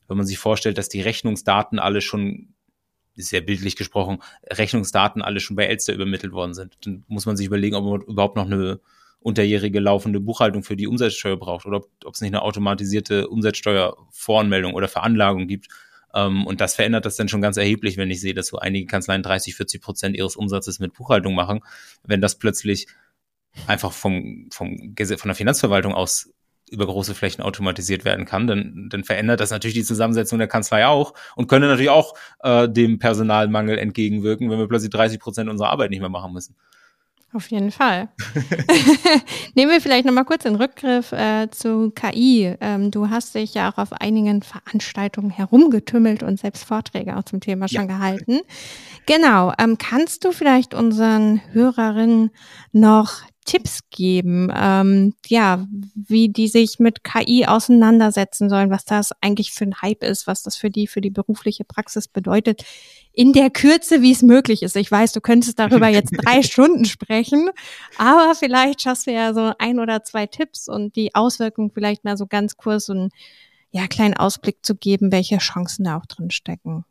Wenn 0.08 0.18
man 0.18 0.26
sich 0.26 0.38
vorstellt, 0.38 0.78
dass 0.78 0.90
die 0.90 1.02
Rechnungsdaten 1.02 1.80
alle 1.80 2.02
schon 2.02 2.54
sehr 3.26 3.42
bildlich 3.42 3.76
gesprochen, 3.76 4.20
Rechnungsdaten 4.52 5.22
alle 5.22 5.40
schon 5.40 5.56
bei 5.56 5.66
Elster 5.66 5.94
übermittelt 5.94 6.34
worden 6.34 6.54
sind. 6.54 6.78
Dann 6.86 7.04
muss 7.08 7.26
man 7.26 7.38
sich 7.38 7.48
überlegen, 7.48 7.76
ob 7.76 7.86
man 7.86 8.02
überhaupt 8.02 8.36
noch 8.36 8.46
eine 8.46 8.80
unterjährige 9.20 9.80
laufende 9.80 10.20
Buchhaltung 10.20 10.64
für 10.64 10.76
die 10.76 10.88
Umsatzsteuer 10.88 11.38
braucht 11.38 11.66
oder 11.66 11.78
ob, 11.78 11.90
ob 12.06 12.14
es 12.14 12.22
nicht 12.22 12.34
eine 12.34 12.42
automatisierte 12.42 13.28
Umsatzsteuervoranmeldung 13.28 14.74
oder 14.74 14.88
Veranlagung 14.88 15.48
gibt. 15.48 15.68
Ähm, 16.14 16.46
und 16.46 16.62
das 16.62 16.76
verändert 16.76 17.06
das 17.06 17.16
dann 17.16 17.28
schon 17.28 17.42
ganz 17.42 17.58
erheblich, 17.58 17.98
wenn 17.98 18.12
ich 18.12 18.22
sehe, 18.22 18.34
dass 18.34 18.48
so 18.48 18.58
einige 18.60 18.86
Kanzleien 18.86 19.24
30, 19.24 19.56
40 19.56 19.82
Prozent 19.82 20.16
ihres 20.16 20.36
Umsatzes 20.36 20.80
mit 20.80 20.94
Buchhaltung 20.94 21.36
machen. 21.36 21.62
Wenn 22.04 22.22
das 22.22 22.38
plötzlich 22.38 22.88
einfach 23.66 23.92
vom, 23.92 24.50
vom, 24.52 24.96
von 24.96 25.28
der 25.28 25.36
Finanzverwaltung 25.36 25.94
aus 25.94 26.32
über 26.70 26.86
große 26.86 27.16
Flächen 27.16 27.42
automatisiert 27.42 28.06
werden 28.06 28.26
kann, 28.26 28.48
dann, 28.48 28.88
dann 28.90 29.04
verändert 29.04 29.40
das 29.40 29.52
natürlich 29.52 29.76
die 29.76 29.84
Zusammensetzung 29.84 30.40
der 30.40 30.48
Kanzlei 30.48 30.86
auch 30.86 31.14
und 31.36 31.48
könnte 31.48 31.68
natürlich 31.68 31.90
auch 31.90 32.14
äh, 32.44 32.68
dem 32.68 33.00
Personalmangel 33.00 33.78
entgegenwirken, 33.78 34.50
wenn 34.50 34.60
wir 34.60 34.68
plötzlich 34.68 34.92
30 34.92 35.20
Prozent 35.20 35.50
unserer 35.50 35.70
Arbeit 35.70 35.92
nicht 35.92 36.02
mehr 36.02 36.10
machen 36.10 36.34
müssen. 36.34 36.56
Auf 37.34 37.52
jeden 37.52 37.72
Fall. 37.72 38.08
Nehmen 39.54 39.70
wir 39.70 39.82
vielleicht 39.82 40.06
nochmal 40.06 40.24
kurz 40.24 40.44
den 40.44 40.56
Rückgriff 40.56 41.12
äh, 41.12 41.50
zu 41.52 41.92
KI. 41.92 42.56
Ähm, 42.62 42.90
du 42.90 43.10
hast 43.10 43.36
dich 43.36 43.54
ja 43.54 43.70
auch 43.70 43.78
auf 43.78 43.92
einigen 43.92 44.42
Veranstaltungen 44.42 45.30
herumgetümmelt 45.30 46.24
und 46.24 46.40
selbst 46.40 46.64
Vorträge 46.64 47.18
auch 47.18 47.24
zum 47.24 47.42
Thema 47.42 47.68
schon 47.68 47.82
ja. 47.90 47.98
gehalten. 47.98 48.40
Genau. 49.08 49.52
Ähm, 49.60 49.78
kannst 49.78 50.24
du 50.24 50.32
vielleicht 50.32 50.74
unseren 50.74 51.42
Hörerinnen 51.52 52.32
noch 52.72 53.22
Tipps 53.48 53.80
geben, 53.90 54.52
ähm, 54.54 55.16
ja, 55.26 55.66
wie 55.96 56.30
die 56.30 56.50
sich 56.50 56.80
mit 56.80 57.04
KI 57.04 57.46
auseinandersetzen 57.48 58.50
sollen, 58.50 58.70
was 58.70 58.86
das 58.86 59.12
eigentlich 59.22 59.54
für 59.54 59.64
ein 59.64 59.82
Hype 59.82 60.04
ist, 60.04 60.28
was 60.28 60.44
das 60.44 60.58
für 60.58 60.70
die, 60.70 60.86
für 60.86 61.00
die 61.00 61.10
berufliche 61.10 61.64
Praxis 61.64 62.10
bedeutet, 62.10 62.66
in 63.14 63.32
der 63.32 63.50
Kürze, 63.50 64.02
wie 64.02 64.12
es 64.12 64.22
möglich 64.22 64.62
ist. 64.62 64.76
Ich 64.76 64.92
weiß, 64.92 65.14
du 65.14 65.22
könntest 65.22 65.58
darüber 65.58 65.88
jetzt 65.88 66.12
drei 66.24 66.44
Stunden 66.44 66.86
sprechen, 66.86 67.50
aber 67.98 68.36
vielleicht 68.36 68.82
schaffst 68.82 69.08
du 69.08 69.12
ja 69.12 69.34
so 69.34 69.54
ein 69.58 69.80
oder 69.80 70.04
zwei 70.04 70.28
Tipps 70.28 70.68
und 70.68 70.96
die 70.98 71.16
Auswirkungen 71.16 71.72
vielleicht 71.74 72.04
mal 72.04 72.18
so 72.18 72.28
ganz 72.28 72.58
kurz 72.58 72.90
und 72.90 73.12
ja, 73.72 73.88
kleinen 73.88 74.16
Ausblick 74.16 74.66
zu 74.66 74.76
geben, 74.76 75.12
welche 75.12 75.38
Chancen 75.38 75.86
da 75.86 75.98
auch 75.98 76.06
drin 76.06 76.32
stecken. 76.32 76.84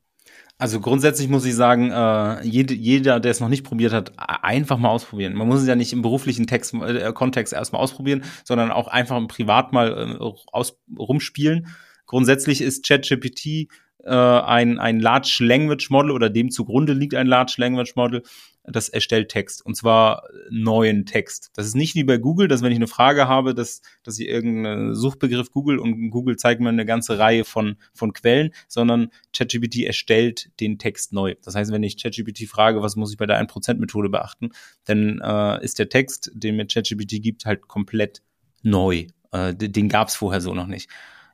Also 0.59 0.81
grundsätzlich 0.81 1.29
muss 1.29 1.45
ich 1.45 1.55
sagen, 1.55 1.91
äh, 1.91 2.43
jede, 2.43 2.73
jeder, 2.73 3.21
der 3.21 3.31
es 3.31 3.41
noch 3.41 3.51
nicht 3.51 3.65
probiert 3.65 3.93
hat, 3.93 4.13
einfach 4.17 4.79
mal 4.79 4.89
ausprobieren. 4.89 5.35
Man 5.35 5.49
muss 5.49 5.61
es 5.61 5.69
ja 5.69 5.77
nicht 5.77 5.93
im 5.93 6.01
beruflichen 6.01 6.47
Text, 6.47 6.73
äh, 6.73 7.13
Kontext 7.13 7.53
erstmal 7.53 7.83
ausprobieren, 7.83 8.25
sondern 8.43 8.71
auch 8.71 8.89
einfach 8.89 9.19
im 9.19 9.29
Privat 9.29 9.75
mal 9.75 10.17
äh, 10.19 10.25
aus, 10.53 10.79
rumspielen. 10.99 11.67
Grundsätzlich 12.07 12.63
ist 12.63 12.87
ChatGPT 12.87 13.69
äh, 14.05 14.15
ein, 14.15 14.79
ein 14.79 14.99
Large 14.99 15.39
Language 15.41 15.91
Model 15.91 16.11
oder 16.11 16.31
dem 16.31 16.51
zugrunde 16.51 16.95
liegt 16.95 17.15
ein 17.15 17.27
Large 17.27 17.57
Language 17.59 17.95
Model, 17.95 18.23
das 18.69 18.89
erstellt 18.89 19.29
Text 19.29 19.65
und 19.65 19.77
zwar 19.77 20.25
neuen 20.51 21.07
Text. 21.07 21.51
Das 21.55 21.67
ist 21.67 21.77
nicht 21.77 21.95
wie 21.95 22.05
bei 22.05 22.19
Google, 22.19 22.49
dass 22.49 22.63
wenn 22.63 22.73
ich 22.73 22.79
eine 22.79 22.87
Frage 22.87 23.29
habe, 23.29 23.55
dass, 23.55 23.83
dass 24.03 24.19
ich 24.19 24.29
irgendeinen 24.29 24.95
Suchbegriff 24.95 25.51
Google 25.51 25.79
und 25.79 26.11
Google 26.11 26.37
zeigt 26.37 26.61
mir 26.61 26.69
eine 26.69 26.87
ganze 26.87 27.19
Reihe 27.19 27.45
von, 27.45 27.77
von 27.95 28.13
Quellen, 28.13 28.51
sondern 28.69 29.09
ChatGPT 29.37 29.85
erstellt 29.85 30.51
den 30.61 30.79
Text 30.79 31.13
neu. 31.13 31.35
Das 31.43 31.55
heißt, 31.55 31.73
wenn 31.73 31.83
ich 31.83 32.01
ChatGPT 32.01 32.49
frage, 32.49 32.83
was 32.83 32.97
muss 32.97 33.13
ich 33.13 33.19
bei 33.19 33.27
der 33.27 33.41
1%-Methode 33.41 34.09
beachten, 34.09 34.51
dann 34.85 35.21
äh, 35.23 35.65
ist 35.65 35.79
der 35.79 35.89
Text, 35.89 36.31
den 36.35 36.57
mir 36.57 36.67
ChatGPT 36.67 37.23
gibt, 37.23 37.47
halt 37.47 37.69
komplett 37.69 38.23
neu. 38.63 39.07
Äh, 39.33 39.55
den 39.55 39.89
gab 39.89 40.09
es 40.09 40.17
vorher 40.17 40.41
so 40.41 40.55
noch 40.55 40.67
nicht 40.67 40.89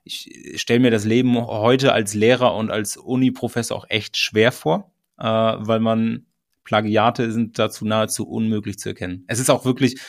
ich 0.05 0.61
stelle 0.61 0.81
mir 0.81 0.91
das 0.91 1.05
Leben 1.05 1.37
heute 1.37 1.93
als 1.93 2.15
Lehrer 2.15 2.55
und 2.55 2.71
als 2.71 2.97
Uni-Professor 2.97 3.77
auch 3.77 3.87
echt 3.89 4.17
schwer 4.17 4.51
vor, 4.51 4.91
äh, 5.19 5.25
weil 5.25 5.81
man 5.81 6.27
Plagiate 6.65 7.33
sind 7.33 7.59
dazu 7.59 7.85
nahezu 7.85 8.29
unmöglich 8.29 8.79
zu 8.79 8.91
erkennen. 8.91 9.25
Es 9.27 9.39
ist 9.39 9.51
auch 9.51 9.65
wirklich, 9.65 10.01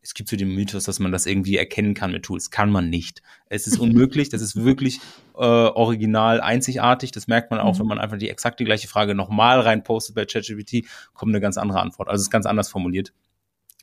es 0.00 0.14
gibt 0.14 0.28
so 0.28 0.36
den 0.36 0.54
Mythos, 0.54 0.84
dass 0.84 1.00
man 1.00 1.12
das 1.12 1.26
irgendwie 1.26 1.56
erkennen 1.56 1.94
kann 1.94 2.12
mit 2.12 2.24
Tools. 2.24 2.50
Kann 2.50 2.70
man 2.70 2.88
nicht. 2.88 3.22
Es 3.46 3.66
ist 3.66 3.78
unmöglich. 3.78 4.30
Das 4.30 4.40
ist 4.40 4.56
wirklich 4.56 5.00
äh, 5.34 5.40
original 5.40 6.40
einzigartig. 6.40 7.12
Das 7.12 7.26
merkt 7.26 7.50
man 7.50 7.60
auch, 7.60 7.74
mhm. 7.74 7.80
wenn 7.80 7.86
man 7.88 7.98
einfach 7.98 8.16
die 8.16 8.30
exakt 8.30 8.58
die 8.60 8.64
gleiche 8.64 8.88
Frage 8.88 9.14
nochmal 9.14 9.60
reinpostet 9.60 10.14
bei 10.14 10.24
ChatGPT, 10.24 10.88
kommt 11.12 11.32
eine 11.32 11.40
ganz 11.40 11.58
andere 11.58 11.80
Antwort. 11.80 12.08
Also 12.08 12.22
es 12.22 12.28
ist 12.28 12.30
ganz 12.30 12.46
anders 12.46 12.68
formuliert. 12.70 13.12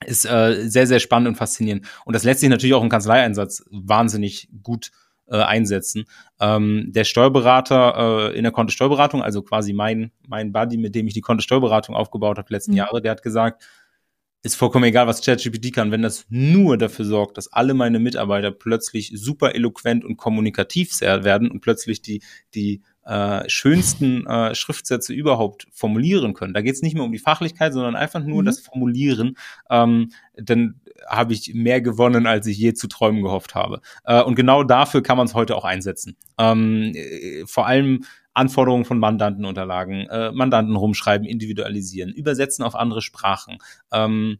Ist 0.05 0.25
äh, 0.25 0.67
sehr, 0.67 0.88
sehr 0.88 0.99
spannend 0.99 1.29
und 1.29 1.35
faszinierend. 1.35 1.85
Und 2.05 2.13
das 2.13 2.23
lässt 2.23 2.41
sich 2.41 2.49
natürlich 2.49 2.73
auch 2.73 2.83
im 2.83 2.89
Kanzleieinsatz 2.89 3.63
wahnsinnig 3.69 4.49
gut 4.63 4.91
äh, 5.27 5.38
einsetzen. 5.38 6.05
Ähm, 6.39 6.91
der 6.91 7.03
Steuerberater 7.03 8.31
äh, 8.31 8.38
in 8.38 8.43
der 8.43 8.51
Kontosteuerberatung, 8.51 9.21
also 9.21 9.41
quasi 9.41 9.73
mein, 9.73 10.11
mein 10.27 10.51
Buddy, 10.51 10.77
mit 10.77 10.95
dem 10.95 11.07
ich 11.07 11.13
die 11.13 11.21
Kontosteuerberatung 11.21 11.95
aufgebaut 11.95 12.38
habe 12.38 12.51
letzten 12.51 12.71
mhm. 12.71 12.77
Jahre, 12.77 13.01
der 13.01 13.11
hat 13.11 13.23
gesagt, 13.23 13.63
ist 14.43 14.55
vollkommen 14.55 14.85
egal, 14.85 15.07
was 15.07 15.25
ChatGPT 15.25 15.73
kann, 15.73 15.91
wenn 15.91 16.03
das 16.03 16.25
nur 16.29 16.77
dafür 16.77 17.05
sorgt, 17.05 17.38
dass 17.38 17.51
alle 17.51 17.73
meine 17.73 17.97
Mitarbeiter 17.97 18.51
plötzlich 18.51 19.11
super 19.15 19.55
eloquent 19.55 20.05
und 20.05 20.17
kommunikativ 20.17 21.01
werden 21.01 21.49
und 21.49 21.61
plötzlich 21.61 22.03
die, 22.03 22.21
die 22.53 22.83
äh, 23.05 23.47
schönsten 23.49 24.25
äh, 24.25 24.55
Schriftsätze 24.55 25.13
überhaupt 25.13 25.67
formulieren 25.71 26.33
können. 26.33 26.53
Da 26.53 26.61
geht 26.61 26.75
es 26.75 26.81
nicht 26.81 26.95
mehr 26.95 27.03
um 27.03 27.11
die 27.11 27.19
Fachlichkeit, 27.19 27.73
sondern 27.73 27.95
einfach 27.95 28.23
nur 28.23 28.41
mhm. 28.41 28.45
das 28.45 28.59
Formulieren. 28.59 29.37
Ähm, 29.69 30.11
denn 30.37 30.81
habe 31.07 31.33
ich 31.33 31.53
mehr 31.53 31.81
gewonnen, 31.81 32.25
als 32.25 32.47
ich 32.47 32.57
je 32.57 32.73
zu 32.73 32.87
träumen 32.87 33.21
gehofft 33.21 33.55
habe. 33.55 33.81
Äh, 34.05 34.21
und 34.21 34.35
genau 34.35 34.63
dafür 34.63 35.03
kann 35.03 35.17
man 35.17 35.27
es 35.27 35.33
heute 35.33 35.55
auch 35.55 35.65
einsetzen. 35.65 36.17
Ähm, 36.37 36.93
äh, 36.95 37.45
vor 37.45 37.67
allem 37.67 38.03
Anforderungen 38.33 38.85
von 38.85 38.99
Mandantenunterlagen, 38.99 40.07
äh, 40.09 40.31
Mandanten 40.31 40.75
rumschreiben, 40.75 41.25
individualisieren, 41.27 42.11
übersetzen 42.11 42.65
auf 42.65 42.75
andere 42.75 43.01
Sprachen. 43.01 43.59
Ähm, 43.93 44.39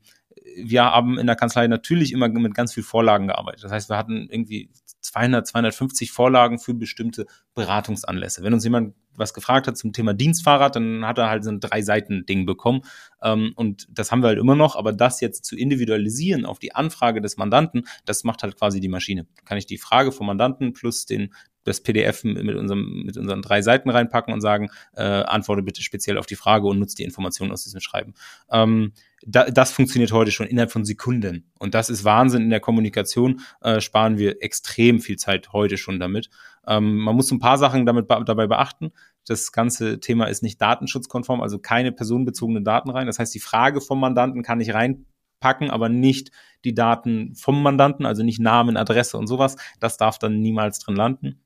wir 0.58 0.84
haben 0.84 1.18
in 1.18 1.28
der 1.28 1.36
Kanzlei 1.36 1.68
natürlich 1.68 2.12
immer 2.12 2.28
mit 2.28 2.54
ganz 2.54 2.74
viel 2.74 2.84
Vorlagen 2.84 3.28
gearbeitet. 3.28 3.64
Das 3.64 3.72
heißt, 3.72 3.90
wir 3.90 3.98
hatten 3.98 4.28
irgendwie 4.30 4.70
200, 5.06 5.48
250 5.48 6.12
Vorlagen 6.12 6.60
für 6.60 6.74
bestimmte 6.74 7.26
Beratungsanlässe. 7.54 8.44
Wenn 8.44 8.54
uns 8.54 8.64
jemand 8.64 8.96
was 9.18 9.34
gefragt 9.34 9.68
hat 9.68 9.78
zum 9.78 9.94
Thema 9.94 10.14
Dienstfahrrad, 10.14 10.76
dann 10.76 11.06
hat 11.06 11.18
er 11.18 11.30
halt 11.30 11.44
so 11.44 11.50
ein 11.50 11.60
Drei-Seiten-Ding 11.60 12.46
bekommen. 12.46 12.82
Ähm, 13.22 13.54
und 13.56 13.88
das 13.90 14.12
haben 14.12 14.22
wir 14.22 14.28
halt 14.28 14.40
immer 14.40 14.56
noch, 14.56 14.76
aber 14.76 14.94
das 14.94 15.22
jetzt 15.22 15.46
zu 15.46 15.56
individualisieren 15.56 16.46
auf 16.46 16.60
die 16.60 16.76
Anfrage 16.76 17.22
des 17.22 17.38
Mandanten, 17.38 17.88
das 18.06 18.24
macht 18.24 18.44
halt 18.44 18.58
quasi 18.58 18.80
die 18.80 18.90
Maschine. 18.90 19.26
Kann 19.46 19.58
ich 19.58 19.66
die 19.66 19.78
Frage 19.78 20.12
vom 20.12 20.28
Mandanten 20.28 20.74
plus 20.74 21.06
den 21.06 21.34
das 21.66 21.82
PDF 21.82 22.24
mit, 22.24 22.56
unserem, 22.56 23.04
mit 23.04 23.18
unseren 23.18 23.42
drei 23.42 23.62
Seiten 23.62 23.90
reinpacken 23.90 24.34
und 24.34 24.42
sagen, 24.42 24.70
äh, 24.96 25.04
antworte 25.04 25.64
bitte 25.64 25.82
speziell 25.82 26.18
auf 26.18 26.26
die 26.26 26.36
Frage 26.36 26.68
und 26.68 26.80
nutze 26.80 26.96
die 26.96 27.04
Informationen 27.04 27.52
aus 27.52 27.64
diesem 27.64 27.82
Schreiben. 27.82 28.14
Ähm, 28.50 28.94
da, 29.26 29.46
das 29.46 29.72
funktioniert 29.72 30.12
heute 30.12 30.32
schon 30.32 30.48
innerhalb 30.48 30.72
von 30.72 30.86
Sekunden. 30.86 31.50
Und 31.58 31.74
das 31.74 31.90
ist 31.90 32.04
Wahnsinn. 32.04 32.44
In 32.44 32.50
der 32.52 32.60
Kommunikation 32.60 33.42
äh, 33.62 33.82
sparen 33.82 34.18
wir 34.18 34.42
extrem 34.44 35.00
viel 35.00 35.18
Zeit 35.18 35.52
heute 35.52 35.78
schon 35.78 36.00
damit. 36.00 36.30
Ähm, 36.68 36.98
man 36.98 37.16
muss 37.16 37.32
ein 37.32 37.40
paar 37.40 37.58
Sachen 37.58 37.86
damit 37.86 38.10
dabei 38.10 38.48
beachten. 38.48 38.92
Das 39.28 39.52
ganze 39.52 40.00
Thema 40.00 40.26
ist 40.26 40.44
nicht 40.44 40.62
datenschutzkonform, 40.62 41.42
also 41.42 41.58
keine 41.58 41.92
personenbezogenen 41.92 42.64
Daten 42.64 42.92
rein. 42.92 43.08
Das 43.08 43.18
heißt, 43.18 43.34
die 43.34 43.40
Frage 43.40 43.82
vom 43.82 44.00
Mandanten 44.00 44.44
kann 44.44 44.62
ich 44.62 44.74
reinpacken, 44.74 45.72
aber 45.72 45.90
nicht 45.90 46.32
die 46.64 46.76
Daten 46.76 47.34
vom 47.36 47.64
Mandanten, 47.64 48.06
also 48.06 48.22
nicht 48.22 48.40
Namen, 48.40 48.78
Adresse 48.78 49.18
und 49.18 49.26
sowas. 49.26 49.56
Das 49.80 49.98
darf 49.98 50.20
dann 50.20 50.40
niemals 50.40 50.80
drin 50.80 50.96
landen. 50.96 51.42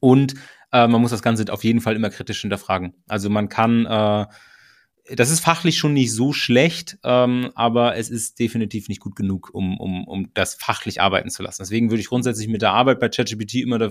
Und 0.00 0.34
äh, 0.72 0.86
man 0.86 1.00
muss 1.00 1.10
das 1.10 1.22
Ganze 1.22 1.52
auf 1.52 1.64
jeden 1.64 1.80
Fall 1.80 1.96
immer 1.96 2.10
kritisch 2.10 2.40
hinterfragen. 2.40 2.94
Also 3.06 3.30
man 3.30 3.48
kann 3.48 3.86
äh, 3.86 4.26
das 5.14 5.30
ist 5.30 5.40
fachlich 5.40 5.78
schon 5.78 5.92
nicht 5.92 6.12
so 6.12 6.32
schlecht, 6.32 6.98
ähm, 7.04 7.50
aber 7.54 7.96
es 7.96 8.10
ist 8.10 8.38
definitiv 8.40 8.88
nicht 8.88 9.00
gut 9.00 9.14
genug, 9.14 9.50
um, 9.52 9.78
um, 9.78 10.06
um 10.08 10.30
das 10.34 10.54
fachlich 10.54 11.00
arbeiten 11.00 11.30
zu 11.30 11.42
lassen. 11.42 11.62
Deswegen 11.62 11.90
würde 11.90 12.00
ich 12.00 12.08
grundsätzlich 12.08 12.48
mit 12.48 12.62
der 12.62 12.72
Arbeit 12.72 12.98
bei 12.98 13.08
ChatGPT 13.08 13.54
immer, 13.56 13.78
da, 13.78 13.90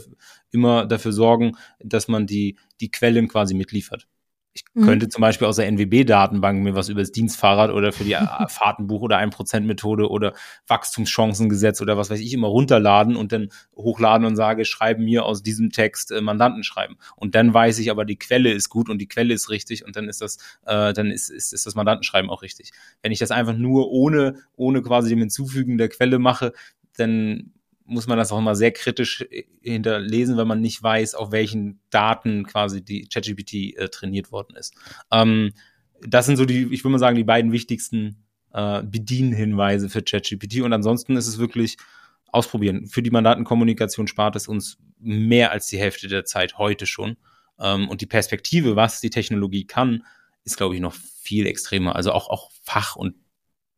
immer 0.51 0.85
dafür 0.85 1.13
sorgen, 1.13 1.53
dass 1.79 2.07
man 2.07 2.27
die, 2.27 2.57
die 2.81 2.91
Quellen 2.91 3.27
quasi 3.27 3.53
mitliefert. 3.53 4.07
Ich 4.55 4.63
mhm. 4.73 4.85
könnte 4.85 5.09
zum 5.09 5.19
Beispiel 5.19 5.47
aus 5.47 5.57
der 5.57 5.67
NWB-Datenbank 5.67 6.63
mir 6.63 6.75
was 6.75 6.87
über 6.87 7.01
das 7.01 7.11
Dienstfahrrad 7.11 7.71
oder 7.71 7.91
für 7.91 8.05
die 8.05 8.13
äh, 8.13 8.25
Fahrtenbuch 8.47 9.01
oder 9.01 9.19
1%-Methode 9.19 10.09
oder 10.09 10.33
Wachstumschancengesetz 10.67 11.81
oder 11.81 11.97
was 11.97 12.09
weiß 12.09 12.21
ich 12.21 12.31
immer 12.31 12.47
runterladen 12.47 13.17
und 13.17 13.33
dann 13.33 13.49
hochladen 13.75 14.25
und 14.25 14.37
sage, 14.37 14.63
schreibe 14.63 15.03
mir 15.03 15.25
aus 15.25 15.43
diesem 15.43 15.71
Text 15.71 16.11
äh, 16.11 16.21
Mandanten 16.21 16.63
schreiben. 16.63 16.95
Und 17.17 17.35
dann 17.35 17.53
weiß 17.53 17.79
ich 17.79 17.91
aber, 17.91 18.05
die 18.05 18.17
Quelle 18.17 18.53
ist 18.53 18.69
gut 18.69 18.87
und 18.87 18.99
die 18.99 19.09
Quelle 19.09 19.33
ist 19.33 19.49
richtig 19.49 19.85
und 19.85 19.97
dann 19.97 20.07
ist 20.07 20.21
das, 20.21 20.37
äh, 20.65 20.93
dann 20.93 21.11
ist, 21.11 21.29
ist, 21.29 21.51
ist 21.51 21.65
das 21.65 21.75
Mandantenschreiben 21.75 22.29
auch 22.29 22.41
richtig. 22.41 22.71
Wenn 23.01 23.11
ich 23.11 23.19
das 23.19 23.31
einfach 23.31 23.57
nur 23.57 23.91
ohne, 23.91 24.35
ohne 24.55 24.81
quasi 24.81 25.09
dem 25.09 25.19
Hinzufügen 25.19 25.77
der 25.77 25.89
Quelle 25.89 26.17
mache, 26.17 26.53
dann 26.95 27.51
muss 27.85 28.07
man 28.07 28.17
das 28.17 28.31
auch 28.31 28.39
immer 28.39 28.55
sehr 28.55 28.71
kritisch 28.71 29.21
äh, 29.29 29.43
hinterlesen, 29.61 30.37
wenn 30.37 30.47
man 30.47 30.61
nicht 30.61 30.81
weiß, 30.81 31.15
auf 31.15 31.31
welchen 31.31 31.79
Daten 31.89 32.45
quasi 32.45 32.83
die 32.83 33.07
ChatGPT 33.07 33.77
äh, 33.77 33.89
trainiert 33.89 34.31
worden 34.31 34.55
ist. 34.55 34.73
Ähm, 35.11 35.53
das 36.01 36.25
sind 36.25 36.37
so 36.37 36.45
die, 36.45 36.63
ich 36.71 36.83
würde 36.83 36.93
mal 36.93 36.99
sagen, 36.99 37.15
die 37.15 37.23
beiden 37.23 37.51
wichtigsten 37.51 38.25
äh, 38.53 38.83
Bedienhinweise 38.83 39.89
für 39.89 40.01
ChatGPT. 40.01 40.61
Und 40.61 40.73
ansonsten 40.73 41.15
ist 41.15 41.27
es 41.27 41.37
wirklich 41.37 41.77
ausprobieren. 42.27 42.87
Für 42.87 43.01
die 43.01 43.11
Mandatenkommunikation 43.11 44.07
spart 44.07 44.35
es 44.35 44.47
uns 44.47 44.77
mehr 44.99 45.51
als 45.51 45.67
die 45.67 45.77
Hälfte 45.77 46.07
der 46.07 46.25
Zeit 46.25 46.57
heute 46.57 46.85
schon. 46.85 47.17
Ähm, 47.59 47.87
und 47.87 48.01
die 48.01 48.07
Perspektive, 48.07 48.75
was 48.75 49.01
die 49.01 49.09
Technologie 49.09 49.65
kann, 49.65 50.03
ist, 50.43 50.57
glaube 50.57 50.75
ich, 50.75 50.81
noch 50.81 50.93
viel 50.93 51.47
extremer. 51.47 51.95
Also 51.95 52.11
auch, 52.11 52.29
auch 52.29 52.51
Fach- 52.63 52.95
und 52.95 53.15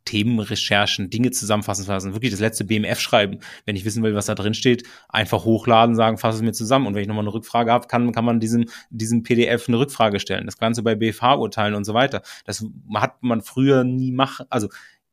Themenrecherchen, 0.08 1.10
Dinge 1.10 1.32
zusammenfassen 1.32 1.86
lassen, 1.86 2.14
wirklich 2.14 2.32
das 2.32 2.40
letzte 2.40 2.64
BMF 2.64 3.00
schreiben, 3.00 3.40
wenn 3.66 3.76
ich 3.76 3.86
wissen 3.86 4.02
will, 4.04 4.16
was 4.16 4.28
da 4.28 4.36
drin 4.36 4.54
steht, 4.54 4.84
einfach 5.10 5.44
hochladen, 5.44 5.96
sagen, 5.96 6.18
fasse 6.18 6.38
es 6.38 6.44
mir 6.44 6.54
zusammen. 6.54 6.88
Und 6.88 6.96
wenn 6.96 7.02
ich 7.02 7.08
nochmal 7.08 7.26
eine 7.26 7.34
Rückfrage 7.34 7.72
habe, 7.72 7.88
kann, 7.88 8.12
kann 8.14 8.26
man 8.26 8.40
diesem, 8.40 8.66
diesem 8.90 9.24
PDF 9.24 9.68
eine 9.68 9.80
Rückfrage 9.80 10.20
stellen. 10.20 10.46
Das 10.46 10.58
Ganze 10.58 10.82
bei 10.82 10.96
BFH-Urteilen 10.96 11.76
und 11.76 11.84
so 11.84 11.94
weiter. 11.94 12.22
Das 12.46 12.66
hat 12.96 13.22
man 13.22 13.42
früher 13.42 13.84
nie 13.84 14.12
machen, 14.12 14.46
also 14.50 14.70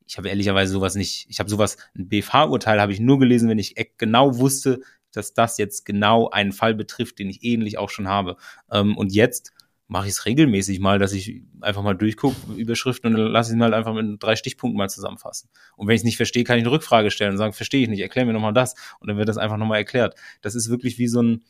ich 0.07 0.19
habe 0.19 0.29
ehrlicherweise 0.29 0.73
sowas 0.73 0.95
nicht, 0.95 1.27
ich 1.31 1.41
habe 1.41 1.49
sowas, 1.49 1.79
ein 1.97 2.09
BFH-Urteil 2.09 2.81
habe 2.81 2.93
ich 2.93 3.01
nur 3.01 3.19
gelesen, 3.19 3.49
wenn 3.49 3.59
ich 3.59 3.75
genau 3.97 4.37
wusste, 4.37 4.81
dass 5.13 5.33
das 5.33 5.59
jetzt 5.59 5.85
genau 5.85 6.29
einen 6.29 6.53
Fall 6.53 6.75
betrifft, 6.75 7.19
den 7.19 7.31
ich 7.31 7.43
ähnlich 7.43 7.79
auch 7.79 7.91
schon 7.91 8.09
habe. 8.09 8.37
Ähm, 8.71 8.97
und 8.97 9.13
jetzt 9.13 9.53
mache 9.95 10.07
ich 10.07 10.15
es 10.15 10.27
regelmäßig 10.27 10.81
mal, 10.81 10.99
dass 10.99 11.13
ich 11.13 11.45
einfach 11.61 11.85
mal 11.85 11.95
durchgucke, 11.95 12.53
Überschriften 12.57 13.15
und 13.15 13.21
dann 13.21 13.31
lasse 13.31 13.53
ich 13.53 13.55
es 13.55 13.59
mal 13.61 13.73
einfach 13.73 13.95
mit 13.95 14.21
drei 14.21 14.35
Stichpunkten 14.35 14.77
mal 14.77 14.91
zusammenfassen. 14.91 15.49
Und 15.77 15.87
wenn 15.87 15.95
ich 15.95 16.01
es 16.01 16.05
nicht 16.05 16.17
verstehe, 16.17 16.43
kann 16.43 16.59
ich 16.59 16.65
eine 16.65 16.73
Rückfrage 16.73 17.13
stellen 17.13 17.31
und 17.31 17.37
sagen, 17.37 17.53
verstehe 17.53 17.85
ich 17.85 17.89
nicht, 17.89 18.01
erklär 18.01 18.27
mir 18.27 18.33
nochmal 18.33 18.53
das. 18.53 18.75
Und 18.99 19.07
dann 19.07 19.19
wird 19.19 19.29
das 19.29 19.39
einfach 19.39 19.57
nochmal 19.57 19.79
erklärt. 19.79 20.17
Das 20.43 20.57
ist 20.57 20.69
wirklich 20.69 20.99
wie 20.99 21.07
so 21.07 21.23
ein 21.23 21.45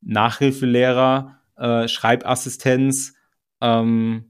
Nachhilfelehrer, 0.00 1.40
äh, 1.56 1.86
Schreibassistenz, 1.86 3.14
ähm, 3.60 4.24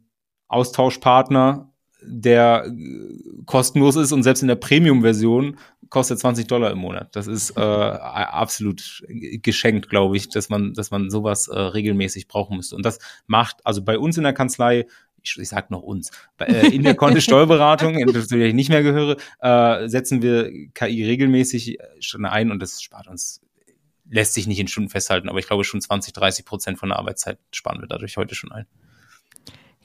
Austauschpartner, 0.48 1.72
der 2.02 2.66
äh, 2.66 3.18
kostenlos 3.46 3.96
ist 3.96 4.12
und 4.12 4.22
selbst 4.22 4.42
in 4.42 4.48
der 4.48 4.56
Premium-Version 4.56 5.58
kostet 5.90 6.18
20 6.18 6.46
Dollar 6.46 6.70
im 6.70 6.78
Monat. 6.78 7.14
Das 7.16 7.26
ist 7.26 7.56
äh, 7.56 7.60
absolut 7.60 9.04
geschenkt, 9.08 9.88
glaube 9.88 10.16
ich, 10.16 10.28
dass 10.28 10.48
man, 10.48 10.74
dass 10.74 10.90
man 10.90 11.10
sowas 11.10 11.48
äh, 11.48 11.58
regelmäßig 11.58 12.28
brauchen 12.28 12.56
müsste. 12.56 12.76
Und 12.76 12.84
das 12.84 12.98
macht, 13.26 13.64
also 13.64 13.82
bei 13.82 13.98
uns 13.98 14.16
in 14.16 14.24
der 14.24 14.34
Kanzlei, 14.34 14.86
ich, 15.22 15.36
ich 15.38 15.48
sag 15.48 15.70
noch 15.70 15.82
uns, 15.82 16.10
bei, 16.36 16.46
äh, 16.46 16.68
in 16.68 16.82
der 16.82 16.94
Konto-Steuerberatung, 16.94 17.98
in 17.98 18.12
der 18.12 18.46
ich 18.46 18.54
nicht 18.54 18.68
mehr 18.68 18.82
gehöre, 18.82 19.16
äh, 19.40 19.88
setzen 19.88 20.22
wir 20.22 20.50
KI 20.74 21.04
regelmäßig 21.04 21.78
schon 22.00 22.24
ein 22.24 22.50
und 22.50 22.60
das 22.60 22.82
spart 22.82 23.08
uns 23.08 23.40
lässt 24.10 24.34
sich 24.34 24.46
nicht 24.46 24.58
in 24.58 24.68
Stunden 24.68 24.88
festhalten, 24.88 25.28
aber 25.28 25.38
ich 25.38 25.46
glaube 25.46 25.64
schon 25.64 25.80
20, 25.80 26.12
30 26.14 26.44
Prozent 26.44 26.78
von 26.78 26.88
der 26.88 26.98
Arbeitszeit 26.98 27.38
sparen 27.52 27.80
wir 27.80 27.88
dadurch 27.88 28.16
heute 28.16 28.34
schon 28.34 28.52
ein. 28.52 28.66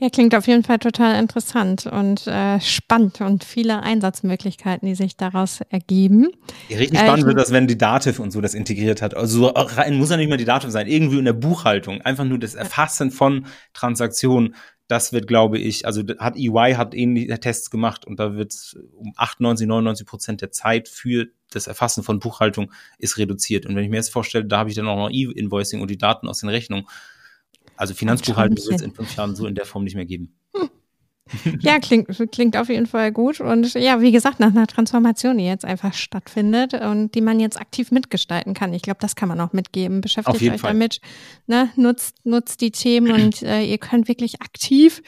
Ja, 0.03 0.09
klingt 0.09 0.35
auf 0.35 0.47
jeden 0.47 0.63
Fall 0.63 0.79
total 0.79 1.17
interessant 1.17 1.85
und 1.85 2.27
äh, 2.27 2.59
spannend 2.59 3.21
und 3.21 3.45
viele 3.45 3.83
Einsatzmöglichkeiten, 3.83 4.85
die 4.85 4.95
sich 4.95 5.15
daraus 5.15 5.61
ergeben. 5.69 6.27
Ja, 6.67 6.77
richtig 6.77 6.99
äh, 6.99 7.03
spannend 7.03 7.25
wird 7.25 7.37
das, 7.37 7.53
wenn 7.53 7.67
die 7.67 7.77
Dativ 7.77 8.19
und 8.19 8.31
so 8.31 8.41
das 8.41 8.53
integriert 8.53 9.01
hat. 9.01 9.15
Also 9.15 9.47
rein 9.47 9.95
muss 9.95 10.09
ja 10.09 10.17
nicht 10.17 10.27
mehr 10.27 10.35
die 10.35 10.43
Dativ 10.43 10.71
sein, 10.71 10.87
irgendwie 10.87 11.19
in 11.19 11.23
der 11.23 11.31
Buchhaltung, 11.31 12.01
einfach 12.01 12.25
nur 12.25 12.37
das 12.37 12.53
Erfassen 12.53 13.11
von 13.11 13.45
Transaktionen. 13.71 14.55
Das 14.89 15.13
wird, 15.13 15.25
glaube 15.25 15.57
ich, 15.57 15.85
also 15.85 16.03
hat 16.19 16.35
EY 16.35 16.73
hat 16.75 16.93
ähnliche 16.93 17.39
Tests 17.39 17.69
gemacht 17.69 18.05
und 18.05 18.19
da 18.19 18.35
wird 18.35 18.53
um 18.97 19.13
98, 19.15 19.65
99 19.65 20.05
Prozent 20.05 20.41
der 20.41 20.51
Zeit 20.51 20.89
für 20.89 21.27
das 21.49 21.67
Erfassen 21.67 22.03
von 22.03 22.19
Buchhaltung 22.19 22.73
ist 22.97 23.17
reduziert. 23.17 23.65
Und 23.65 23.77
wenn 23.77 23.85
ich 23.85 23.89
mir 23.89 23.95
jetzt 23.95 24.11
vorstelle, 24.11 24.43
da 24.43 24.57
habe 24.57 24.69
ich 24.69 24.75
dann 24.75 24.89
auch 24.89 24.97
noch 24.97 25.09
E-Invoicing 25.09 25.79
und 25.79 25.89
die 25.89 25.97
Daten 25.97 26.27
aus 26.27 26.41
den 26.41 26.49
Rechnungen 26.49 26.87
also 27.75 27.93
Finanzbuchhaltung 27.93 28.57
wird 28.57 28.75
es 28.75 28.81
in 28.81 28.93
fünf 28.93 29.15
Jahren 29.15 29.35
so 29.35 29.47
in 29.47 29.55
der 29.55 29.65
Form 29.65 29.83
nicht 29.83 29.95
mehr 29.95 30.05
geben. 30.05 30.35
Hm. 30.55 30.69
Ja, 31.61 31.79
klingt, 31.79 32.07
klingt 32.31 32.57
auf 32.57 32.69
jeden 32.69 32.85
Fall 32.85 33.11
gut. 33.11 33.39
Und 33.39 33.73
ja, 33.75 34.01
wie 34.01 34.11
gesagt, 34.11 34.39
nach 34.39 34.49
einer 34.49 34.67
Transformation, 34.67 35.37
die 35.37 35.45
jetzt 35.45 35.65
einfach 35.65 35.93
stattfindet 35.93 36.73
und 36.73 37.15
die 37.15 37.21
man 37.21 37.39
jetzt 37.39 37.59
aktiv 37.59 37.91
mitgestalten 37.91 38.53
kann. 38.53 38.73
Ich 38.73 38.81
glaube, 38.81 38.99
das 38.99 39.15
kann 39.15 39.29
man 39.29 39.39
auch 39.39 39.53
mitgeben. 39.53 40.01
Beschäftigt 40.01 40.53
euch 40.53 40.61
Fall. 40.61 40.73
damit, 40.73 40.99
ne? 41.47 41.69
nutzt, 41.75 42.17
nutzt 42.25 42.61
die 42.61 42.71
Themen 42.71 43.11
und 43.11 43.41
äh, 43.41 43.63
ihr 43.63 43.77
könnt 43.77 44.07
wirklich 44.07 44.41
aktiv 44.41 45.01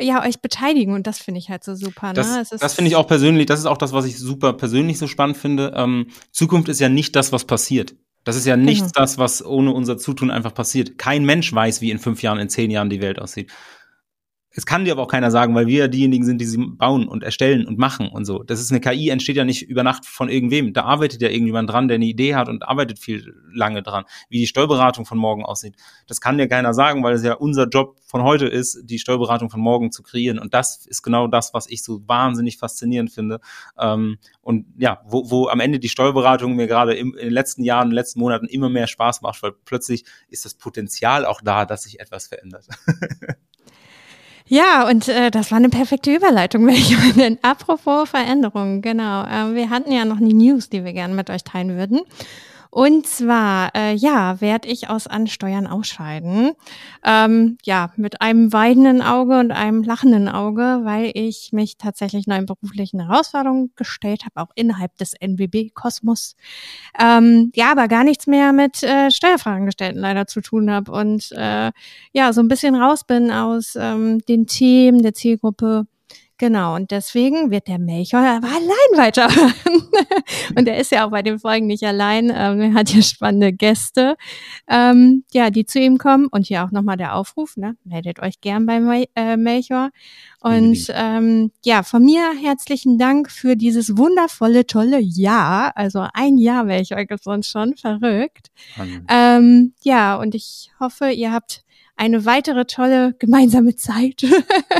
ja, 0.00 0.24
euch 0.24 0.40
beteiligen. 0.40 0.94
Und 0.94 1.06
das 1.06 1.18
finde 1.18 1.38
ich 1.38 1.50
halt 1.50 1.64
so 1.64 1.74
super. 1.74 2.08
Ne? 2.08 2.14
Das, 2.14 2.48
das 2.50 2.74
finde 2.74 2.88
ich 2.88 2.96
auch 2.96 3.06
persönlich, 3.06 3.46
das 3.46 3.60
ist 3.60 3.66
auch 3.66 3.78
das, 3.78 3.92
was 3.92 4.06
ich 4.06 4.18
super 4.18 4.52
persönlich 4.52 4.98
so 4.98 5.06
spannend 5.06 5.36
finde. 5.36 5.72
Ähm, 5.76 6.08
Zukunft 6.32 6.68
ist 6.68 6.80
ja 6.80 6.88
nicht 6.88 7.14
das, 7.14 7.32
was 7.32 7.44
passiert. 7.44 7.94
Das 8.24 8.36
ist 8.36 8.46
ja 8.46 8.56
nichts 8.56 8.92
genau. 8.92 9.04
das, 9.04 9.18
was 9.18 9.44
ohne 9.44 9.72
unser 9.72 9.96
Zutun 9.96 10.30
einfach 10.30 10.52
passiert. 10.52 10.98
Kein 10.98 11.24
Mensch 11.24 11.52
weiß, 11.52 11.80
wie 11.80 11.90
in 11.90 11.98
fünf 11.98 12.22
Jahren, 12.22 12.38
in 12.38 12.48
zehn 12.48 12.70
Jahren 12.70 12.90
die 12.90 13.00
Welt 13.00 13.18
aussieht. 13.18 13.50
Es 14.50 14.64
kann 14.64 14.84
dir 14.86 14.92
aber 14.92 15.02
auch 15.02 15.08
keiner 15.08 15.30
sagen, 15.30 15.54
weil 15.54 15.66
wir 15.66 15.88
diejenigen 15.88 16.24
sind, 16.24 16.40
die 16.40 16.46
sie 16.46 16.58
bauen 16.58 17.06
und 17.06 17.22
erstellen 17.22 17.66
und 17.66 17.78
machen 17.78 18.08
und 18.08 18.24
so. 18.24 18.42
Das 18.42 18.60
ist 18.60 18.70
eine 18.72 18.80
KI, 18.80 19.10
entsteht 19.10 19.36
ja 19.36 19.44
nicht 19.44 19.62
über 19.62 19.82
Nacht 19.82 20.06
von 20.06 20.30
irgendwem. 20.30 20.72
Da 20.72 20.84
arbeitet 20.84 21.20
ja 21.20 21.28
irgendjemand 21.28 21.70
dran, 21.70 21.86
der 21.86 21.96
eine 21.96 22.06
Idee 22.06 22.34
hat 22.34 22.48
und 22.48 22.62
arbeitet 22.62 22.98
viel 22.98 23.34
lange 23.52 23.82
dran. 23.82 24.04
Wie 24.30 24.38
die 24.38 24.46
Steuerberatung 24.46 25.04
von 25.04 25.18
morgen 25.18 25.44
aussieht, 25.44 25.74
das 26.06 26.22
kann 26.22 26.38
dir 26.38 26.48
keiner 26.48 26.72
sagen, 26.72 27.04
weil 27.04 27.14
es 27.14 27.22
ja 27.22 27.34
unser 27.34 27.68
Job 27.68 27.98
von 28.06 28.22
heute 28.22 28.46
ist, 28.46 28.80
die 28.84 28.98
Steuerberatung 28.98 29.50
von 29.50 29.60
morgen 29.60 29.92
zu 29.92 30.02
kreieren. 30.02 30.38
Und 30.38 30.54
das 30.54 30.86
ist 30.86 31.02
genau 31.02 31.26
das, 31.26 31.52
was 31.52 31.68
ich 31.68 31.84
so 31.84 32.00
wahnsinnig 32.08 32.56
faszinierend 32.56 33.12
finde. 33.12 33.40
Ähm, 33.78 34.16
und 34.40 34.66
ja, 34.78 35.02
wo, 35.04 35.30
wo 35.30 35.48
am 35.48 35.60
Ende 35.60 35.78
die 35.78 35.90
Steuerberatung 35.90 36.56
mir 36.56 36.66
gerade 36.66 36.94
in 36.94 37.12
den 37.12 37.32
letzten 37.32 37.64
Jahren, 37.64 37.88
in 37.88 37.90
den 37.90 37.96
letzten 37.96 38.20
Monaten 38.20 38.46
immer 38.46 38.70
mehr 38.70 38.86
Spaß 38.86 39.20
macht, 39.20 39.42
weil 39.42 39.52
plötzlich 39.66 40.04
ist 40.28 40.46
das 40.46 40.54
Potenzial 40.54 41.26
auch 41.26 41.42
da, 41.42 41.66
dass 41.66 41.82
sich 41.82 42.00
etwas 42.00 42.28
verändert. 42.28 42.66
Ja, 44.48 44.88
und 44.88 45.08
äh, 45.08 45.30
das 45.30 45.50
war 45.50 45.58
eine 45.58 45.68
perfekte 45.68 46.14
Überleitung, 46.14 46.66
Denn 47.16 47.38
apropos 47.42 48.08
Veränderungen, 48.08 48.80
genau. 48.82 49.24
Äh, 49.24 49.54
wir 49.54 49.70
hatten 49.70 49.92
ja 49.92 50.04
noch 50.04 50.18
die 50.18 50.34
News, 50.34 50.70
die 50.70 50.84
wir 50.84 50.92
gerne 50.92 51.14
mit 51.14 51.28
euch 51.28 51.44
teilen 51.44 51.76
würden. 51.76 52.00
Und 52.70 53.06
zwar, 53.06 53.74
äh, 53.74 53.94
ja, 53.94 54.40
werde 54.40 54.68
ich 54.68 54.88
aus 54.88 55.06
Ansteuern 55.06 55.66
ausscheiden. 55.66 56.52
Ähm, 57.04 57.58
ja, 57.64 57.92
mit 57.96 58.20
einem 58.20 58.52
weinenden 58.52 59.02
Auge 59.02 59.38
und 59.38 59.52
einem 59.52 59.82
lachenden 59.82 60.28
Auge, 60.28 60.80
weil 60.82 61.10
ich 61.14 61.50
mich 61.52 61.78
tatsächlich 61.78 62.26
neuen 62.26 62.46
beruflichen 62.46 63.00
Herausforderungen 63.00 63.72
gestellt 63.76 64.24
habe, 64.24 64.46
auch 64.46 64.52
innerhalb 64.54 64.96
des 64.96 65.14
NBB-Kosmos. 65.14 66.36
Ähm, 66.98 67.52
ja, 67.54 67.72
aber 67.72 67.88
gar 67.88 68.04
nichts 68.04 68.26
mehr 68.26 68.52
mit 68.52 68.82
äh, 68.82 69.10
Steuerfragen 69.10 69.66
gestellten 69.66 69.98
leider 69.98 70.26
zu 70.26 70.40
tun 70.40 70.70
habe 70.70 70.92
und 70.92 71.32
äh, 71.32 71.72
ja, 72.12 72.32
so 72.32 72.40
ein 72.40 72.48
bisschen 72.48 72.74
raus 72.74 73.04
bin 73.04 73.30
aus 73.30 73.76
ähm, 73.76 74.20
den 74.28 74.46
Themen 74.46 75.02
der 75.02 75.14
Zielgruppe 75.14 75.86
Genau, 76.38 76.76
und 76.76 76.92
deswegen 76.92 77.50
wird 77.50 77.66
der 77.66 77.80
Melchior 77.80 78.20
aber 78.20 78.46
allein 78.46 78.94
weitermachen. 78.94 79.88
und 80.56 80.68
er 80.68 80.78
ist 80.78 80.92
ja 80.92 81.04
auch 81.04 81.10
bei 81.10 81.22
den 81.22 81.40
Folgen 81.40 81.66
nicht 81.66 81.82
allein. 81.82 82.32
Ähm, 82.32 82.60
er 82.60 82.74
hat 82.74 82.94
ja 82.94 83.02
spannende 83.02 83.52
Gäste, 83.52 84.16
ähm, 84.68 85.24
ja, 85.32 85.50
die 85.50 85.66
zu 85.66 85.80
ihm 85.80 85.98
kommen. 85.98 86.28
Und 86.28 86.46
hier 86.46 86.64
auch 86.64 86.70
nochmal 86.70 86.96
der 86.96 87.16
Aufruf, 87.16 87.56
ne? 87.56 87.76
meldet 87.82 88.22
euch 88.22 88.40
gern 88.40 88.66
bei 88.66 88.78
Mel 88.78 89.06
äh, 89.16 89.36
Melchior. 89.36 89.90
Und 90.40 90.86
ähm, 90.90 91.50
ja, 91.64 91.82
von 91.82 92.04
mir 92.04 92.32
herzlichen 92.40 92.98
Dank 92.98 93.32
für 93.32 93.56
dieses 93.56 93.96
wundervolle, 93.96 94.64
tolle 94.64 95.00
Jahr. 95.00 95.76
Also 95.76 96.06
ein 96.14 96.38
Jahr 96.38 96.62
Melchior 96.62 97.04
gibt 97.04 97.26
uns 97.26 97.48
schon, 97.48 97.76
verrückt. 97.76 98.52
Ähm, 99.08 99.74
ja, 99.82 100.14
und 100.14 100.36
ich 100.36 100.70
hoffe, 100.78 101.10
ihr 101.10 101.32
habt 101.32 101.64
eine 101.98 102.24
weitere 102.24 102.64
tolle 102.64 103.14
gemeinsame 103.18 103.76
Zeit. 103.76 104.22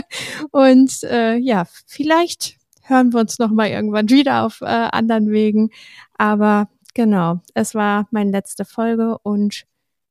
und 0.52 1.02
äh, 1.02 1.36
ja, 1.36 1.66
vielleicht 1.86 2.56
hören 2.84 3.12
wir 3.12 3.20
uns 3.20 3.38
noch 3.38 3.50
mal 3.50 3.68
irgendwann 3.68 4.08
wieder 4.08 4.44
auf 4.44 4.60
äh, 4.62 4.66
anderen 4.66 5.30
Wegen. 5.30 5.70
Aber 6.16 6.68
genau, 6.94 7.40
es 7.54 7.74
war 7.74 8.08
meine 8.10 8.30
letzte 8.30 8.64
Folge 8.64 9.18
und 9.18 9.64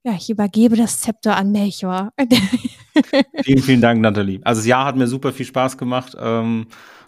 ja, 0.03 0.13
ich 0.13 0.29
übergebe 0.29 0.75
das 0.75 1.01
Zepter 1.01 1.35
an 1.35 1.51
Melchior. 1.51 2.13
vielen, 3.43 3.63
vielen 3.63 3.81
Dank, 3.81 4.01
Nathalie. 4.01 4.39
Also 4.43 4.59
das 4.59 4.67
Jahr 4.67 4.85
hat 4.85 4.95
mir 4.95 5.07
super 5.07 5.33
viel 5.33 5.45
Spaß 5.45 5.77
gemacht. 5.77 6.15
Ähm, 6.19 6.67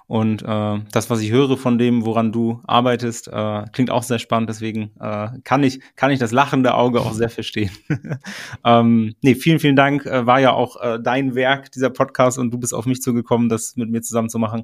und 0.09 0.41
äh, 0.41 0.79
das, 0.91 1.11
was 1.11 1.21
ich 1.21 1.29
höre 1.29 1.55
von 1.55 1.77
dem, 1.77 2.03
woran 2.03 2.31
du 2.31 2.61
arbeitest, 2.65 3.27
äh, 3.27 3.65
klingt 3.71 3.91
auch 3.91 4.01
sehr 4.01 4.17
spannend. 4.17 4.49
Deswegen 4.49 4.89
äh, 4.99 5.27
kann 5.43 5.61
ich 5.61 5.81
kann 5.95 6.09
ich 6.09 6.17
das 6.17 6.31
lachende 6.31 6.73
Auge 6.73 7.01
auch 7.01 7.13
sehr 7.13 7.29
verstehen. 7.29 7.69
ähm, 8.65 9.13
nee, 9.21 9.35
vielen 9.35 9.59
vielen 9.59 9.75
Dank. 9.75 10.07
Äh, 10.07 10.25
war 10.25 10.39
ja 10.39 10.53
auch 10.53 10.81
äh, 10.81 10.97
dein 10.99 11.35
Werk 11.35 11.71
dieser 11.73 11.91
Podcast 11.91 12.39
und 12.39 12.49
du 12.49 12.57
bist 12.57 12.73
auf 12.73 12.87
mich 12.87 13.03
zugekommen, 13.03 13.49
das 13.49 13.75
mit 13.75 13.91
mir 13.91 14.01
zusammen 14.01 14.29
zu 14.29 14.39
machen. 14.39 14.63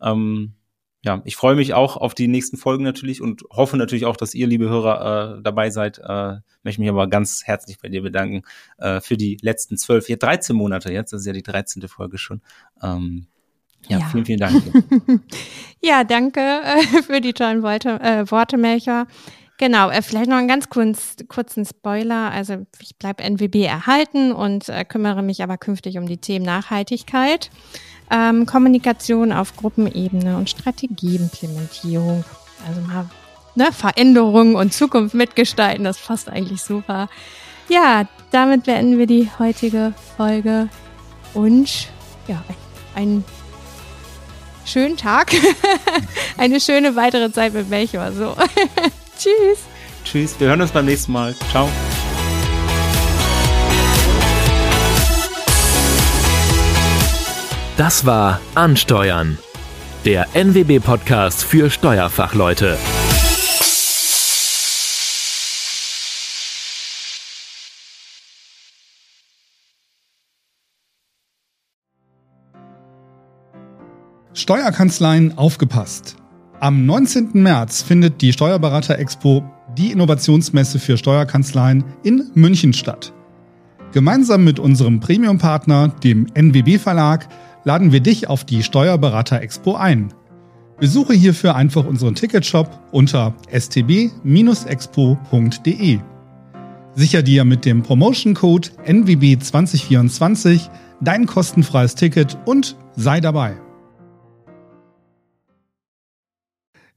Ähm, 0.00 0.54
ja, 1.02 1.22
ich 1.24 1.34
freue 1.34 1.56
mich 1.56 1.74
auch 1.74 1.96
auf 1.96 2.14
die 2.14 2.28
nächsten 2.28 2.56
Folgen 2.56 2.84
natürlich 2.84 3.20
und 3.20 3.42
hoffe 3.50 3.76
natürlich 3.76 4.06
auch, 4.06 4.16
dass 4.16 4.32
ihr, 4.32 4.46
liebe 4.46 4.68
Hörer, 4.68 5.38
äh, 5.38 5.42
dabei 5.42 5.70
seid. 5.70 5.98
Äh, 5.98 6.36
möchte 6.62 6.80
mich 6.80 6.88
aber 6.88 7.08
ganz 7.08 7.42
herzlich 7.44 7.80
bei 7.82 7.88
dir 7.88 8.02
bedanken 8.02 8.42
äh, 8.78 9.00
für 9.00 9.16
die 9.16 9.38
letzten 9.42 9.76
zwölf, 9.76 10.08
ja 10.08 10.14
13 10.14 10.54
Monate 10.54 10.92
jetzt, 10.92 11.12
das 11.12 11.22
ist 11.22 11.26
ja 11.26 11.32
die 11.32 11.42
13. 11.42 11.88
Folge 11.88 12.16
schon. 12.16 12.42
Ähm, 12.80 13.26
ja, 13.88 13.98
ja, 13.98 14.06
vielen, 14.06 14.24
vielen 14.24 14.40
Dank. 14.40 14.62
ja, 15.82 16.04
danke 16.04 16.40
äh, 16.40 17.02
für 17.02 17.20
die 17.20 17.32
tollen 17.32 17.62
Worte, 17.62 18.00
äh, 18.00 18.30
Worte 18.30 18.56
Melcher. 18.56 19.06
Genau, 19.58 19.88
äh, 19.90 20.02
vielleicht 20.02 20.28
noch 20.28 20.36
einen 20.36 20.48
ganz 20.48 20.68
kurz, 20.68 21.16
kurzen 21.28 21.64
Spoiler. 21.64 22.30
Also 22.32 22.66
ich 22.80 22.96
bleibe 22.96 23.22
NWB 23.22 23.64
erhalten 23.64 24.32
und 24.32 24.68
äh, 24.68 24.84
kümmere 24.84 25.22
mich 25.22 25.42
aber 25.42 25.58
künftig 25.58 25.98
um 25.98 26.06
die 26.06 26.16
Themen 26.16 26.44
Nachhaltigkeit, 26.44 27.50
ähm, 28.10 28.46
Kommunikation 28.46 29.32
auf 29.32 29.56
Gruppenebene 29.56 30.36
und 30.36 30.50
Strategieimplementierung. 30.50 32.24
Also 32.66 32.80
mal 32.80 33.08
ne, 33.54 33.70
Veränderungen 33.72 34.56
und 34.56 34.72
Zukunft 34.72 35.14
mitgestalten, 35.14 35.84
das 35.84 35.98
passt 35.98 36.28
eigentlich 36.28 36.62
super. 36.62 37.08
Ja, 37.68 38.06
damit 38.30 38.64
beenden 38.64 38.98
wir 38.98 39.06
die 39.06 39.30
heutige 39.38 39.94
Folge 40.16 40.68
und 41.32 41.88
ja, 42.26 42.42
ein 42.94 43.24
schönen 44.64 44.96
Tag, 44.96 45.32
eine 46.38 46.60
schöne 46.60 46.96
weitere 46.96 47.30
Zeit 47.30 47.54
mit 47.54 47.68
Melchior. 47.70 48.12
So. 48.12 48.34
Tschüss. 49.18 49.58
Tschüss, 50.04 50.38
wir 50.38 50.48
hören 50.48 50.60
uns 50.60 50.70
beim 50.70 50.84
nächsten 50.84 51.12
Mal. 51.12 51.34
Ciao. 51.50 51.68
Das 57.76 58.06
war 58.06 58.40
Ansteuern, 58.54 59.38
der 60.04 60.28
NWB-Podcast 60.34 61.42
für 61.42 61.70
Steuerfachleute. 61.70 62.78
Steuerkanzleien 74.36 75.38
aufgepasst. 75.38 76.16
Am 76.58 76.84
19. 76.86 77.30
März 77.34 77.82
findet 77.82 78.20
die 78.20 78.32
Steuerberater 78.32 78.98
Expo, 78.98 79.44
die 79.78 79.92
Innovationsmesse 79.92 80.80
für 80.80 80.96
Steuerkanzleien 80.96 81.84
in 82.02 82.32
München 82.34 82.72
statt. 82.72 83.12
Gemeinsam 83.92 84.42
mit 84.42 84.58
unserem 84.58 84.98
Premium-Partner, 84.98 85.92
dem 86.02 86.26
NWB 86.34 86.78
Verlag, 86.78 87.28
laden 87.62 87.92
wir 87.92 88.00
dich 88.00 88.28
auf 88.28 88.42
die 88.42 88.64
Steuerberater 88.64 89.40
Expo 89.40 89.76
ein. 89.76 90.12
Besuche 90.80 91.14
hierfür 91.14 91.54
einfach 91.54 91.86
unseren 91.86 92.16
Ticketshop 92.16 92.68
unter 92.90 93.36
stb-expo.de. 93.52 94.10
Sicher 96.96 97.22
dir 97.22 97.44
mit 97.44 97.64
dem 97.64 97.84
Promotion-Code 97.84 98.70
NWB2024 98.84 100.70
dein 101.00 101.26
kostenfreies 101.26 101.94
Ticket 101.94 102.36
und 102.46 102.76
sei 102.96 103.20
dabei. 103.20 103.54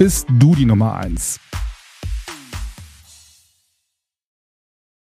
bist 0.00 0.26
du 0.30 0.54
die 0.54 0.64
Nummer 0.64 0.94
eins. 0.94 1.38